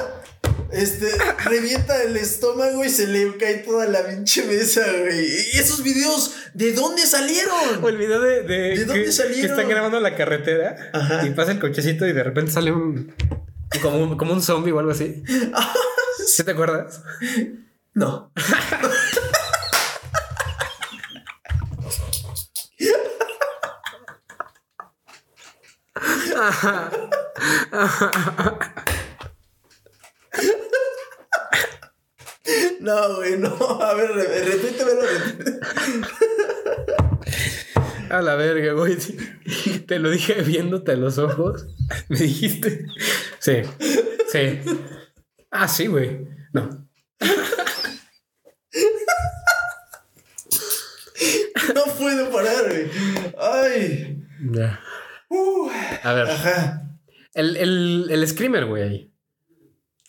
este, 0.72 1.10
revienta 1.44 2.02
el 2.02 2.16
estómago 2.16 2.84
y 2.84 2.88
se 2.88 3.06
le 3.06 3.36
cae 3.36 3.56
toda 3.58 3.86
la 3.86 4.06
pinche 4.06 4.44
mesa, 4.44 4.82
güey. 5.00 5.26
Y 5.52 5.58
esos 5.58 5.82
videos, 5.82 6.34
¿de 6.54 6.72
dónde 6.72 7.02
salieron? 7.02 7.82
O 7.82 7.88
el 7.88 7.96
video 7.96 8.20
de, 8.20 8.42
de, 8.42 8.58
¿De 8.78 8.84
dónde 8.84 9.04
que, 9.04 9.12
salieron? 9.12 9.40
que 9.42 9.46
están 9.46 9.68
grabando 9.68 10.00
la 10.00 10.14
carretera 10.16 10.90
Ajá. 10.92 11.26
y 11.26 11.30
pasa 11.30 11.52
el 11.52 11.58
cochecito 11.60 12.06
y 12.06 12.12
de 12.12 12.22
repente 12.22 12.50
sale 12.50 12.72
un 12.72 13.12
como 13.82 13.98
un, 14.02 14.16
como 14.16 14.32
un 14.32 14.42
zombie 14.42 14.72
o 14.72 14.78
algo 14.78 14.92
así. 14.92 15.22
¿Sí 16.26 16.44
te 16.44 16.52
acuerdas? 16.52 17.02
No. 17.94 18.32
No, 32.80 33.16
güey, 33.16 33.38
no. 33.38 33.48
A 33.82 33.94
ver, 33.94 34.10
re- 34.12 34.44
repítemelo, 34.44 35.02
repítemelo. 35.02 35.60
A 38.10 38.22
la 38.22 38.36
verga, 38.36 38.72
güey. 38.72 38.96
Te 39.86 39.98
lo 39.98 40.10
dije 40.10 40.34
viéndote 40.42 40.92
a 40.92 40.96
los 40.96 41.18
ojos. 41.18 41.66
Me 42.08 42.18
dijiste. 42.18 42.86
Sí. 43.38 43.62
Sí. 44.32 44.60
Ah, 45.50 45.68
sí, 45.68 45.86
güey. 45.88 46.26
No. 46.52 46.88
No 51.74 51.84
puedo 51.98 52.30
parar, 52.30 52.64
güey. 52.68 52.90
Ay. 53.38 54.24
Ya. 54.52 54.80
Uh. 55.28 55.70
A 56.02 56.12
ver. 56.12 56.30
Ajá. 56.30 56.82
El, 57.34 57.56
el, 57.56 58.06
el 58.10 58.28
screamer, 58.28 58.66
güey. 58.66 59.12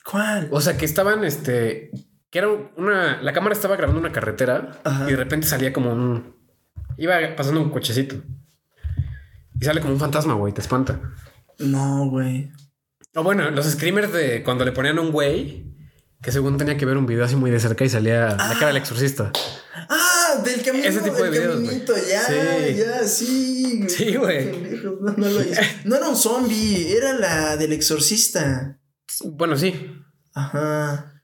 ¿Cuál? 0.03 0.47
O 0.51 0.61
sea, 0.61 0.77
que 0.77 0.85
estaban, 0.85 1.23
este... 1.23 1.91
Que 2.29 2.39
era 2.39 2.49
una... 2.77 3.21
La 3.21 3.33
cámara 3.33 3.53
estaba 3.53 3.75
grabando 3.75 3.99
una 3.99 4.11
carretera 4.11 4.81
Ajá. 4.83 5.05
y 5.07 5.11
de 5.11 5.17
repente 5.17 5.47
salía 5.47 5.73
como 5.73 5.91
un... 5.91 6.35
Iba 6.97 7.35
pasando 7.35 7.61
un 7.61 7.69
cochecito. 7.69 8.15
Y 9.59 9.65
sale 9.65 9.81
como 9.81 9.93
un 9.93 9.99
fantasma, 9.99 10.33
güey. 10.33 10.53
Te 10.53 10.61
espanta. 10.61 10.99
No, 11.59 12.07
güey. 12.09 12.51
O 13.15 13.23
bueno, 13.23 13.49
los 13.51 13.65
screamers 13.65 14.13
de 14.13 14.43
cuando 14.43 14.63
le 14.65 14.71
ponían 14.71 14.97
a 14.97 15.01
un 15.01 15.11
güey 15.11 15.65
que 16.21 16.31
según 16.31 16.57
tenía 16.57 16.77
que 16.77 16.85
ver 16.85 16.97
un 16.97 17.05
video 17.05 17.23
así 17.23 17.35
muy 17.35 17.49
de 17.49 17.59
cerca 17.59 17.85
y 17.85 17.89
salía 17.89 18.35
la 18.35 18.53
cara 18.53 18.67
del 18.67 18.77
exorcista. 18.77 19.31
Del 20.43 20.61
camino. 20.63 20.85
Ese 20.85 21.01
tipo 21.01 21.15
de 21.15 21.23
del 21.23 21.31
videos, 21.31 21.55
güey. 21.55 21.65
caminito, 21.67 21.93
ya, 22.09 22.25
Sí. 22.25 22.75
ya, 22.77 23.07
sí. 23.07 23.85
Sí, 23.89 24.15
güey. 24.15 24.51
Pendejos, 24.51 25.01
No, 25.01 25.13
no 25.13 25.29
lo 25.29 25.41
hice. 25.41 25.61
No 25.85 25.95
era 25.95 26.07
un 26.09 26.15
zombie, 26.15 26.91
era 26.95 27.13
la 27.13 27.57
del 27.57 27.73
exorcista. 27.73 28.79
Bueno, 29.23 29.57
sí. 29.57 29.73
Ajá. 30.33 31.18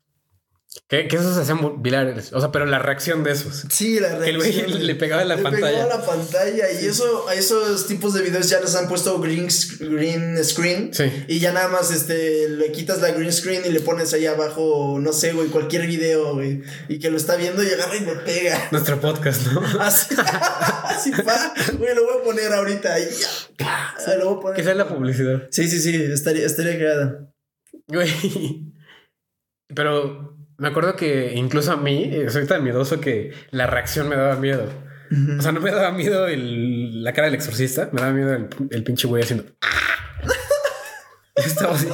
Que, 0.89 1.07
que 1.07 1.15
esos 1.15 1.33
se 1.35 1.41
hacían 1.41 1.81
virales. 1.81 2.33
O 2.33 2.39
sea, 2.39 2.51
pero 2.51 2.65
la 2.65 2.79
reacción 2.79 3.23
de 3.23 3.31
esos. 3.31 3.65
Sí, 3.69 3.99
la 3.99 4.19
Que 4.19 4.29
el 4.31 4.37
güey 4.37 4.51
reacción. 4.51 4.85
le 4.85 4.95
pegaba 4.95 5.21
en 5.21 5.29
la 5.29 5.35
Le 5.37 5.41
pantalla. 5.43 5.65
pegaba 5.67 5.93
a 5.93 5.97
la 5.99 6.05
pantalla. 6.05 6.71
Y 6.71 6.85
eso, 6.85 7.27
a 7.29 7.33
esos 7.33 7.87
tipos 7.87 8.13
de 8.13 8.21
videos 8.21 8.49
ya 8.49 8.59
les 8.59 8.75
han 8.75 8.87
puesto 8.87 9.19
green, 9.19 9.47
green 9.79 10.43
screen. 10.43 10.93
Sí. 10.93 11.05
Y 11.27 11.39
ya 11.39 11.53
nada 11.53 11.69
más 11.69 11.91
este, 11.91 12.49
le 12.49 12.71
quitas 12.71 13.01
la 13.01 13.11
green 13.11 13.31
screen 13.31 13.63
y 13.65 13.69
le 13.69 13.79
pones 13.79 14.13
ahí 14.13 14.25
abajo, 14.25 14.97
no 15.01 15.13
sé, 15.13 15.31
güey, 15.33 15.47
cualquier 15.47 15.87
video, 15.87 16.33
güey. 16.35 16.61
Y 16.89 16.99
que 16.99 17.09
lo 17.09 17.17
está 17.17 17.35
viendo 17.35 17.63
y 17.63 17.67
agarra 17.67 17.95
y 17.95 18.01
le 18.01 18.15
pega. 18.17 18.67
Nuestro 18.71 18.99
podcast, 18.99 19.47
¿no? 19.47 19.61
Así, 19.79 20.13
así 20.17 21.11
va. 21.11 21.53
Güey, 21.77 21.95
lo 21.95 22.03
voy 22.03 22.19
a 22.19 22.23
poner 22.23 22.51
ahorita. 22.53 22.93
ahí. 22.93 23.07
Ah, 23.59 23.95
Lo 24.19 24.25
voy 24.31 24.37
a 24.37 24.41
poner. 24.41 24.55
Que 24.57 24.63
sea 24.63 24.75
la 24.75 24.87
publicidad. 24.87 25.47
Sí, 25.51 25.67
sí, 25.69 25.79
sí, 25.79 25.95
estaría, 25.95 26.45
estaría 26.45 26.77
cagada. 26.77 27.31
Güey. 27.87 28.11
Pero 29.73 30.34
me 30.57 30.67
acuerdo 30.67 30.95
que 30.95 31.33
incluso 31.35 31.71
a 31.71 31.77
mí 31.77 32.09
eh, 32.11 32.29
soy 32.29 32.45
tan 32.47 32.63
miedoso 32.63 32.99
que 33.01 33.33
la 33.51 33.67
reacción 33.67 34.07
me 34.09 34.15
daba 34.15 34.35
miedo. 34.35 34.69
O 35.37 35.41
sea, 35.41 35.51
no 35.51 35.61
me 35.61 35.69
daba 35.71 35.91
miedo 35.91 36.27
el- 36.27 37.03
la 37.03 37.13
cara 37.13 37.27
del 37.27 37.35
exorcista, 37.35 37.89
me 37.93 38.01
daba 38.01 38.13
miedo 38.13 38.33
el, 38.33 38.47
el 38.71 38.83
pinche 38.83 39.07
güey 39.07 39.21
haciendo. 39.23 39.45
"Ah". 39.61 40.23
Estaba 41.35 41.75
así. 41.75 41.87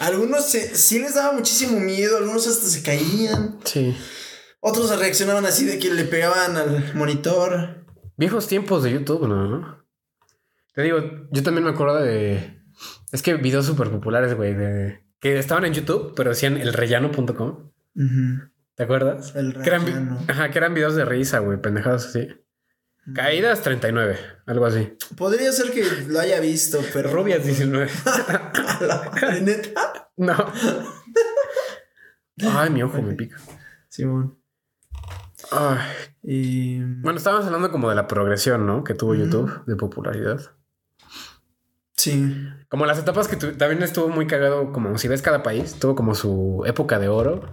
Algunos 0.00 0.44
se- 0.50 0.74
sí 0.76 0.98
les 1.00 1.14
daba 1.14 1.32
muchísimo 1.32 1.80
miedo, 1.80 2.18
algunos 2.18 2.46
hasta 2.46 2.66
se 2.66 2.82
caían. 2.82 3.58
Sí. 3.64 3.96
Otros 4.60 4.96
reaccionaban 4.98 5.44
así 5.46 5.64
de 5.64 5.78
que 5.78 5.90
le 5.92 6.04
pegaban 6.04 6.56
al 6.56 6.94
monitor. 6.94 7.84
Viejos 8.16 8.46
tiempos 8.46 8.82
de 8.82 8.92
YouTube, 8.92 9.26
¿no? 9.26 9.84
Te 10.74 10.82
digo, 10.82 10.98
yo 11.30 11.42
también 11.42 11.64
me 11.64 11.70
acuerdo 11.70 11.96
de. 12.00 12.60
Es 13.12 13.22
que 13.22 13.34
videos 13.34 13.66
súper 13.66 13.90
populares, 13.90 14.34
güey, 14.34 14.54
de. 14.54 15.03
Que 15.24 15.38
estaban 15.38 15.64
en 15.64 15.72
YouTube, 15.72 16.12
pero 16.14 16.28
decían 16.28 16.58
elrellano.com. 16.58 17.70
¿Te 18.74 18.82
acuerdas? 18.82 19.34
El 19.34 19.54
Que 19.54 19.70
eran, 19.70 20.18
ajá, 20.28 20.50
que 20.50 20.58
eran 20.58 20.74
videos 20.74 20.96
de 20.96 21.06
risa, 21.06 21.38
güey, 21.38 21.58
pendejadas 21.58 22.08
así. 22.08 22.28
Caídas 23.14 23.62
39, 23.62 24.18
algo 24.44 24.66
así. 24.66 24.92
Podría 25.16 25.50
ser 25.52 25.72
que 25.72 25.82
lo 26.08 26.20
haya 26.20 26.40
visto, 26.40 26.84
pero. 26.92 27.10
Rubias 27.10 27.42
19. 27.42 27.90
¿De 29.32 29.40
neta? 29.40 30.10
no. 30.18 30.36
Ay, 32.46 32.68
mi 32.68 32.82
ojo 32.82 33.00
me 33.00 33.14
pica. 33.14 33.38
Simón. 33.88 34.38
Ay. 35.50 35.78
Y. 36.22 36.80
Bueno, 37.00 37.16
estábamos 37.16 37.46
hablando 37.46 37.70
como 37.70 37.88
de 37.88 37.94
la 37.96 38.06
progresión, 38.06 38.66
¿no? 38.66 38.84
Que 38.84 38.92
tuvo. 38.92 39.14
YouTube 39.14 39.64
de 39.64 39.76
popularidad. 39.76 40.54
Sí. 41.96 42.34
Como 42.68 42.86
las 42.86 42.98
etapas 42.98 43.28
que 43.28 43.36
tu- 43.36 43.52
también 43.56 43.82
estuvo 43.82 44.08
muy 44.08 44.26
cagado, 44.26 44.72
como 44.72 44.98
si 44.98 45.06
ves 45.08 45.22
cada 45.22 45.42
país, 45.42 45.74
tuvo 45.78 45.94
como 45.94 46.14
su 46.14 46.62
época 46.66 46.98
de 46.98 47.08
oro 47.08 47.48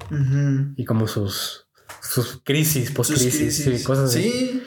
y 0.76 0.84
como 0.86 1.08
sus, 1.08 1.68
sus 2.02 2.42
crisis, 2.44 2.90
post-crisis, 2.92 3.36
crisis. 3.36 3.78
sí, 3.80 3.84
cosas 3.84 4.10
así. 4.10 4.24
Sí. 4.24 4.64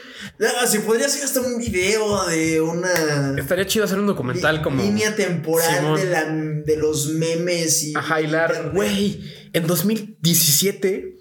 Ah, 0.61 0.67
se 0.67 0.81
podría 0.81 1.07
hacer 1.07 1.25
hasta 1.25 1.41
un 1.41 1.59
video 1.59 2.25
de 2.27 2.61
una. 2.61 3.35
Estaría 3.37 3.67
chido 3.67 3.85
hacer 3.85 3.99
un 3.99 4.07
documental 4.07 4.63
como... 4.63 4.83
Línea 4.83 5.15
temporal 5.17 5.97
de, 5.97 6.05
la, 6.07 6.25
de 6.33 6.77
los 6.77 7.09
memes 7.09 7.83
y. 7.85 7.93
Ajá, 7.97 8.21
hilar. 8.21 8.71
Güey, 8.73 9.23
en 9.53 9.67
2017, 9.67 11.17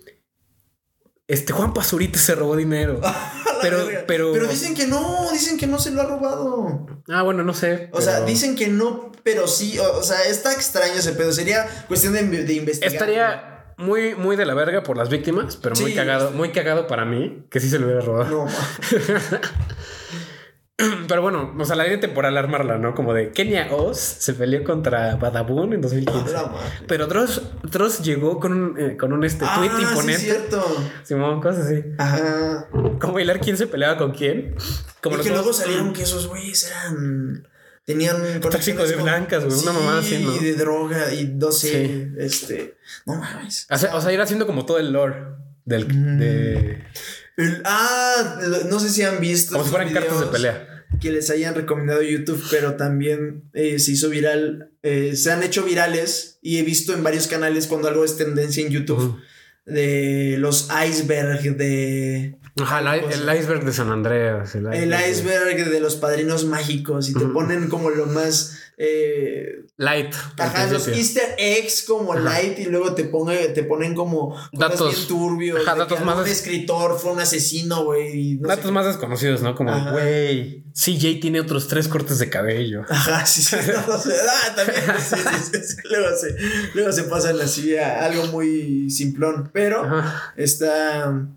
este 1.27 1.53
Juan 1.53 1.73
Pazurita 1.73 2.19
se 2.19 2.35
robó 2.35 2.55
dinero. 2.55 3.01
Pero, 3.63 3.85
verga. 3.85 4.03
pero, 4.07 4.31
Pero 4.33 4.47
dicen 4.47 4.75
que 4.75 4.87
no, 4.87 5.31
dicen 5.31 5.57
que 5.57 5.67
no 5.67 5.79
se 5.79 5.91
lo 5.91 6.01
ha 6.01 6.05
robado. 6.05 6.85
Ah, 7.09 7.23
bueno, 7.23 7.43
no 7.43 7.53
sé. 7.53 7.89
O 7.91 8.01
sea, 8.01 8.21
dicen 8.21 8.55
que 8.55 8.67
no, 8.67 9.11
pero 9.23 9.47
sí. 9.47 9.77
O, 9.79 9.97
o 9.97 10.03
sea, 10.03 10.23
está 10.23 10.53
extraño 10.53 10.93
ese 10.93 11.13
pedo. 11.13 11.31
Sería 11.31 11.67
cuestión 11.87 12.13
de, 12.13 12.23
de 12.23 12.53
investigar. 12.53 12.93
Estaría 12.93 13.53
muy, 13.77 14.15
muy 14.15 14.35
de 14.35 14.45
la 14.45 14.53
verga 14.53 14.83
por 14.83 14.97
las 14.97 15.09
víctimas, 15.09 15.57
pero 15.57 15.75
muy 15.75 15.93
cagado, 15.93 16.31
muy 16.31 16.51
cagado 16.51 16.87
para 16.87 17.05
mí 17.05 17.45
que 17.49 17.59
sí 17.59 17.69
se 17.69 17.79
lo 17.79 17.85
hubiera 17.85 18.01
robado. 18.01 18.45
No. 18.45 18.47
Pero 21.07 21.21
bueno, 21.21 21.53
o 21.57 21.65
sea, 21.65 21.75
la 21.75 21.83
línea 21.83 21.99
temporal 21.99 22.35
armarla, 22.35 22.77
¿no? 22.77 22.95
Como 22.95 23.13
de 23.13 23.31
Kenia 23.31 23.67
Oz 23.71 23.99
se 23.99 24.33
peleó 24.33 24.63
contra 24.63 25.15
Badabun 25.17 25.73
en 25.73 25.81
2015. 25.81 26.31
La 26.33 26.47
madre. 26.47 26.67
Pero 26.87 27.05
Dross, 27.05 27.41
Dross 27.63 28.01
llegó 28.03 28.39
con 28.39 28.53
un, 28.53 28.79
eh, 28.79 28.97
con 28.97 29.13
un 29.13 29.23
este, 29.23 29.45
tweet 29.45 29.69
Ah, 29.71 29.77
sí, 29.77 29.83
imponente. 29.83 30.21
cierto. 30.21 30.65
Simón, 31.03 31.41
cosas 31.41 31.67
así. 31.67 31.83
Ajá. 31.99 32.67
Como 32.99 33.13
bailar 33.13 33.39
quién 33.39 33.55
se 33.55 33.67
peleaba 33.67 33.97
con 33.97 34.13
quién. 34.13 34.55
Como 35.01 35.17
y 35.17 35.21
que 35.21 35.29
luego 35.29 35.53
salieron 35.53 35.93
que 35.93 36.03
esos 36.03 36.27
güeyes 36.27 36.67
eran. 36.71 37.47
Tenían 37.85 38.39
Tóxicos 38.39 38.89
de 38.89 38.95
blancas, 38.95 39.43
güey, 39.45 39.59
una 39.59 39.73
mamada 39.73 39.99
así, 39.99 40.23
¿no? 40.23 40.33
Y 40.33 40.39
de 40.39 40.55
droga, 40.55 41.13
y 41.13 41.25
no 41.27 41.51
sé. 41.51 41.85
Sí. 41.85 42.11
Este. 42.17 42.77
No 43.05 43.15
mames. 43.15 43.67
O 43.69 43.77
sea, 43.77 43.95
o 43.95 44.01
sea, 44.01 44.11
ir 44.13 44.21
haciendo 44.21 44.47
como 44.47 44.65
todo 44.65 44.79
el 44.79 44.93
lore 44.93 45.17
del. 45.65 45.85
Mm. 45.93 46.17
De, 46.17 46.83
ah, 47.65 48.39
no 48.69 48.79
sé 48.79 48.89
si 48.89 49.01
han 49.03 49.19
visto. 49.19 49.53
como 49.53 49.63
si 49.63 49.69
esos 49.69 49.77
fueran 49.77 49.93
cartas 49.93 50.19
de 50.19 50.25
pelea. 50.27 50.85
Que 51.01 51.11
les 51.11 51.29
hayan 51.31 51.55
recomendado 51.55 52.01
YouTube, 52.03 52.41
pero 52.51 52.75
también 52.75 53.49
eh, 53.53 53.79
se 53.79 53.91
hizo 53.93 54.09
viral. 54.09 54.71
eh, 54.83 55.15
se 55.15 55.31
han 55.31 55.41
hecho 55.41 55.63
virales 55.63 56.37
y 56.41 56.59
he 56.59 56.63
visto 56.63 56.93
en 56.93 57.03
varios 57.03 57.27
canales 57.27 57.67
cuando 57.67 57.87
algo 57.87 58.05
es 58.05 58.15
tendencia 58.17 58.63
en 58.65 58.71
YouTube. 58.71 59.19
De 59.65 60.35
los 60.39 60.67
iceberg, 60.87 61.55
de. 61.57 62.37
Ajá, 62.61 62.95
el, 62.97 63.05
el 63.05 63.37
iceberg 63.39 63.63
de 63.63 63.73
San 63.73 63.89
Andreas. 63.89 64.53
El 64.55 64.93
iceberg 65.09 65.69
de 65.69 65.79
los 65.79 65.95
padrinos 65.95 66.45
mágicos. 66.45 67.09
Y 67.09 67.13
te 67.13 67.25
ponen 67.25 67.69
como 67.69 67.89
lo 67.89 68.05
más. 68.05 68.59
Eh, 68.77 69.65
Light. 69.77 70.13
Ajá, 70.37 70.67
los. 70.67 70.87
Easter 70.87 71.35
eggs 71.37 71.83
como 71.83 72.13
Ajá. 72.13 72.21
light 72.21 72.59
y 72.59 72.65
luego 72.65 72.93
te, 72.93 73.03
ponga, 73.05 73.33
te 73.53 73.63
ponen 73.63 73.95
como 73.95 74.35
Datos. 74.51 74.93
bien 74.95 75.07
turbios. 75.07 75.61
Ajá, 75.61 75.75
datos 75.75 76.01
más 76.01 76.17
Un 76.19 76.27
escritor 76.27 76.99
fue 76.99 77.11
un 77.11 77.19
asesino, 77.19 77.85
güey. 77.85 78.35
no 78.35 78.47
Datos 78.47 78.71
más 78.71 78.85
desconocidos, 78.85 79.41
¿no? 79.41 79.55
Como, 79.55 79.91
güey, 79.91 80.63
CJ 80.73 81.19
tiene 81.21 81.39
otros 81.39 81.67
tres 81.67 81.87
cortes 81.87 82.19
de 82.19 82.29
cabello. 82.29 82.83
Ajá, 82.89 83.25
sí, 83.25 83.41
sí. 83.41 83.55
no, 83.67 83.79
ah, 83.93 84.55
también. 84.55 84.81
sí, 84.99 85.15
sí, 85.15 85.37
sí, 85.51 85.63
sí. 85.63 85.75
Luego, 85.89 86.15
se, 86.15 86.35
luego 86.73 86.91
se 86.91 87.03
pasan 87.03 87.39
así 87.41 87.75
a 87.75 88.05
algo 88.05 88.25
muy 88.27 88.89
simplón. 88.89 89.49
Pero 89.53 90.03
está. 90.35 91.27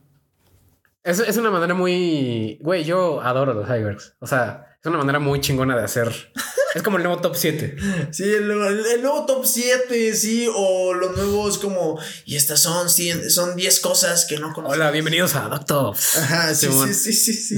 Es, 1.02 1.20
es 1.20 1.36
una 1.36 1.50
manera 1.50 1.74
muy. 1.74 2.58
Güey, 2.60 2.84
yo 2.84 3.20
adoro 3.20 3.54
los 3.54 3.64
icebergs. 3.66 4.14
O 4.18 4.26
sea, 4.26 4.75
es 4.86 4.88
una 4.88 4.98
manera 4.98 5.18
muy 5.18 5.40
chingona 5.40 5.76
de 5.76 5.82
hacer. 5.84 6.30
Es 6.74 6.82
como 6.82 6.98
el 6.98 7.02
nuevo 7.02 7.20
top 7.20 7.34
7. 7.36 7.76
Sí, 8.12 8.22
el, 8.22 8.50
el- 8.50 8.86
el 8.86 9.02
nuevo 9.02 9.24
top 9.26 9.44
7, 9.46 10.14
sí, 10.14 10.46
o 10.54 10.94
los 10.94 11.16
nuevos 11.16 11.58
como. 11.58 11.98
Y 12.24 12.36
estas 12.36 12.60
son, 12.62 12.88
son 12.90 13.56
10 13.56 13.80
cosas 13.80 14.26
que 14.26 14.38
no 14.38 14.52
conozco. 14.52 14.74
Hola, 14.74 14.90
bienvenidos 14.90 15.34
a 15.34 15.48
Doctor. 15.48 15.96
Ajá, 16.16 16.54
sí, 16.54 16.68
sí, 16.92 17.12
sí, 17.12 17.32
sí. 17.32 17.56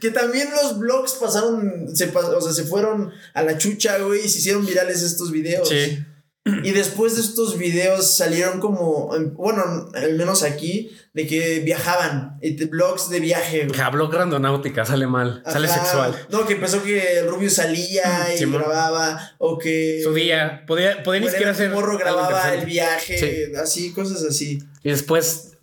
Que 0.00 0.10
también 0.10 0.48
los 0.62 0.78
blogs 0.78 1.14
pasaron, 1.14 1.88
se, 1.96 2.12
o 2.14 2.40
sea, 2.40 2.52
se 2.52 2.64
fueron 2.64 3.10
a 3.34 3.42
la 3.42 3.58
chucha, 3.58 3.98
güey, 3.98 4.26
y 4.26 4.28
se 4.28 4.38
hicieron 4.38 4.64
virales 4.66 5.02
estos 5.02 5.32
videos. 5.32 5.68
Sí. 5.68 6.04
Y 6.44 6.70
después 6.70 7.14
de 7.16 7.20
estos 7.20 7.58
videos 7.58 8.16
salieron 8.16 8.58
como, 8.58 9.14
em, 9.14 9.34
bueno, 9.34 9.90
al 9.92 10.14
menos 10.16 10.42
aquí, 10.42 10.90
de 11.12 11.26
que 11.26 11.60
viajaban, 11.60 12.38
y 12.40 12.64
blogs 12.64 13.10
de 13.10 13.20
viaje. 13.20 13.66
güey. 13.66 13.78
Habló 13.80 14.08
grandonáutica, 14.08 14.86
sale 14.86 15.06
mal, 15.06 15.42
sale 15.44 15.68
Ajá. 15.68 15.84
sexual. 15.84 16.26
No, 16.30 16.46
que 16.46 16.54
empezó 16.54 16.82
que 16.82 17.22
Rubio 17.28 17.50
salía 17.50 18.32
y 18.34 18.38
Simón. 18.38 18.62
grababa, 18.62 19.32
o 19.36 19.58
que... 19.58 20.00
Su 20.02 20.14
día, 20.14 20.64
podía, 20.66 21.02
podía 21.02 21.20
ni 21.20 21.28
siquiera 21.28 21.50
hacer. 21.52 21.70
morro 21.70 21.98
grababa 21.98 22.54
el 22.54 22.64
viaje, 22.64 23.52
así, 23.60 23.92
cosas 23.92 24.24
así. 24.24 24.58
Y 24.82 24.88
después, 24.90 25.58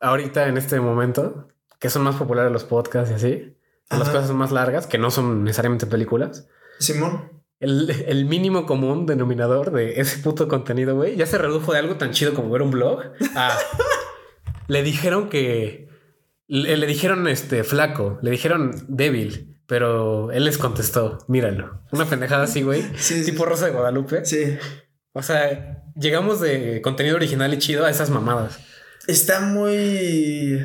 ahorita 0.00 0.48
en 0.48 0.58
este 0.58 0.80
momento, 0.80 1.48
que 1.78 1.88
son 1.88 2.02
más 2.02 2.16
populares 2.16 2.52
los 2.52 2.64
podcasts 2.64 3.10
y 3.10 3.14
así, 3.14 3.56
las 3.90 4.08
cosas 4.10 4.30
más 4.32 4.52
largas, 4.52 4.86
que 4.86 4.98
no 4.98 5.10
son 5.10 5.44
necesariamente 5.44 5.86
películas. 5.86 6.46
Simón. 6.78 7.33
El, 7.64 7.90
el 8.06 8.24
mínimo 8.26 8.66
común 8.66 9.06
denominador 9.06 9.72
de 9.72 10.00
ese 10.00 10.18
puto 10.18 10.48
contenido, 10.48 10.94
güey, 10.94 11.16
ya 11.16 11.26
se 11.26 11.38
redujo 11.38 11.72
de 11.72 11.78
algo 11.78 11.96
tan 11.96 12.10
chido 12.10 12.34
como 12.34 12.50
ver 12.50 12.62
un 12.62 12.70
blog 12.70 13.00
a. 13.34 13.58
le 14.68 14.82
dijeron 14.82 15.28
que. 15.28 15.88
Le, 16.46 16.76
le 16.76 16.86
dijeron 16.86 17.26
este 17.26 17.64
flaco, 17.64 18.18
le 18.20 18.30
dijeron 18.30 18.72
débil, 18.86 19.56
pero 19.66 20.30
él 20.30 20.44
les 20.44 20.58
contestó, 20.58 21.18
míralo. 21.26 21.80
Una 21.90 22.04
pendejada 22.04 22.44
así, 22.44 22.62
güey. 22.62 22.82
Sí, 22.96 23.14
sí, 23.20 23.24
tipo 23.24 23.46
Rosa 23.46 23.66
de 23.66 23.72
Guadalupe. 23.72 24.24
Sí. 24.26 24.58
O 25.12 25.22
sea, 25.22 25.84
llegamos 25.96 26.40
de 26.40 26.82
contenido 26.82 27.16
original 27.16 27.54
y 27.54 27.58
chido 27.58 27.86
a 27.86 27.90
esas 27.90 28.10
mamadas. 28.10 28.58
Está 29.06 29.40
muy... 29.40 30.60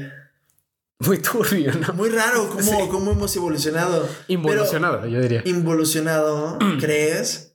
Muy 1.00 1.18
turbio, 1.20 1.72
¿no? 1.74 1.94
Muy 1.94 2.10
raro 2.10 2.50
cómo, 2.50 2.62
Sí. 2.62 2.76
cómo 2.90 3.12
hemos 3.12 3.36
evolucionado. 3.36 4.08
Involucionado, 4.28 5.08
yo 5.08 5.22
diría. 5.22 5.42
Involucionado, 5.46 6.58
¿crees? 6.80 7.54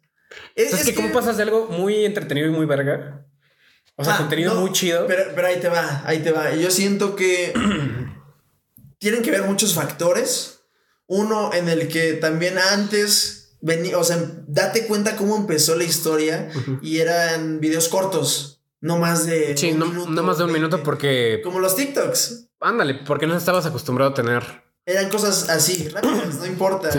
Es, 0.54 0.72
Es, 0.72 0.84
que, 0.86 0.94
¿cómo 0.94 1.12
pasas 1.12 1.36
de 1.36 1.42
algo 1.44 1.66
muy 1.68 2.04
entretenido 2.04 2.46
y 2.48 2.50
muy 2.50 2.66
verga? 2.66 3.26
O 3.96 4.04
sea, 4.04 4.14
Ah, 4.14 4.18
contenido 4.18 4.54
no, 4.54 4.62
muy 4.62 4.72
chido. 4.72 5.06
Pero, 5.06 5.24
pero 5.34 5.46
ahí 5.46 5.60
te 5.60 5.68
va, 5.68 6.02
ahí 6.06 6.20
te 6.20 6.32
va. 6.32 6.54
Yo 6.54 6.70
siento 6.70 7.14
que 7.14 7.52
tienen 8.98 9.22
que 9.22 9.30
ver 9.30 9.42
muchos 9.42 9.74
factores. 9.74 10.60
Uno 11.06 11.52
en 11.52 11.68
el 11.68 11.88
que 11.88 12.14
también 12.14 12.56
antes 12.58 13.56
venía, 13.60 13.98
o 13.98 14.04
sea, 14.04 14.18
date 14.48 14.86
cuenta 14.86 15.16
cómo 15.16 15.36
empezó 15.36 15.76
la 15.76 15.84
historia 15.84 16.48
y 16.80 16.98
eran 16.98 17.60
videos 17.60 17.88
cortos, 17.88 18.53
no 18.84 18.98
más 18.98 19.26
de. 19.26 19.56
Sí, 19.56 19.72
un 19.72 19.78
no, 19.78 19.86
minuto, 19.86 20.10
no 20.10 20.22
más 20.22 20.38
de 20.38 20.44
un 20.44 20.52
20. 20.52 20.60
minuto 20.68 20.82
porque... 20.84 21.40
Como 21.42 21.58
los 21.58 21.74
TikToks. 21.74 22.48
Ándale, 22.60 22.94
porque 23.06 23.26
no 23.26 23.36
estabas 23.36 23.66
acostumbrado 23.66 24.12
a 24.12 24.14
tener... 24.14 24.42
Eran 24.86 25.08
cosas 25.08 25.48
así, 25.48 25.88
rápidas, 25.88 26.34
no 26.34 26.44
importa. 26.44 26.92
Sí. 26.92 26.98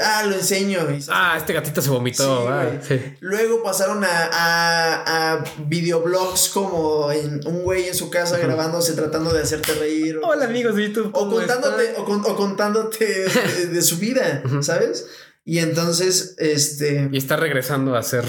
Ah, 0.00 0.22
lo 0.24 0.36
enseño. 0.36 0.78
Ah, 1.08 1.34
este 1.36 1.52
gatito 1.52 1.82
se 1.82 1.90
vomitó. 1.90 2.42
Sí, 2.42 2.48
ah, 2.48 2.80
sí. 2.80 3.00
Luego 3.18 3.60
pasaron 3.64 4.04
a, 4.04 4.28
a, 4.32 5.32
a 5.32 5.44
videoblogs 5.66 6.48
como 6.50 7.10
en 7.10 7.44
un 7.44 7.64
güey 7.64 7.88
en 7.88 7.94
su 7.96 8.08
casa 8.08 8.38
grabándose 8.38 8.92
tratando 8.92 9.32
de 9.32 9.42
hacerte 9.42 9.74
reír. 9.74 10.18
o- 10.18 10.28
Hola 10.28 10.44
amigos 10.44 10.76
de 10.76 10.86
YouTube. 10.86 11.08
O 11.08 11.12
¿cómo 11.12 11.32
contándote, 11.32 11.94
o, 11.96 12.04
con- 12.04 12.24
o 12.24 12.36
contándote 12.36 13.04
de, 13.04 13.66
de 13.66 13.82
su 13.82 13.98
vida, 13.98 14.40
¿sabes? 14.60 15.08
Y 15.44 15.58
entonces, 15.58 16.36
este. 16.38 17.08
Y 17.10 17.16
está 17.18 17.36
regresando 17.36 17.96
a 17.96 17.98
hacer... 17.98 18.24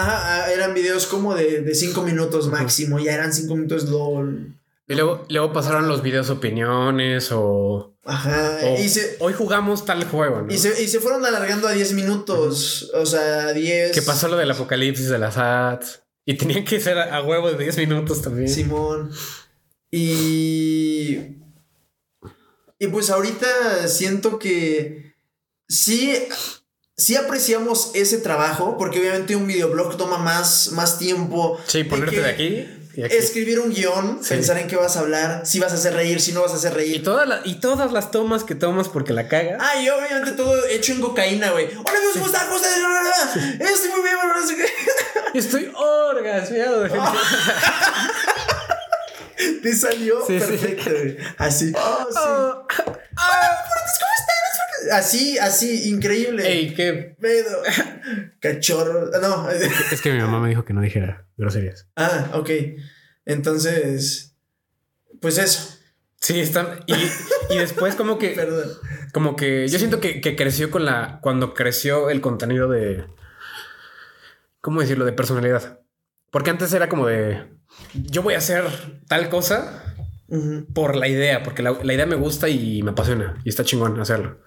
Ajá, 0.00 0.44
ah, 0.44 0.52
eran 0.52 0.72
videos 0.72 1.06
como 1.06 1.34
de, 1.34 1.60
de 1.60 1.74
cinco 1.74 2.02
minutos 2.02 2.48
máximo. 2.48 2.98
Ya 2.98 3.12
eran 3.12 3.32
cinco 3.32 3.54
minutos 3.54 3.88
LOL. 3.88 4.54
Y 4.88 4.94
luego, 4.94 5.24
luego 5.28 5.52
pasaron 5.52 5.86
los 5.88 6.02
videos 6.02 6.30
opiniones 6.30 7.30
o... 7.32 7.94
Ajá. 8.04 8.58
o 8.64 8.80
y, 8.80 8.88
se, 8.88 9.16
Hoy 9.20 9.34
jugamos 9.34 9.84
tal 9.84 10.02
juego, 10.04 10.42
¿no? 10.42 10.52
y, 10.52 10.58
se, 10.58 10.82
y 10.82 10.88
se 10.88 11.00
fueron 11.00 11.24
alargando 11.24 11.68
a 11.68 11.72
10 11.72 11.92
minutos. 11.92 12.90
O 12.94 13.06
sea, 13.06 13.52
10. 13.52 13.92
Que 13.92 14.02
pasó 14.02 14.28
lo 14.28 14.36
del 14.36 14.50
apocalipsis 14.50 15.08
de 15.08 15.18
las 15.18 15.36
ads. 15.36 16.02
Y 16.24 16.34
tenían 16.34 16.64
que 16.64 16.80
ser 16.80 16.98
a, 16.98 17.16
a 17.16 17.22
huevo 17.22 17.50
de 17.52 17.58
10 17.62 17.76
minutos 17.78 18.22
también. 18.22 18.48
Simón. 18.48 19.12
Y. 19.90 21.18
Y 22.78 22.86
pues 22.90 23.10
ahorita 23.10 23.86
siento 23.86 24.38
que 24.38 25.14
sí, 25.68 26.16
sí 27.00 27.16
apreciamos 27.16 27.90
ese 27.94 28.18
trabajo, 28.18 28.76
porque 28.78 29.00
obviamente 29.00 29.34
un 29.34 29.46
videoblog 29.46 29.96
toma 29.96 30.18
más, 30.18 30.70
más 30.72 30.98
tiempo. 30.98 31.58
Sí, 31.66 31.84
ponerte 31.84 32.20
de 32.20 32.28
aquí 32.30 32.68
y 32.94 33.02
aquí. 33.04 33.16
Escribir 33.16 33.60
un 33.60 33.70
guion, 33.72 34.18
Sí. 34.22 34.34
pensar 34.34 34.58
en 34.58 34.66
qué 34.68 34.76
vas 34.76 34.96
a 34.96 35.00
hablar, 35.00 35.46
si 35.46 35.58
vas 35.60 35.72
a 35.72 35.76
hacer 35.76 35.94
reír, 35.94 36.20
si 36.20 36.32
no 36.32 36.42
vas 36.42 36.52
a 36.52 36.56
hacer 36.56 36.72
Y, 36.72 36.74
reír. 36.76 37.06
las- 37.06 37.46
y 37.46 37.54
todas 37.54 37.90
las 37.92 38.10
tomas 38.10 38.44
que 38.44 38.54
tomas 38.54 38.88
porque 38.88 39.12
la 39.14 39.28
cagas. 39.28 39.56
Ah, 39.60 39.80
y 39.80 39.88
obviamente 39.88 40.32
todo 40.32 40.66
hecho 40.66 40.92
en 40.92 41.00
cocaína, 41.00 41.50
güey. 41.52 41.66
Hola 41.66 41.78
amigos, 41.98 42.12
¿cómo 42.14 42.26
están? 42.26 42.46
¿Cómo 42.48 42.58
están? 42.58 43.60
Estoy 43.60 43.90
muy 43.90 44.02
bien, 44.02 44.16
no 44.40 44.46
sé 44.46 44.56
qué. 44.56 45.38
Estoy 45.38 45.72
orgasmeado 45.74 46.82
de 46.82 46.90
Te 49.62 49.74
salió 49.74 50.26
Sí, 50.26 50.38
perfecto, 50.38 50.90
güey. 50.90 51.16
Así. 51.38 51.72
Oh, 51.74 52.06
sí. 52.10 52.18
Oh. 52.18 52.66
Así, 54.92 55.38
así, 55.38 55.90
increíble. 55.90 56.46
Ey, 56.46 56.74
qué. 56.74 57.16
Pedo. 57.20 57.62
Cachorro. 58.40 59.10
No. 59.20 59.50
Es 59.50 60.00
que 60.00 60.12
mi 60.12 60.18
mamá 60.20 60.40
me 60.40 60.48
dijo 60.48 60.64
que 60.64 60.72
no 60.72 60.80
dijera 60.80 61.26
groserías. 61.36 61.86
ah, 61.96 62.30
ok. 62.34 62.50
Entonces. 63.24 64.34
Pues 65.20 65.38
eso. 65.38 65.76
Sí, 66.20 66.40
están. 66.40 66.80
Y, 66.86 66.94
y 67.54 67.58
después, 67.58 67.94
como 67.94 68.18
que. 68.18 68.30
Perdón. 68.30 68.68
Como 69.12 69.36
que 69.36 69.66
yo 69.68 69.78
siento 69.78 70.00
que, 70.00 70.20
que 70.20 70.36
creció 70.36 70.70
con 70.70 70.84
la. 70.84 71.18
Cuando 71.22 71.54
creció 71.54 72.10
el 72.10 72.20
contenido 72.20 72.68
de. 72.68 73.04
¿Cómo 74.60 74.80
decirlo? 74.80 75.04
De 75.04 75.12
personalidad. 75.12 75.80
Porque 76.30 76.50
antes 76.50 76.72
era 76.72 76.88
como 76.88 77.06
de. 77.06 77.44
Yo 77.94 78.22
voy 78.22 78.34
a 78.34 78.38
hacer 78.38 78.64
tal 79.08 79.28
cosa 79.28 79.84
por 80.74 80.94
la 80.96 81.08
idea, 81.08 81.42
porque 81.42 81.62
la, 81.62 81.76
la 81.82 81.92
idea 81.92 82.06
me 82.06 82.14
gusta 82.14 82.48
y 82.48 82.82
me 82.82 82.92
apasiona 82.92 83.40
y 83.44 83.48
está 83.48 83.64
chingón 83.64 83.98
hacerlo. 84.00 84.40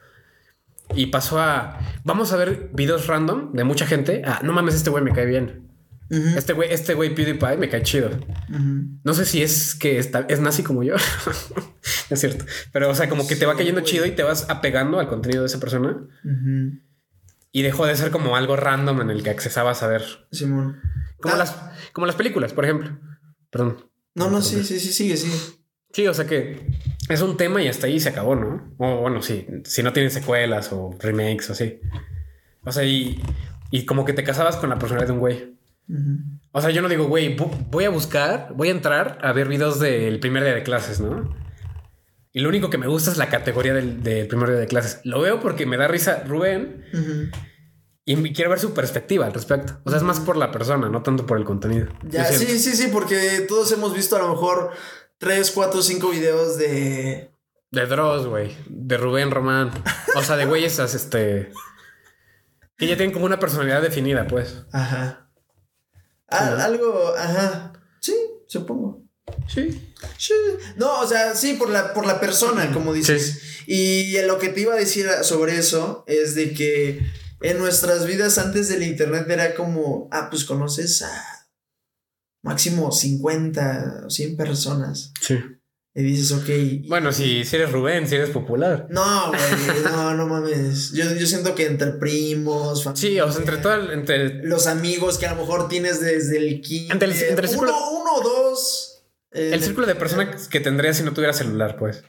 Y 0.96 1.08
pasó 1.08 1.40
a. 1.42 1.80
Vamos 2.04 2.34
a 2.34 2.38
ver 2.38 2.70
videos 2.74 3.08
random 3.08 3.54
de 3.54 3.64
mucha 3.64 3.86
gente. 3.86 4.22
Ah, 4.26 4.40
no 4.44 4.54
mames, 4.54 4.76
este 4.76 4.90
güey 4.90 5.04
me 5.04 5.12
cae 5.14 5.26
bien. 5.26 5.62
Este 6.10 6.54
güey, 6.54 6.72
este 6.72 6.94
güey 6.94 7.16
PewDiePie 7.16 7.58
me 7.58 7.70
cae 7.70 7.82
chido. 7.82 8.12
No 9.04 9.14
sé 9.16 9.26
si 9.26 9.42
es 9.42 9.74
que 9.74 9.98
está, 9.98 10.26
es 10.30 10.40
nazi 10.40 10.62
como 10.62 10.84
yo. 10.84 10.94
es 12.10 12.20
cierto. 12.20 12.46
Pero, 12.72 12.90
o 12.90 12.96
sea, 12.96 13.10
como 13.10 13.28
que 13.28 13.36
te 13.36 13.48
va 13.48 13.56
cayendo 13.58 13.82
chido 13.82 14.06
y 14.06 14.12
te 14.12 14.22
vas 14.22 14.48
apegando 14.50 15.00
al 15.00 15.08
contenido 15.08 15.42
de 15.42 15.48
esa 15.48 15.60
persona. 15.60 15.98
Y 17.52 17.62
dejó 17.64 17.86
de 17.88 17.96
ser 17.96 18.12
como 18.12 18.36
algo 18.36 18.56
random 18.56 19.02
en 19.02 19.10
el 19.10 19.24
que 19.24 19.32
accesabas 19.32 19.82
a 19.82 19.88
ver. 19.88 20.04
Simón. 20.32 20.80
Como, 21.20 21.34
Ah. 21.36 21.38
las, 21.40 21.56
como 21.94 22.06
las 22.06 22.16
películas, 22.16 22.54
por 22.54 22.66
ejemplo. 22.66 23.00
Perdón. 23.50 23.90
No, 24.14 24.30
no, 24.30 24.42
sí, 24.42 24.64
sí, 24.64 24.80
sí, 24.80 24.94
sigue, 24.94 25.18
sigue. 25.18 25.36
Sí, 25.94 26.08
o 26.08 26.14
sea 26.14 26.26
que 26.26 26.60
es 27.08 27.22
un 27.22 27.38
tema 27.38 27.62
y 27.62 27.68
hasta 27.68 27.88
ahí 27.88 28.00
se 28.00 28.10
acabó, 28.10 28.36
¿no? 28.36 28.74
O 28.80 29.02
bueno, 29.02 29.22
sí, 29.22 29.48
si 29.64 29.84
no 29.84 29.94
tienen 29.94 30.12
secuelas 30.12 30.74
o 30.74 30.96
remakes 31.00 31.50
o 31.50 31.54
así. 31.54 31.80
O 32.66 32.72
sea, 32.72 32.84
y, 32.84 33.22
y 33.72 33.86
como 33.86 34.04
que 34.04 34.14
te 34.14 34.24
casabas 34.24 34.58
con 34.58 34.70
la 34.70 34.80
personalidad 34.80 35.08
de 35.08 35.14
un 35.14 35.20
güey. 35.20 35.54
O 36.52 36.62
sea, 36.62 36.72
yo 36.72 36.82
no 36.82 36.90
digo, 36.90 37.06
güey, 37.06 37.36
voy 37.70 37.84
a 37.84 37.90
buscar, 37.90 38.54
voy 38.56 38.70
a 38.70 38.72
entrar 38.72 39.20
a 39.22 39.34
ver 39.34 39.48
videos 39.48 39.80
del 39.80 40.20
primer 40.20 40.44
día 40.44 40.56
de 40.56 40.64
clases, 40.64 41.00
¿no? 41.00 41.36
Y 42.32 42.40
lo 42.40 42.50
único 42.50 42.72
que 42.72 42.80
me 42.80 42.88
gusta 42.88 43.12
es 43.12 43.18
la 43.18 43.30
categoría 43.30 43.74
del, 43.76 44.02
del 44.02 44.28
primer 44.28 44.50
día 44.50 44.60
de 44.60 44.68
clases. 44.68 45.02
Lo 45.04 45.22
veo 45.22 45.40
porque 45.40 45.68
me 45.68 45.78
da 45.78 45.88
risa 45.88 46.24
Rubén 46.26 46.84
y 48.06 48.34
quiero 48.34 48.50
ver 48.50 48.60
su 48.60 48.74
perspectiva 48.74 49.28
al 49.28 49.34
respecto. 49.34 49.80
O 49.84 49.90
sea, 49.90 49.98
es 49.98 50.04
más 50.04 50.20
por 50.20 50.38
la 50.38 50.52
persona, 50.52 50.90
no 50.90 51.04
tanto 51.04 51.28
por 51.28 51.38
el 51.38 51.44
contenido. 51.44 51.88
Ya, 52.08 52.26
sí, 52.26 52.58
sí, 52.58 52.76
sí, 52.76 52.90
porque 52.92 53.46
todos 53.48 53.72
hemos 53.72 53.94
visto 53.94 54.16
a 54.16 54.20
lo 54.20 54.30
mejor 54.30 54.72
tres, 55.24 55.52
cuatro, 55.52 55.82
cinco 55.82 56.10
videos 56.10 56.58
de. 56.58 57.32
De 57.72 57.86
Dross, 57.88 58.28
güey. 58.28 58.56
De 58.68 58.98
Rubén 58.98 59.32
Román. 59.32 59.72
O 60.16 60.22
sea, 60.24 60.36
de 60.36 60.46
güeyes 60.46 60.78
este. 60.96 61.52
Que 62.78 62.88
ya 62.88 62.98
tienen 62.98 63.14
como 63.14 63.26
una 63.26 63.40
personalidad 63.40 63.82
definida, 63.82 64.28
pues. 64.28 64.64
Ajá. 64.72 65.30
Al- 66.28 66.60
algo, 66.60 67.14
ajá. 67.18 67.74
Sí, 68.02 68.16
supongo. 68.48 69.04
Sí. 69.48 69.94
Sí. 70.18 70.34
No, 70.76 71.00
o 71.00 71.08
sea, 71.08 71.34
sí, 71.36 71.54
por 71.54 71.70
la, 71.70 71.94
por 71.94 72.06
la 72.06 72.20
persona, 72.20 72.72
como 72.74 72.92
dices. 72.94 73.64
Y 73.68 74.20
lo 74.24 74.38
que 74.40 74.50
te 74.50 74.62
iba 74.62 74.74
a 74.74 74.78
decir 74.78 75.08
sobre 75.22 75.58
eso 75.58 76.04
es 76.08 76.36
de 76.36 76.54
que 76.54 77.00
en 77.42 77.58
nuestras 77.60 78.06
vidas 78.06 78.38
antes 78.38 78.68
del 78.70 78.84
internet 78.84 79.26
era 79.30 79.54
como, 79.56 80.10
ah, 80.12 80.28
pues 80.30 80.44
conoces 80.44 81.02
a 81.04 81.43
máximo 82.44 82.92
50 82.92 84.04
o 84.06 84.10
100 84.10 84.38
personas. 84.38 85.12
Sí. 85.22 85.40
Y 85.96 86.02
dices, 86.02 86.32
ok. 86.32 86.88
Bueno, 86.90 87.12
si, 87.12 87.44
si 87.46 87.56
eres 87.56 87.72
Rubén, 87.72 88.08
si 88.08 88.16
eres 88.16 88.32
popular. 88.32 88.88
No, 88.90 89.28
güey, 89.30 89.84
no, 89.84 90.14
no 90.16 90.28
mames. 90.28 90.92
Yo, 90.92 91.06
yo 91.14 91.28
siento 91.28 91.54
que 91.54 91.68
entre 91.68 91.92
primos, 91.92 92.84
Sí, 92.96 93.20
o 93.20 93.32
sea, 93.32 93.40
entre 93.40 93.58
todo 93.58 93.76
el- 93.76 93.92
entre 93.92 94.44
los 94.44 94.66
amigos 94.66 95.20
que 95.20 95.28
a 95.28 95.34
lo 95.36 95.42
mejor 95.42 95.70
tienes 95.70 96.02
desde 96.02 96.38
el 96.38 96.62
kinder. 96.62 96.94
Entre 96.94 97.08
el- 97.10 97.14
entre 97.30 97.48
el 97.48 97.58
uno, 97.58 97.68
círculo- 97.68 97.92
uno 98.02 98.14
o 98.16 98.22
dos. 98.24 98.93
Eh, 99.34 99.52
el 99.54 99.64
círculo 99.64 99.88
de 99.88 99.96
personas 99.96 100.48
que 100.48 100.60
tendrías 100.60 100.98
si 100.98 101.04
no 101.04 101.14
tuviera 101.14 101.34
celular, 101.34 101.76
pues. 101.78 102.04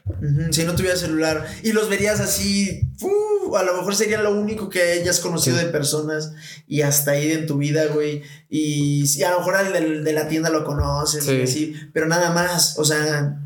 Si 0.51 0.63
no 0.63 0.75
tuviera 0.75 0.95
celular. 0.95 1.47
Y 1.63 1.71
los 1.71 1.89
verías 1.89 2.19
así. 2.19 2.81
uh, 3.01 3.55
a 3.55 3.63
lo 3.63 3.75
mejor 3.77 3.95
sería 3.95 4.21
lo 4.21 4.31
único 4.31 4.69
que 4.69 4.81
hayas 4.81 5.19
conocido 5.19 5.57
de 5.57 5.65
personas 5.65 6.33
y 6.67 6.81
hasta 6.81 7.11
ahí 7.11 7.31
en 7.31 7.47
tu 7.47 7.57
vida, 7.57 7.85
güey. 7.87 8.23
Y, 8.49 9.07
sí, 9.07 9.23
a 9.23 9.31
lo 9.31 9.39
mejor 9.39 9.55
al 9.55 9.73
del- 9.73 10.03
de, 10.03 10.13
la 10.13 10.27
tienda 10.27 10.49
lo 10.49 10.63
conoces, 10.65 11.23
Sí. 11.25 11.31
y 11.33 11.41
así, 11.43 11.75
pero 11.93 12.07
nada 12.07 12.31
más, 12.31 12.77
o 12.79 12.85
sea, 12.85 13.39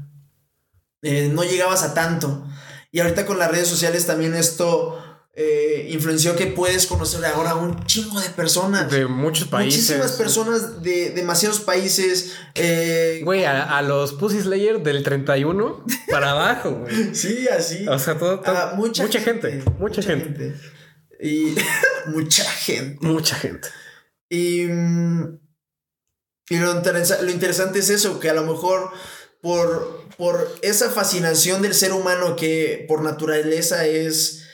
eh, 1.02 1.30
no 1.34 1.44
llegabas 1.44 1.84
a 1.84 1.94
tanto. 1.94 2.46
Y 2.92 3.00
ahorita 3.02 3.26
con 3.26 3.38
las 3.40 3.52
redes 3.52 3.68
sociales 3.68 4.06
también 4.08 4.34
esto 4.36 4.98
eh, 5.42 5.88
influenció 5.92 6.36
que 6.36 6.48
puedes 6.48 6.86
conocer 6.86 7.24
ahora 7.26 7.56
un 7.56 7.86
chingo 7.86 8.20
de 8.20 8.28
personas. 8.32 8.92
De 8.92 9.06
muchos 9.08 9.48
países. 9.48 9.84
Muchísimas 9.84 10.12
personas 10.18 10.84
de 10.84 11.12
demasiados 11.12 11.62
países. 11.62 12.34
eh, 12.56 13.22
Güey, 13.24 13.46
a, 13.46 13.78
a 13.78 13.82
los 13.82 14.12
Pussy 14.14 14.42
Slayer 14.42 14.84
del 14.84 15.02
31 15.02 15.86
para 16.12 16.32
abajo, 16.32 16.72
güey. 16.72 17.16
sí, 17.16 17.48
así. 17.48 17.88
O 17.88 17.98
sea, 17.98 18.18
todo, 18.18 18.42
todo- 18.42 18.54
Ah, 18.54 18.74
mucha, 18.76 19.08
gente, 19.22 19.64
mucha, 19.80 20.02
gente. 20.02 20.56
Y 21.22 21.56
mucha 22.08 22.44
gente. 22.44 22.98
Mucha 23.08 23.36
gente. 23.36 23.70
Y, 24.30 24.64
y 24.64 26.58
lo, 26.58 26.74
interesa- 26.76 27.22
lo 27.22 27.32
interesante 27.32 27.80
es 27.80 27.90
eso, 27.90 28.20
que 28.20 28.30
a 28.30 28.34
lo 28.34 28.44
mejor 28.44 28.92
por, 29.42 30.04
por 30.18 30.54
esa 30.64 30.90
fascinación 30.90 31.62
del 31.62 31.74
ser 31.74 31.94
humano 31.94 32.36
que 32.36 32.84
por 32.90 33.04
naturaleza 33.04 33.86
es... 33.86 34.48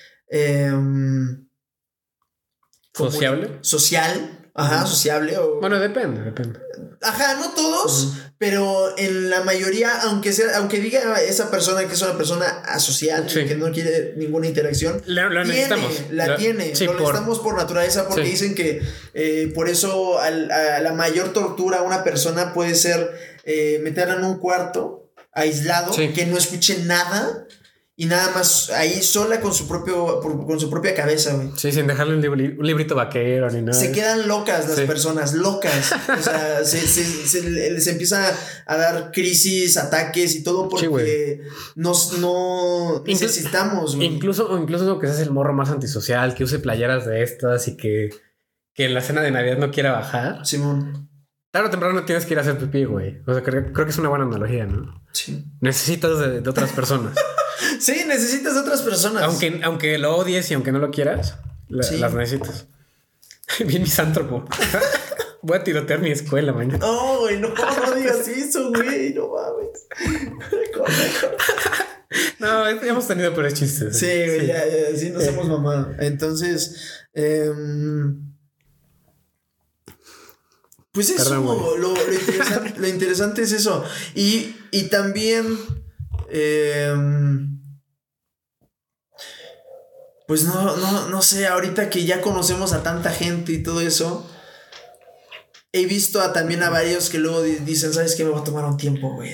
como- 2.94 3.12
¿Sociable? 3.12 3.58
Social. 3.62 4.32
Ajá, 4.58 4.86
sociable. 4.88 5.38
O, 5.38 5.60
Bueno, 5.60 5.80
depende, 5.80 6.22
depende. 6.22 6.60
Ajá, 7.02 7.36
no 7.36 7.50
todos, 7.52 8.14
pero 8.38 8.98
en 8.98 9.30
la 9.30 9.42
mayoría, 9.44 10.02
aunque 10.04 10.32
sea, 10.32 10.58
aunque 10.58 10.80
diga 10.80 11.22
esa 11.22 11.52
persona 11.52 11.86
que 11.86 11.94
es 11.94 12.02
una 12.02 12.16
persona 12.16 12.46
asocial, 12.66 13.30
Sí. 13.30 13.44
que 13.46 13.56
no 13.56 13.70
quiere 13.74 14.14
ninguna 14.16 14.48
interacción, 14.48 15.02
La, 15.08 15.30
la 15.30 15.44
tiene, 15.44 15.56
necesitamos. 15.68 16.02
la, 16.12 16.28
La- 16.28 16.38
tiene, 16.38 16.74
Sí, 16.74 16.86
lo 16.86 16.94
por, 16.94 17.02
necesitamos 17.02 17.40
por 17.40 17.58
naturaleza 17.58 18.08
porque 18.08 18.24
Sí. 18.24 18.32
dicen 18.32 18.56
que 18.56 18.82
eh, 19.14 19.52
por 19.54 19.68
eso 19.68 20.20
a 20.20 20.32
la 20.32 20.94
mayor 20.94 21.34
tortura 21.34 21.80
a 21.80 21.82
una 21.82 22.04
persona 22.06 22.54
puede 22.54 22.76
ser 22.76 23.36
eh, 23.44 23.80
meterla 23.84 24.16
en 24.16 24.24
un 24.24 24.40
cuarto 24.40 25.12
aislado, 25.34 25.92
que 25.94 26.26
no 26.28 26.38
escuche 26.38 26.78
nada 26.86 27.46
y 27.98 28.08
nada 28.08 28.32
más 28.36 28.70
ahí 28.72 29.02
sola 29.02 29.40
con 29.40 29.54
su 29.54 29.68
propio 29.70 30.20
con 30.20 30.60
su 30.60 30.70
propia 30.70 30.94
cabeza, 30.94 31.34
güey. 31.34 31.50
Sí, 31.56 31.72
sin 31.72 31.88
dejarle 31.88 32.16
un, 32.16 32.22
libri- 32.22 32.58
un 32.60 32.66
librito 32.68 32.94
vaquero 32.94 33.50
ni 33.50 33.62
nada. 33.62 33.74
Se 33.80 33.92
quedan 33.94 34.28
locas 34.28 34.68
las 34.68 34.78
Sí. 34.78 34.86
personas, 34.86 35.34
locas. 35.34 35.94
O 36.18 36.22
sea, 36.22 36.64
se, 36.66 36.80
se, 36.88 37.04
se 37.06 37.50
les 37.50 37.88
empieza 37.88 38.36
a 38.66 38.76
dar 38.78 39.12
crisis, 39.14 39.78
ataques 39.78 40.36
y 40.36 40.44
todo 40.44 40.70
Sí, 40.78 40.88
porque 40.90 41.42
nos, 41.76 42.18
no 42.20 43.02
necesitamos, 43.06 43.96
güey. 43.96 44.08
Incluso, 44.08 44.58
incluso 44.58 45.00
que 45.00 45.08
seas 45.08 45.20
el 45.22 45.32
morro 45.32 45.54
más 45.54 45.70
antisocial, 45.70 46.36
que 46.36 46.44
use 46.44 46.60
playeras 46.60 47.06
de 47.06 47.24
estas 47.24 47.68
y 47.70 47.78
que, 47.78 48.10
que 48.74 48.86
en 48.86 48.94
la 48.94 49.00
cena 49.02 49.22
de 49.22 49.32
Navidad 49.32 49.58
no 49.58 49.72
quiera 49.72 49.94
bajar. 49.94 50.46
Simón. 50.46 51.10
Tarde 51.56 51.68
o 51.70 51.72
temprano 51.72 52.04
tienes 52.04 52.26
que 52.26 52.34
ir 52.34 52.38
a 52.38 52.42
hacer 52.42 52.58
pipí, 52.58 52.84
güey. 52.84 53.22
O 53.26 53.34
sea, 53.34 53.42
creo, 53.42 53.72
creo 53.72 53.86
que 53.86 53.92
es 53.92 53.98
una 53.98 54.10
buena 54.10 54.26
analogía, 54.26 54.66
¿no? 54.66 55.02
Sí. 55.14 55.46
Necesitas 55.62 56.20
de, 56.20 56.42
de 56.42 56.50
otras 56.50 56.74
personas. 56.74 57.16
Sí, 57.80 58.04
necesitas 58.06 58.58
otras 58.58 58.82
personas. 58.82 59.24
aunque, 59.24 59.62
aunque 59.64 59.98
lo 59.98 60.16
odies 60.18 60.52
y 60.52 60.54
aunque 60.54 60.74
no 60.74 60.80
lo 60.80 60.92
quieras, 60.92 61.38
la- 61.70 61.84
Sí. 61.84 61.98
las 61.98 62.14
necesitas. 62.14 62.68
Bien 63.66 63.82
misántropo. 63.84 64.44
Voy 65.42 65.58
a 65.58 65.64
tirotear 65.64 66.00
mi 66.02 66.12
escuela 66.12 66.52
mañana. 66.52 66.80
No, 66.80 67.20
güey, 67.20 67.40
no, 67.40 67.48
no 67.50 67.96
digas 67.96 68.28
eso, 68.28 68.70
güey. 68.72 69.14
No 69.14 69.30
mames. 69.30 69.88
No, 72.40 72.68
hemos 72.68 73.08
tenido 73.08 73.34
peores 73.34 73.54
chistes. 73.54 73.98
Sí, 73.98 74.06
güey, 74.06 74.48
ya, 74.48 74.66
ya, 74.66 74.98
sí, 74.98 75.10
nos 75.12 75.24
hemos 75.24 75.48
mamado. 75.48 75.94
Entonces, 76.00 77.06
em, 77.14 78.35
pues 80.96 81.10
eso, 81.12 81.36
lo, 81.78 81.78
lo 81.78 82.14
interesante, 82.14 82.74
lo 82.80 82.88
interesante 82.88 83.42
es 83.44 83.52
eso. 83.52 83.84
Y, 84.16 84.56
y 84.72 84.84
también, 84.84 85.46
em, 86.32 87.60
pues 90.28 90.44
no, 90.46 90.76
no, 90.78 91.08
no 91.10 91.22
sé, 91.22 91.46
ahorita 91.48 91.90
que 91.90 92.06
ya 92.06 92.22
conocemos 92.22 92.74
a 92.74 92.82
tanta 92.82 93.12
gente 93.12 93.52
y 93.52 93.62
todo 93.62 93.82
eso, 93.82 94.28
he 95.72 95.86
visto 95.86 96.22
a, 96.22 96.34
también 96.34 96.64
a 96.64 96.70
varios 96.72 97.10
que 97.10 97.20
luego 97.20 97.44
di- 97.44 97.58
dicen, 97.58 97.94
¿sabes 97.94 98.16
qué? 98.16 98.24
Me 98.24 98.32
voy 98.32 98.42
a 98.42 98.46
tomar 98.46 98.66
un 98.66 98.78
tiempo, 98.78 99.14
güey. 99.14 99.30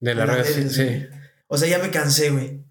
de- 0.00 0.14
redes, 0.14 0.56
redes, 0.56 0.72
sí. 0.74 0.84
güey". 0.84 1.08
O 1.48 1.58
sea, 1.58 1.68
ya 1.68 1.78
me 1.78 1.90
cansé, 1.90 2.30
güey. 2.30 2.64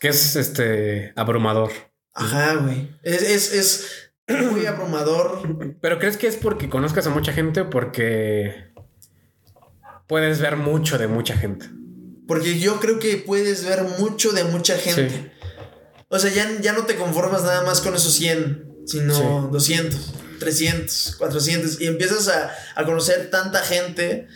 Que 0.00 0.08
es 0.08 0.36
este 0.36 1.12
abrumador. 1.16 1.72
Ajá, 2.14 2.54
güey. 2.56 2.96
Es, 3.02 3.22
es, 3.22 3.52
es 3.52 4.07
muy 4.28 4.66
abrumador. 4.66 5.76
Pero 5.80 5.98
¿crees 5.98 6.16
que 6.16 6.26
es 6.26 6.36
porque 6.36 6.68
conozcas 6.68 7.06
a 7.06 7.10
mucha 7.10 7.32
gente 7.32 7.62
o 7.62 7.70
porque 7.70 8.72
puedes 10.06 10.40
ver 10.40 10.56
mucho 10.56 10.98
de 10.98 11.08
mucha 11.08 11.36
gente? 11.36 11.66
Porque 12.26 12.58
yo 12.58 12.78
creo 12.80 12.98
que 12.98 13.16
puedes 13.16 13.64
ver 13.64 13.82
mucho 13.98 14.32
de 14.32 14.44
mucha 14.44 14.76
gente. 14.76 15.08
Sí. 15.10 15.30
O 16.08 16.18
sea, 16.18 16.30
ya, 16.32 16.60
ya 16.60 16.72
no 16.72 16.84
te 16.84 16.96
conformas 16.96 17.42
nada 17.42 17.62
más 17.64 17.80
con 17.80 17.94
esos 17.94 18.12
100, 18.14 18.82
sino 18.86 19.14
Sí. 19.14 19.22
200, 19.52 20.14
300, 20.40 21.16
400. 21.18 21.80
Y 21.80 21.86
empiezas 21.86 22.28
a, 22.28 22.50
a 22.74 22.84
conocer 22.84 23.30
tanta 23.30 23.60
gente. 23.60 24.26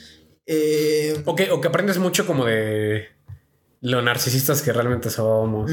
eh, 0.47 1.23
O 1.27 1.35
que, 1.37 1.51
o 1.51 1.61
que 1.61 1.69
aprendes 1.69 1.99
mucho 1.99 2.27
como 2.27 2.45
de 2.47 3.09
lo 3.81 4.01
narcisistas 4.03 4.63
que 4.63 4.73
realmente 4.73 5.11
somos. 5.11 5.71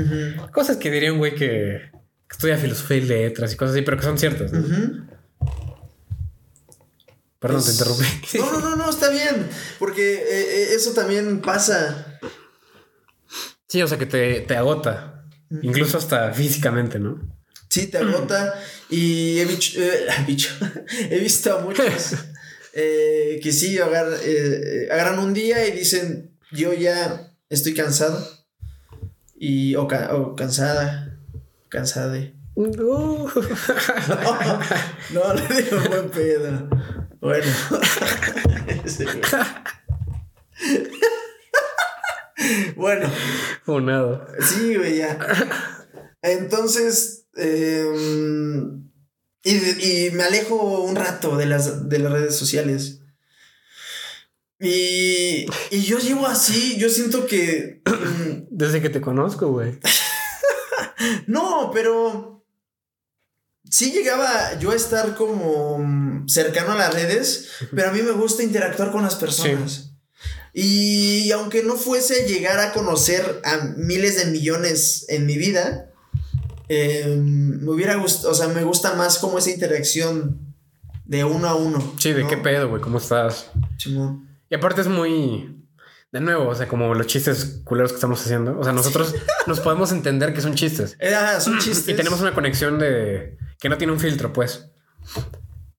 Cosas 0.52 0.78
que 0.78 0.90
diría 0.92 1.12
un 1.14 1.20
güey 1.20 1.36
que, 1.36 1.92
que 2.30 2.34
estudia 2.34 2.58
filosofía 2.58 2.98
y 2.98 3.02
letras 3.02 3.52
y 3.54 3.56
cosas 3.58 3.76
así, 3.76 3.82
pero 3.84 3.98
que 3.98 4.04
son 4.04 4.18
ciertas. 4.18 4.52
Perdón, 7.40 7.64
te 7.64 7.72
interrumpí. 7.72 8.06
No, 8.38 8.52
no, 8.52 8.60
no, 8.60 8.76
no, 8.76 8.90
está 8.90 9.10
bien. 9.10 9.48
Porque 9.80 10.14
eh, 10.16 10.24
eh, 10.28 10.68
eso 10.76 10.92
también 10.92 11.42
pasa. 11.42 12.20
Sí, 13.68 13.82
o 13.82 13.88
sea 13.88 13.98
que 13.98 14.06
te, 14.06 14.42
te 14.42 14.56
agota. 14.58 15.26
Incluso 15.62 15.98
hasta 15.98 16.32
físicamente, 16.34 17.00
¿no? 17.00 17.20
Sí, 17.70 17.88
te 17.88 17.98
agota. 18.00 18.60
Y 18.90 19.40
he, 19.40 19.46
bicho- 19.46 19.80
eh, 19.80 20.06
bicho, 20.28 20.50
he 21.10 21.20
visto 21.20 21.58
a 21.58 21.62
muchos 21.62 22.14
eh, 22.74 23.40
que 23.42 23.52
sí 23.54 23.78
agar- 23.80 24.20
agarran 24.92 25.20
un 25.20 25.34
día 25.34 25.66
y 25.66 25.72
dicen, 25.72 26.38
yo 26.52 26.74
ya 26.74 27.34
estoy 27.50 27.74
cansado. 27.74 28.28
Y, 29.40 29.76
o, 29.76 29.88
ca- 29.88 30.14
o 30.14 30.36
cansada. 30.36 31.09
Cansada 31.70 32.14
de. 32.14 32.34
Uh. 32.56 32.66
No, 35.14 35.34
le 35.34 35.62
digo 35.62 35.80
buen 35.90 36.10
pedo. 36.10 36.70
Bueno. 37.20 37.46
Bueno. 42.76 43.10
Funado. 43.66 44.26
Sí, 44.40 44.76
güey, 44.76 44.98
ya. 44.98 45.20
Entonces, 46.22 47.28
em, 47.36 48.90
y, 49.44 50.08
y 50.08 50.12
me 50.12 50.24
alejo 50.24 50.84
un 50.84 50.96
rato 50.96 51.36
de 51.36 51.46
las, 51.46 51.90
de 51.90 52.00
las 52.00 52.14
redes 52.14 52.38
sociales. 52.38 53.02
Y, 54.60 55.46
y 55.72 55.82
yo 55.84 56.00
llevo 56.00 56.28
así, 56.28 56.78
yo 56.78 56.90
siento 56.90 57.26
que... 57.26 57.82
Desde 58.50 58.82
que 58.82 58.90
te 58.90 59.02
conozco, 59.02 59.52
güey. 59.52 59.78
no, 61.28 61.72
pero... 61.74 62.46
Sí 63.72 63.92
llegaba 63.92 64.58
yo 64.58 64.72
a 64.72 64.76
estar 64.76 65.16
como 65.16 65.78
mm, 65.78 66.28
cercano 66.28 66.72
a 66.72 66.76
las 66.76 66.92
redes, 66.92 67.50
pero 67.76 67.90
a 67.90 67.92
mí 67.92 68.02
me 68.02 68.14
gusta 68.14 68.42
interactuar 68.42 68.92
con 68.92 69.04
las 69.04 69.14
personas. 69.16 69.92
Y 70.54 71.30
aunque 71.32 71.62
no 71.64 71.76
fuese 71.76 72.28
llegar 72.28 72.60
a 72.60 72.74
conocer 72.74 73.42
a 73.44 73.58
miles 73.78 74.18
de 74.18 74.32
millones 74.32 75.06
en 75.10 75.28
mi 75.28 75.38
vida, 75.38 75.92
eh, 76.68 77.16
me 77.18 77.72
hubiera 77.72 77.96
gustado, 77.96 78.32
o 78.32 78.36
sea, 78.36 78.48
me 78.48 78.64
gusta 78.64 78.94
más 78.96 79.20
como 79.20 79.38
esa 79.38 79.52
interacción 79.52 80.40
de 81.06 81.24
uno 81.24 81.48
a 81.48 81.56
uno. 81.56 81.94
Sí, 81.98 82.14
¿de 82.14 82.24
¿no? 82.24 82.30
qué 82.30 82.38
pedo, 82.38 82.70
güey? 82.70 82.82
¿Cómo 82.82 82.98
estás? 82.98 83.52
Simón. 83.78 84.28
Y 84.50 84.56
aparte 84.56 84.82
es 84.82 84.88
muy... 84.88 85.59
De 86.12 86.20
nuevo, 86.22 86.48
o 86.48 86.56
sea, 86.56 86.68
como 86.68 86.94
los 86.96 87.06
chistes 87.06 87.62
culeros 87.64 87.92
que 87.92 87.96
estamos 87.96 88.22
haciendo. 88.22 88.58
O 88.60 88.64
sea, 88.64 88.74
nosotros 88.74 89.16
nos 89.48 89.60
podemos 89.60 89.92
entender 89.92 90.34
que 90.34 90.42
son 90.42 90.56
chistes. 90.56 90.98
Eh, 91.00 91.14
ajá, 91.14 91.40
son 91.40 91.60
chistes. 91.60 91.88
Y 91.88 91.94
tenemos 91.94 92.20
una 92.22 92.34
conexión 92.34 92.80
de... 92.80 93.38
Que 93.60 93.70
no 93.70 93.78
tiene 93.78 93.94
un 93.94 94.00
filtro, 94.00 94.34
pues. 94.34 94.72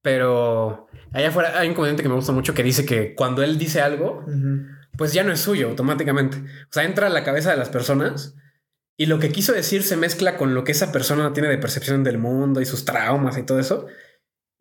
Pero... 0.03 0.87
Allá 1.13 1.29
afuera 1.29 1.59
hay 1.59 1.69
un 1.69 1.75
comediante 1.75 2.05
que 2.05 2.09
me 2.09 2.15
gusta 2.15 2.31
mucho 2.31 2.55
que 2.55 2.63
dice 2.63 2.87
que 2.87 3.17
cuando 3.17 3.43
él 3.43 3.59
dice 3.59 3.81
algo, 3.81 4.25
pues 4.97 5.13
ya 5.13 5.25
no 5.25 5.33
es 5.33 5.41
suyo 5.41 5.69
automáticamente. 5.69 6.37
O 6.37 6.73
sea, 6.73 6.85
entra 6.85 7.09
a 7.09 7.11
la 7.11 7.25
cabeza 7.25 7.51
de 7.51 7.57
las 7.57 7.69
personas 7.69 8.37
y 8.97 9.07
lo 9.07 9.19
que 9.19 9.31
quiso 9.31 9.55
decir 9.55 9.83
se 9.83 9.97
mezcla 9.97 10.37
con 10.37 10.55
lo 10.55 10.63
que 10.63 10.73
esa 10.73 10.93
persona 10.93 11.33
tiene 11.33 11.49
de 11.49 11.59
percepción 11.59 12.05
del 12.05 12.19
mundo 12.19 12.61
y 12.61 12.67
sus 12.67 12.85
traumas 12.85 13.39
y 13.39 13.43
todo 13.43 13.59
eso. 13.59 13.87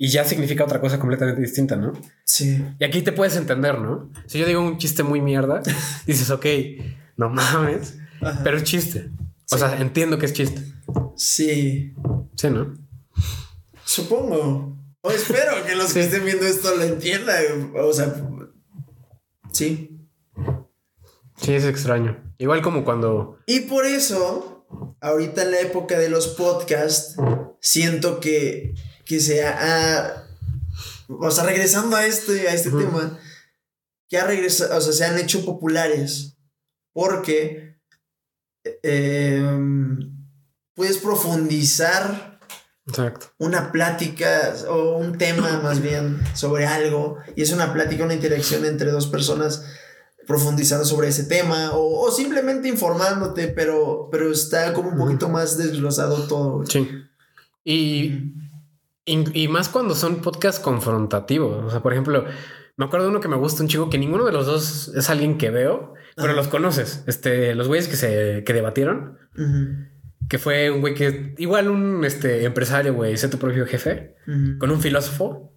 Y 0.02 0.08
ya 0.08 0.24
significa 0.24 0.64
otra 0.64 0.80
cosa 0.80 0.98
completamente 0.98 1.42
distinta, 1.42 1.76
¿no? 1.76 1.92
Sí. 2.24 2.66
Y 2.80 2.84
aquí 2.86 3.02
te 3.02 3.12
puedes 3.12 3.36
entender, 3.36 3.78
¿no? 3.80 4.10
Si 4.28 4.40
yo 4.40 4.46
digo 4.48 4.62
un 4.62 4.78
chiste 4.78 5.04
muy 5.04 5.20
mierda, 5.20 5.62
dices, 6.08 6.30
ok, 6.30 6.46
no 7.18 7.30
mames, 7.30 7.98
Ajá. 8.22 8.40
pero 8.44 8.56
es 8.58 8.64
chiste. 8.64 9.12
O 9.52 9.56
Sí. 9.56 9.60
sea, 9.60 9.78
entiendo 9.82 10.18
que 10.18 10.26
es 10.28 10.34
chiste. 10.34 10.62
Sí. 11.18 11.94
Sí, 12.36 12.50
¿no? 12.50 12.76
Supongo. 13.84 14.78
O 15.02 15.12
espero 15.12 15.66
que 15.66 15.76
los 15.76 15.94
que 15.94 16.02
estén 16.02 16.24
viendo 16.24 16.46
esto 16.46 16.76
lo 16.76 16.84
entiendan. 16.84 17.74
O 17.76 17.92
sea, 17.92 18.14
sí. 19.52 19.98
Sí, 21.38 21.54
es 21.54 21.66
extraño. 21.66 22.24
Igual 22.38 22.62
como 22.62 22.84
cuando. 22.86 23.38
Y 23.48 23.62
por 23.62 23.86
eso, 23.86 24.66
ahorita 25.02 25.44
en 25.44 25.52
la 25.52 25.60
época 25.62 25.98
de 26.00 26.10
los 26.10 26.28
podcasts, 26.30 27.16
siento 27.60 28.20
que, 28.20 28.76
que 29.10 29.20
se 29.20 29.44
ha. 29.44 30.28
O 31.08 31.32
sea, 31.32 31.44
regresando 31.44 31.96
a 31.96 32.06
este, 32.06 32.48
a 32.48 32.54
este 32.54 32.70
tema, 32.70 33.20
que 34.08 34.20
ha 34.20 34.26
regresado, 34.26 34.78
o 34.78 34.82
sea, 34.82 34.94
se 34.94 35.04
han 35.04 35.18
hecho 35.18 35.44
populares 35.44 36.38
porque 36.94 37.82
eh, 38.84 39.44
puedes 40.76 41.00
profundizar 41.00 42.40
Exacto. 42.86 43.34
una 43.40 43.72
plática 43.72 44.54
o 44.70 44.98
un 44.98 45.18
tema 45.18 45.60
más 45.64 45.82
bien 45.82 46.22
sobre 46.36 46.68
algo 46.68 47.18
y 47.36 47.42
es 47.42 47.52
una 47.52 47.74
plática, 47.74 48.06
una 48.06 48.14
interacción 48.14 48.64
entre 48.66 48.92
dos 48.92 49.08
personas 49.08 49.66
profundizando 50.28 50.86
sobre 50.86 51.08
ese 51.08 51.24
tema 51.24 51.72
o, 51.72 52.02
o 52.02 52.12
simplemente 52.12 52.68
informándote, 52.68 53.48
pero, 53.48 54.08
pero 54.12 54.32
está 54.32 54.72
como 54.74 54.90
un 54.90 54.98
poquito 54.98 55.30
más 55.30 55.58
desglosado 55.58 56.28
todo. 56.28 56.64
Sí. 56.68 56.88
Y, 57.64 58.34
y, 59.12 59.44
y, 59.44 59.48
más 59.48 59.70
cuando 59.70 59.96
son 59.96 60.22
podcasts 60.22 60.60
confrontativos. 60.62 61.66
O 61.66 61.70
sea, 61.70 61.82
por 61.82 61.94
ejemplo, 61.94 62.26
me 62.78 62.86
acuerdo 62.86 63.06
de 63.08 63.12
uno 63.12 63.20
que 63.20 63.28
me 63.28 63.36
gusta 63.36 63.64
un 63.64 63.70
chico 63.70 63.90
que 63.90 63.98
ninguno 63.98 64.26
de 64.26 64.32
los 64.32 64.46
dos 64.46 64.92
es 64.96 65.10
alguien 65.10 65.38
que 65.38 65.50
veo, 65.50 65.94
pero 66.16 66.34
los 66.34 66.48
conoces. 66.48 67.04
Este, 67.08 67.56
los 67.56 67.68
güeyes 67.68 67.88
que 67.88 67.96
se 67.96 68.44
que 68.46 68.54
debatieron. 68.54 69.18
Uh 69.38 69.42
-huh. 69.42 69.90
Que 70.30 70.38
fue 70.38 70.70
un 70.70 70.82
güey 70.82 70.94
que, 70.94 71.34
igual 71.38 71.70
un 71.70 72.06
este, 72.06 72.46
empresario, 72.46 72.94
güey, 72.94 73.18
sé 73.18 73.30
tu 73.30 73.38
propio 73.40 73.66
jefe, 73.66 74.16
Uh 74.28 74.32
-huh. 74.32 74.58
con 74.60 74.70
un 74.72 74.80
filósofo 74.80 75.52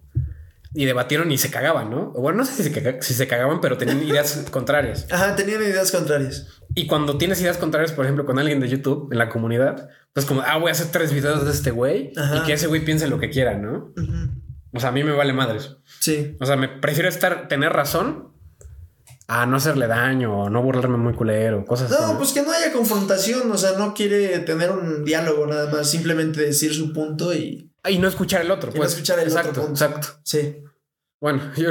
y 0.73 0.85
debatieron 0.85 1.31
y 1.31 1.37
se 1.37 1.51
cagaban, 1.51 1.89
¿no? 1.91 2.11
Bueno, 2.13 2.39
no 2.39 2.45
sé 2.45 2.53
si 2.55 2.63
se, 2.63 2.71
cag 2.83 3.03
si 3.03 3.13
se 3.13 3.27
cagaban, 3.27 3.61
pero 3.61 3.77
tenían 3.77 4.01
ideas 4.09 4.45
contrarias. 4.49 5.07
Ajá, 5.11 5.35
tenían 5.35 5.61
ideas 5.61 5.91
contrarias. 5.91 6.47
Y 6.75 6.87
cuando 6.87 7.17
tienes 7.17 7.39
ideas 7.41 7.57
contrarias, 7.57 7.91
por 7.91 8.05
ejemplo, 8.05 8.25
con 8.25 8.39
alguien 8.39 8.59
de 8.59 8.67
YouTube 8.67 9.11
en 9.11 9.17
la 9.19 9.29
comunidad, 9.29 9.89
pues 10.13 10.25
como, 10.25 10.41
ah, 10.41 10.57
voy 10.57 10.69
a 10.69 10.71
hacer 10.71 10.87
tres 10.91 11.13
videos 11.13 11.45
de 11.45 11.51
este 11.51 11.71
güey 11.71 12.11
y 12.35 12.45
que 12.45 12.53
ese 12.53 12.67
güey 12.67 12.83
piense 12.83 13.07
lo 13.07 13.19
que 13.19 13.29
quiera, 13.29 13.57
¿no? 13.57 13.93
Uh 13.95 14.01
-huh. 14.01 14.41
O 14.73 14.79
sea, 14.79 14.89
a 14.89 14.91
mí 14.91 15.03
me 15.03 15.11
vale 15.11 15.33
madres. 15.33 15.77
Sí. 15.99 16.35
O 16.39 16.45
sea, 16.45 16.55
me 16.55 16.67
prefiero 16.67 17.07
estar, 17.07 17.47
tener 17.47 17.71
razón 17.71 18.33
a 19.27 19.45
no 19.45 19.57
hacerle 19.57 19.87
daño 19.87 20.41
o 20.41 20.49
no 20.49 20.61
burlarme 20.63 20.97
muy 20.97 21.13
culero, 21.13 21.63
cosas 21.65 21.89
No, 21.89 22.17
pues 22.17 22.33
que 22.33 22.41
no 22.41 22.51
haya 22.51 22.73
confrontación, 22.73 23.51
o 23.51 23.57
sea, 23.57 23.77
no 23.77 23.93
quiere 23.93 24.39
tener 24.39 24.71
un 24.71 25.05
diálogo 25.05 25.47
nada 25.47 25.71
más, 25.71 25.89
simplemente 25.89 26.41
decir 26.41 26.73
su 26.73 26.91
punto 26.91 27.33
y... 27.33 27.71
Y 27.87 27.99
no 27.99 28.07
escuchar 28.07 28.41
el 28.41 28.51
otro, 28.51 28.69
Y 28.69 28.77
pues. 28.77 28.89
no 28.91 28.93
escuchar 28.93 29.19
el 29.19 29.27
exacto, 29.27 29.49
otro 29.51 29.63
punto. 29.65 29.85
Exacto. 29.85 30.07
Sí. 30.23 30.63
Bueno, 31.21 31.41
yo 31.55 31.69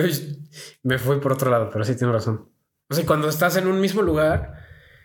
me 0.82 0.98
fui 0.98 1.18
por 1.20 1.32
otro 1.32 1.50
lado, 1.50 1.70
pero 1.72 1.84
sí 1.84 1.96
tiene 1.96 2.12
razón. 2.12 2.48
O 2.88 2.94
sea, 2.94 3.04
cuando 3.04 3.28
estás 3.28 3.56
en 3.56 3.66
un 3.66 3.80
mismo 3.80 4.02
lugar, 4.02 4.61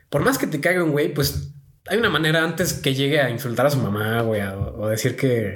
por 0.09 0.23
más 0.23 0.37
que 0.37 0.47
te 0.47 0.59
caiga 0.61 0.83
un 0.83 0.91
güey, 0.91 1.13
pues 1.13 1.53
hay 1.87 1.97
una 1.97 2.09
manera 2.09 2.43
antes 2.43 2.73
que 2.73 2.93
llegue 2.93 3.21
a 3.21 3.29
insultar 3.29 3.65
a 3.65 3.69
su 3.69 3.77
mamá, 3.77 4.21
güey, 4.21 4.41
o, 4.41 4.75
o 4.77 4.87
decir 4.87 5.15
que 5.15 5.53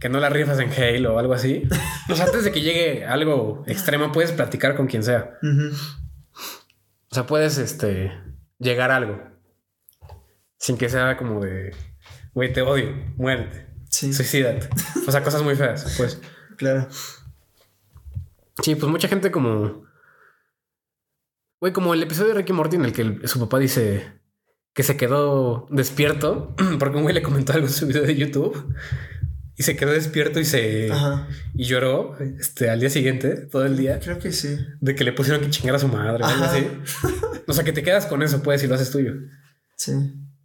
que 0.00 0.08
no 0.08 0.20
la 0.20 0.28
rifas 0.28 0.58
en 0.58 0.70
Halo 0.72 1.14
o 1.14 1.18
algo 1.18 1.34
así. 1.34 1.62
Pues 2.06 2.20
antes 2.20 2.44
de 2.44 2.52
que 2.52 2.60
llegue 2.60 3.04
algo 3.04 3.64
extremo, 3.66 4.12
puedes 4.12 4.32
platicar 4.32 4.76
con 4.76 4.86
quien 4.86 5.02
sea. 5.02 5.38
Uh 5.42 5.46
-huh. 5.46 5.72
O 7.10 7.14
sea, 7.14 7.26
puedes 7.26 7.58
este 7.58 8.12
llegar 8.58 8.90
a 8.90 8.96
algo 8.96 9.22
sin 10.58 10.76
que 10.76 10.88
sea 10.88 11.16
como 11.16 11.40
de 11.40 11.74
güey, 12.34 12.52
te 12.52 12.60
odio, 12.60 12.94
muérete, 13.16 13.66
sí. 13.90 14.12
suicídate. 14.12 14.68
O 15.08 15.10
sea, 15.10 15.22
cosas 15.22 15.42
muy 15.42 15.56
feas, 15.56 15.94
pues. 15.96 16.20
Claro. 16.56 16.86
Sí, 18.62 18.74
pues 18.74 18.90
mucha 18.90 19.08
gente 19.08 19.30
como. 19.30 19.85
Güey, 21.66 21.72
como 21.72 21.94
el 21.94 22.02
episodio 22.04 22.28
de 22.28 22.34
Ricky 22.34 22.52
Morty 22.52 22.76
en 22.76 22.84
el 22.84 22.92
que 22.92 23.26
su 23.26 23.40
papá 23.40 23.58
dice 23.58 24.20
que 24.72 24.84
se 24.84 24.96
quedó 24.96 25.66
despierto 25.68 26.54
porque 26.78 26.96
un 26.96 27.02
güey 27.02 27.12
le 27.12 27.22
comentó 27.22 27.54
algo 27.54 27.66
en 27.66 27.72
su 27.72 27.88
video 27.88 28.04
de 28.04 28.14
YouTube 28.14 28.72
y 29.56 29.64
se 29.64 29.74
quedó 29.74 29.90
despierto 29.90 30.38
y 30.38 30.44
se 30.44 30.92
Ajá. 30.92 31.26
y 31.54 31.64
lloró 31.64 32.16
este 32.20 32.70
al 32.70 32.78
día 32.78 32.88
siguiente, 32.88 33.34
todo 33.50 33.66
el 33.66 33.76
día. 33.76 33.98
Creo 33.98 34.20
que 34.20 34.30
sí. 34.30 34.56
De 34.80 34.94
que 34.94 35.02
le 35.02 35.12
pusieron 35.12 35.42
que 35.42 35.50
chingar 35.50 35.74
a 35.74 35.80
su 35.80 35.88
madre 35.88 36.22
o 36.22 36.26
algo 36.28 36.44
así. 36.44 36.68
O 37.48 37.52
sea, 37.52 37.64
que 37.64 37.72
te 37.72 37.82
quedas 37.82 38.06
con 38.06 38.22
eso, 38.22 38.44
pues, 38.44 38.62
y 38.62 38.68
lo 38.68 38.76
haces 38.76 38.92
tuyo. 38.92 39.14
Sí. 39.74 39.92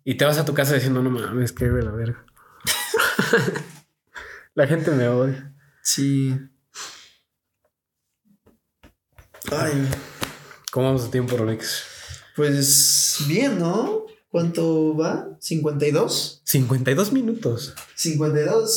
Y 0.03 0.15
te 0.15 0.25
vas 0.25 0.39
a 0.39 0.45
tu 0.45 0.55
casa 0.55 0.73
diciendo, 0.73 1.03
no 1.03 1.11
mames, 1.11 1.51
que 1.51 1.69
de 1.69 1.83
la 1.83 1.91
verga. 1.91 2.25
la 4.55 4.65
gente 4.65 4.89
me 4.89 5.07
odia. 5.07 5.53
Sí. 5.83 6.35
Ay. 9.51 9.87
¿Cómo 10.71 10.85
vamos 10.85 11.03
de 11.03 11.09
tiempo, 11.09 11.35
Rolex? 11.35 11.83
Pues 12.33 13.17
bien, 13.27 13.59
¿no? 13.59 14.05
¿Cuánto 14.29 14.95
va? 14.95 15.27
¿52? 15.41 16.39
52 16.45 17.11
minutos. 17.11 17.75
52. 17.95 18.71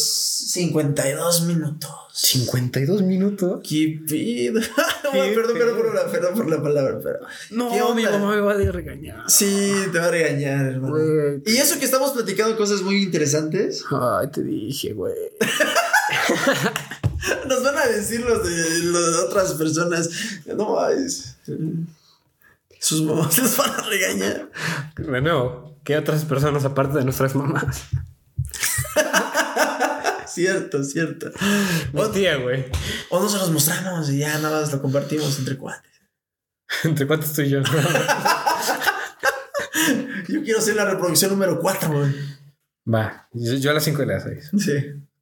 52 0.48 1.42
minutos. 1.46 1.92
52 2.12 3.02
minutos. 3.02 3.60
¿Qué 3.62 4.00
pido? 4.08 4.60
perdón, 5.12 5.56
perdón, 5.56 5.76
por 5.76 5.94
la, 5.94 6.06
perdón 6.10 6.34
por 6.34 6.50
la 6.50 6.60
palabra, 6.60 6.98
pero. 7.00 7.20
No, 7.52 7.94
mi 7.94 8.02
mamá 8.02 8.34
me 8.34 8.40
va 8.40 8.54
a 8.54 8.72
regañar. 8.72 9.30
Sí, 9.30 9.72
te 9.92 10.00
va 10.00 10.06
a 10.06 10.10
regañar, 10.10 10.66
hermano. 10.66 10.94
Wey. 10.94 11.44
Y 11.46 11.58
eso 11.58 11.78
que 11.78 11.84
estamos 11.84 12.10
platicando 12.10 12.56
cosas 12.56 12.82
muy 12.82 13.00
interesantes. 13.00 13.84
Ay, 13.92 14.32
te 14.32 14.42
dije, 14.42 14.94
güey. 14.94 15.14
Nos 17.48 17.62
van 17.62 17.78
a 17.78 17.86
decir 17.86 18.20
los 18.20 18.44
de, 18.44 18.78
los 18.84 19.12
de 19.12 19.18
otras 19.18 19.52
personas. 19.54 20.10
No, 20.46 20.88
es, 20.88 21.36
sus 22.78 23.02
mamás 23.02 23.38
les 23.38 23.56
van 23.56 23.70
a 23.70 23.82
regañar. 23.82 24.50
De 24.96 25.20
nuevo, 25.20 25.78
¿qué 25.84 25.96
otras 25.96 26.24
personas 26.24 26.64
aparte 26.64 26.98
de 26.98 27.04
nuestras 27.04 27.34
mamás? 27.34 27.84
cierto, 30.26 30.84
cierto. 30.84 31.30
Mi 31.92 32.12
tía, 32.12 32.36
güey. 32.36 32.66
O 33.10 33.20
no 33.20 33.28
se 33.28 33.38
los 33.38 33.50
mostramos 33.50 34.10
y 34.10 34.18
ya 34.18 34.38
nada 34.38 34.60
más 34.60 34.72
lo 34.72 34.82
compartimos 34.82 35.38
entre 35.38 35.56
cuates. 35.56 35.92
entre 36.84 37.06
cuates 37.06 37.32
tú 37.32 37.42
y 37.42 37.50
yo. 37.50 37.62
yo 40.28 40.42
quiero 40.42 40.60
ser 40.60 40.76
la 40.76 40.84
reproducción 40.84 41.30
número 41.30 41.58
4, 41.60 41.90
güey. 41.90 42.14
Va, 42.92 43.28
yo, 43.32 43.54
yo, 43.54 43.70
a 43.70 43.74
las 43.74 43.84
5 43.84 44.02
y 44.02 44.04
a 44.04 44.06
las 44.08 44.24
6. 44.24 44.50
Sí. 44.58 44.72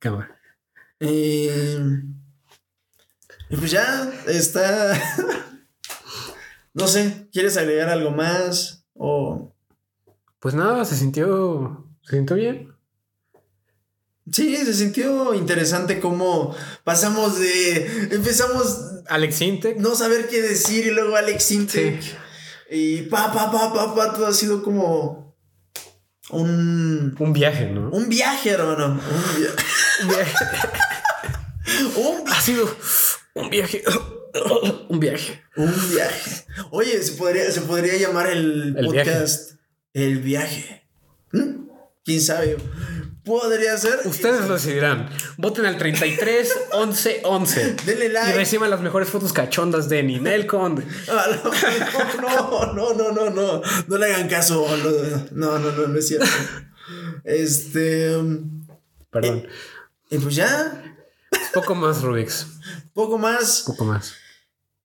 Cámara. 0.01 0.42
Y, 1.03 1.49
y 3.51 3.57
pues 3.57 3.71
ya 3.73 4.13
está. 4.29 5.01
no 6.75 6.87
sé, 6.87 7.29
¿quieres 7.33 7.57
agregar 7.57 7.89
algo 7.89 8.13
más? 8.13 8.87
O. 8.95 9.53
Pues 10.39 10.55
nada, 10.55 10.85
se 10.85 10.97
sintió. 10.97 11.89
Se 12.03 12.17
sintió 12.17 12.37
bien. 12.37 12.73
Sí, 14.31 14.57
se 14.57 14.73
sintió 14.73 15.35
interesante 15.35 15.99
cómo 15.99 16.55
pasamos 16.85 17.39
de. 17.41 18.09
Empezamos. 18.13 18.79
Alex 19.09 19.41
Intec. 19.41 19.79
No 19.79 19.97
saber 19.97 20.29
qué 20.29 20.41
decir 20.41 20.87
y 20.87 20.91
luego 20.91 21.17
Alex 21.17 21.51
Intec. 21.51 22.01
Sí. 22.01 22.13
Y 22.71 23.03
pa, 23.03 23.33
pa, 23.33 23.51
pa, 23.51 23.73
pa, 23.75 23.95
pa, 23.95 24.13
todo 24.15 24.27
ha 24.29 24.33
sido 24.33 24.63
como. 24.63 25.37
Un. 26.31 27.17
Un 27.19 27.33
viaje, 27.33 27.67
¿no? 27.67 27.91
Un 27.91 28.09
viaje, 28.09 28.51
hermano. 28.51 28.87
Un, 28.87 29.41
via 29.41 29.51
un 30.03 30.09
viaje. 30.09 30.35
Un 31.97 32.29
ha 32.29 32.41
sido 32.41 32.77
un 33.35 33.51
viaje. 33.51 33.83
un 34.89 35.01
viaje. 35.01 35.43
Un 35.57 35.91
viaje. 35.91 36.47
Oye, 36.71 37.03
se 37.03 37.13
podría, 37.13 37.51
se 37.51 37.63
podría 37.63 37.97
llamar 37.97 38.31
el, 38.31 38.75
el 38.77 38.87
podcast 38.87 39.53
viaje. 39.53 39.59
El 39.95 40.19
viaje. 40.19 40.89
¿Mm? 41.33 41.69
¿Quién 42.05 42.21
sabe? 42.21 42.57
Podría 43.25 43.77
ser. 43.79 44.01
Ustedes 44.05 44.49
lo 44.49 44.55
decidirán. 44.55 45.09
Voten 45.37 45.65
al 45.67 45.79
33 45.79 46.53
11 46.73 47.21
11. 47.25 47.77
Denle 47.87 48.09
like. 48.09 48.31
Y 48.31 48.33
reciban 48.35 48.69
las 48.71 48.81
mejores 48.81 49.09
fotos 49.09 49.33
cachondas 49.33 49.89
de 49.89 50.03
Ninel 50.03 50.47
Conde. 50.47 50.85
No, 52.21 52.73
no, 52.73 52.95
no, 52.95 53.13
no, 53.13 53.31
no. 53.31 53.63
No 53.87 53.99
le 53.99 54.07
hagan 54.07 54.29
caso. 54.29 54.67
No, 55.31 55.59
no, 55.59 55.71
no, 55.71 55.87
no 55.87 55.99
es 55.99 56.09
cierto. 56.09 56.27
Este. 57.25 58.11
Perdón. 59.11 59.47
Y, 60.11 60.17
y 60.17 60.19
pues 60.19 60.35
ya. 60.35 60.83
Poco 61.53 61.75
más, 61.75 62.03
Rubix. 62.03 62.47
Poco 62.95 63.19
más. 63.19 63.65
Poco 63.67 63.85
más. 63.85 64.15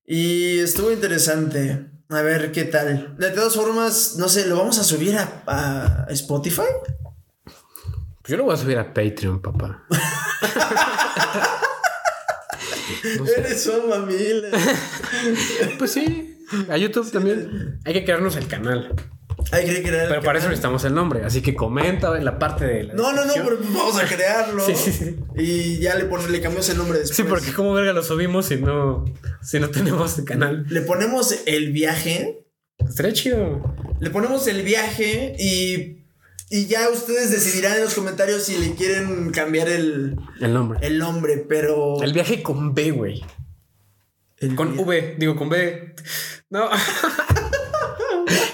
Y 0.04 0.58
estuvo 0.58 0.90
interesante. 0.90 1.90
A 2.10 2.22
ver 2.22 2.52
qué 2.52 2.64
tal. 2.64 3.16
De 3.18 3.30
todas 3.30 3.54
formas, 3.54 4.16
no 4.16 4.28
sé, 4.28 4.46
¿lo 4.46 4.56
vamos 4.56 4.78
a 4.78 4.84
subir 4.84 5.16
a, 5.16 5.42
a 5.46 6.06
Spotify? 6.10 6.62
Pues 7.44 8.28
yo 8.28 8.36
lo 8.36 8.44
voy 8.44 8.54
a 8.54 8.58
subir 8.58 8.78
a 8.78 8.92
Patreon, 8.92 9.40
papá. 9.40 9.86
no 13.18 13.26
sé. 13.26 13.40
Eres 13.40 13.62
su 13.62 13.72
familia. 13.88 14.50
pues 15.78 15.92
sí. 15.92 16.38
A 16.68 16.76
YouTube 16.76 17.10
también. 17.10 17.80
Hay 17.84 17.92
que 17.92 18.04
crearnos 18.04 18.36
el 18.36 18.46
canal. 18.46 18.94
Hay 19.50 19.64
que 19.64 19.82
crear 19.82 20.02
el 20.04 20.08
Pero 20.08 20.22
para 20.22 20.38
eso 20.38 20.48
necesitamos 20.48 20.84
el 20.84 20.94
nombre. 20.94 21.24
Así 21.24 21.40
que 21.40 21.54
comenta 21.54 22.16
en 22.16 22.24
la 22.24 22.38
parte 22.38 22.66
de 22.66 22.82
la. 22.84 22.94
No, 22.94 23.12
no, 23.12 23.24
no, 23.24 23.32
pero 23.32 23.58
vamos 23.60 23.98
a 23.98 24.04
crearlo. 24.06 24.62
Sí, 24.66 24.74
sí, 24.76 24.92
sí. 24.92 25.16
Y 25.36 25.78
ya 25.78 25.94
le, 25.94 26.04
pone, 26.04 26.28
le 26.28 26.40
cambiamos 26.40 26.68
el 26.68 26.76
nombre 26.76 26.98
después. 26.98 27.16
Sí, 27.16 27.22
porque 27.24 27.52
como 27.52 27.72
verga 27.72 27.92
lo 27.92 28.02
subimos 28.02 28.46
si 28.46 28.56
no, 28.56 29.04
si 29.42 29.58
no 29.58 29.70
tenemos 29.70 30.18
el 30.18 30.24
canal. 30.24 30.66
Le 30.68 30.82
ponemos 30.82 31.34
el 31.46 31.72
viaje. 31.72 32.44
Estaría 32.78 33.12
chido. 33.12 33.74
Le 34.00 34.10
ponemos 34.10 34.46
el 34.46 34.62
viaje 34.62 35.34
y. 35.38 35.96
Y 36.50 36.66
ya 36.66 36.88
ustedes 36.88 37.30
decidirán 37.30 37.74
en 37.76 37.84
los 37.84 37.94
comentarios 37.94 38.44
si 38.44 38.56
le 38.56 38.74
quieren 38.74 39.30
cambiar 39.32 39.68
el, 39.68 40.16
El 40.40 40.54
nombre. 40.54 40.78
el 40.82 40.98
nombre, 40.98 41.44
pero. 41.48 42.02
El 42.02 42.12
viaje 42.12 42.42
con 42.42 42.74
B, 42.74 42.90
güey. 42.90 43.22
Con 44.54 44.78
V, 44.78 45.16
digo 45.18 45.36
con 45.36 45.48
B. 45.48 45.94
No. 46.50 46.70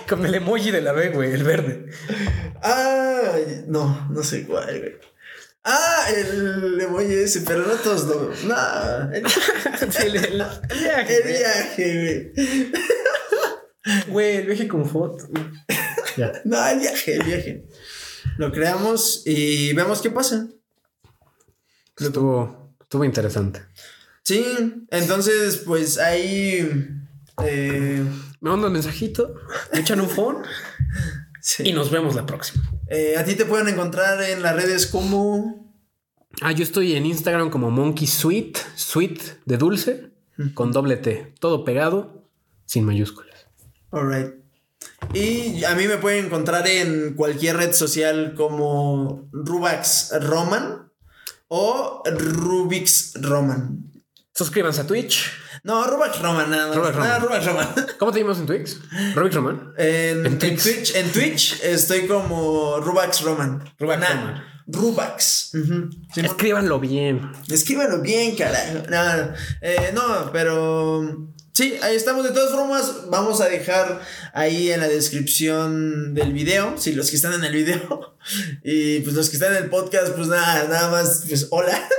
con 0.08 0.24
el 0.24 0.34
emoji 0.34 0.70
de 0.70 0.82
la 0.82 0.92
B, 0.92 1.10
güey, 1.10 1.32
el 1.32 1.44
verde. 1.44 1.86
Ay, 2.62 3.64
no, 3.66 4.08
no 4.10 4.22
sé 4.22 4.46
cuál, 4.46 4.78
güey. 4.78 4.94
Ah, 5.64 6.06
el 6.14 6.80
emoji 6.80 7.14
ese, 7.14 7.40
pero 7.40 7.66
no 7.66 7.74
todos 7.74 8.04
lo. 8.04 8.32
No, 8.46 9.12
el, 9.12 9.22
viaje. 9.22 11.16
el 11.16 11.22
güey. 11.22 11.38
viaje, 11.38 12.32
güey. 12.34 12.72
Güey, 14.08 14.36
el 14.36 14.46
viaje 14.46 14.66
con 14.66 14.88
foto. 14.88 15.28
Ya. 16.16 16.32
No, 16.44 16.66
el 16.66 16.80
viaje, 16.80 17.16
el 17.16 17.22
viaje. 17.22 17.66
Lo 18.38 18.50
creamos 18.50 19.22
y 19.26 19.74
vemos 19.74 20.00
qué 20.00 20.10
pasa. 20.10 20.48
Estuvo, 21.98 22.74
estuvo 22.80 23.04
interesante. 23.04 23.60
Sí, 24.22 24.42
entonces, 24.90 25.58
pues 25.58 25.98
ahí. 25.98 26.88
Eh, 27.42 28.04
Me 28.40 28.50
mandan 28.50 28.68
un 28.68 28.72
mensajito, 28.74 29.34
me 29.72 29.80
echan 29.80 30.00
un 30.00 30.08
phone 30.08 30.38
sí. 31.40 31.64
y 31.68 31.72
nos 31.72 31.90
vemos 31.90 32.14
la 32.14 32.26
próxima. 32.26 32.62
Eh, 32.88 33.16
a 33.16 33.24
ti 33.24 33.34
te 33.34 33.44
pueden 33.44 33.68
encontrar 33.68 34.22
en 34.22 34.42
las 34.42 34.54
redes 34.54 34.86
como. 34.86 35.72
Ah, 36.40 36.52
yo 36.52 36.62
estoy 36.64 36.94
en 36.96 37.06
Instagram 37.06 37.50
como 37.50 37.70
Monkey 37.70 38.06
Sweet, 38.06 38.58
Sweet 38.76 39.20
de 39.44 39.56
dulce, 39.56 40.10
con 40.54 40.72
doble 40.72 40.96
T, 40.96 41.32
todo 41.38 41.64
pegado, 41.64 42.28
sin 42.66 42.84
mayúsculas. 42.84 43.46
Alright. 43.90 44.34
Y 45.12 45.62
a 45.64 45.74
mí 45.76 45.86
me 45.86 45.98
pueden 45.98 46.26
encontrar 46.26 46.66
en 46.66 47.14
cualquier 47.14 47.56
red 47.56 47.72
social 47.72 48.34
como 48.36 49.28
Rubax 49.32 50.10
Roman 50.22 50.90
o 51.48 52.02
Rubix 52.06 53.12
Roman. 53.20 53.92
Suscríbanse 54.36 54.80
a 54.80 54.86
Twitch. 54.86 55.30
No, 55.62 55.84
Rubax 55.86 56.20
Roman 56.20 56.50
nada 56.50 56.66
más. 56.68 56.76
Rubax 56.76 56.94
Roman. 56.96 57.10
Ah, 57.10 57.18
Rubax 57.20 57.46
Roman. 57.46 57.68
¿Cómo 57.98 58.12
te 58.12 58.20
llamas 58.20 58.38
en 58.38 58.46
Twitch? 58.46 58.76
Rubik 59.14 59.32
Roman. 59.32 59.72
En, 59.78 60.26
En 60.26 60.26
en 60.26 60.38
Twitch. 60.38 60.94
En 60.94 61.12
Twitch 61.12 61.60
estoy 61.62 62.06
como 62.06 62.80
Rubax 62.80 63.20
Roman. 63.22 63.62
Rubax 63.78 64.00
Nah, 64.00 64.08
Roman. 64.08 64.44
Rubax. 64.66 65.52
Escríbanlo 66.16 66.80
bien. 66.80 67.30
Escríbanlo 67.48 68.00
bien, 68.00 68.34
carajo. 68.34 68.82
No, 68.90 69.34
eh, 69.60 69.92
no, 69.94 70.30
pero 70.32 71.28
sí, 71.52 71.76
ahí 71.82 71.94
estamos. 71.94 72.24
De 72.24 72.30
todas 72.32 72.50
formas, 72.50 73.08
vamos 73.10 73.40
a 73.40 73.48
dejar 73.48 74.00
ahí 74.32 74.70
en 74.72 74.80
la 74.80 74.88
descripción 74.88 76.14
del 76.14 76.32
video, 76.32 76.76
si 76.78 76.92
los 76.94 77.10
que 77.10 77.16
están 77.16 77.34
en 77.34 77.44
el 77.44 77.52
video, 77.52 78.16
y 78.64 79.00
pues 79.00 79.14
los 79.14 79.28
que 79.30 79.36
están 79.36 79.54
en 79.54 79.64
el 79.64 79.70
podcast, 79.70 80.08
pues 80.14 80.28
nada, 80.28 80.66
nada 80.66 80.90
más, 80.90 81.24
pues 81.28 81.46
hola. 81.50 81.78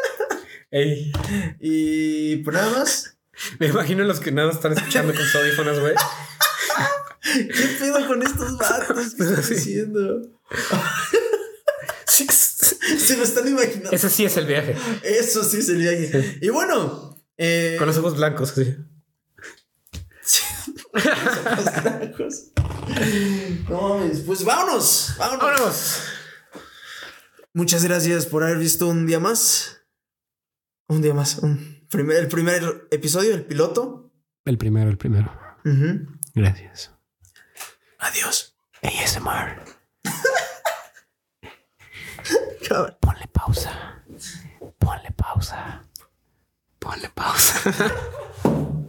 Ey, 0.78 1.14
Y 1.62 2.36
pues 2.38 2.54
nada 2.54 2.80
más. 2.80 3.18
me 3.60 3.68
imagino 3.68 4.04
los 4.04 4.20
que 4.20 4.34
nada 4.34 4.52
están 4.52 4.74
escuchando 4.74 5.14
con 5.14 5.24
sus 5.24 5.36
audífonos, 5.36 5.80
güey. 5.80 5.94
¿Qué 7.24 7.68
pedo 7.80 8.06
con 8.08 8.22
estos 8.22 8.58
vatos? 8.58 9.16
¿Qué 9.16 9.24
están 9.24 9.44
Sí. 9.44 9.54
haciendo? 9.56 10.22
Se 12.08 13.16
lo 13.18 13.24
están 13.24 13.48
imaginando. 13.48 13.92
Ese 13.92 14.10
sí 14.10 14.26
es 14.26 14.36
el 14.36 14.46
viaje. 14.48 14.76
Eso 15.04 15.44
sí 15.46 15.60
es 15.60 15.70
el 15.70 15.78
viaje. 15.78 16.40
Y 16.42 16.50
bueno, 16.50 17.18
eh, 17.38 17.76
Con 17.78 17.88
los 17.88 17.98
ojos 17.98 18.18
blancos, 18.18 18.52
así. 18.52 18.76
Los 20.94 21.84
blancos. 21.84 22.44
No 23.70 24.02
pues 24.26 24.44
vámonos, 24.44 25.14
vámonos. 25.18 25.40
¡Vámonos! 25.42 26.00
Muchas 27.54 27.84
gracias 27.86 28.26
por 28.26 28.44
haber 28.44 28.58
visto 28.58 28.88
un 28.88 29.06
día 29.08 29.20
más. 29.20 29.75
Un 30.88 31.02
día 31.02 31.14
más. 31.14 31.40
Un 31.40 31.88
primer, 31.90 32.18
el 32.18 32.28
primer 32.28 32.88
episodio, 32.92 33.34
el 33.34 33.46
piloto. 33.46 34.12
El 34.46 34.58
primero, 34.58 34.90
el 34.90 34.98
primero. 34.98 35.32
Gracias. 36.36 36.92
Adiós. 38.00 38.56
ASMR. 38.84 39.64
Ponle 43.00 43.28
pausa. 43.32 44.04
Ponle 44.78 45.12
pausa. 45.16 45.84
Ponle 46.80 47.10
pausa. 47.10 47.60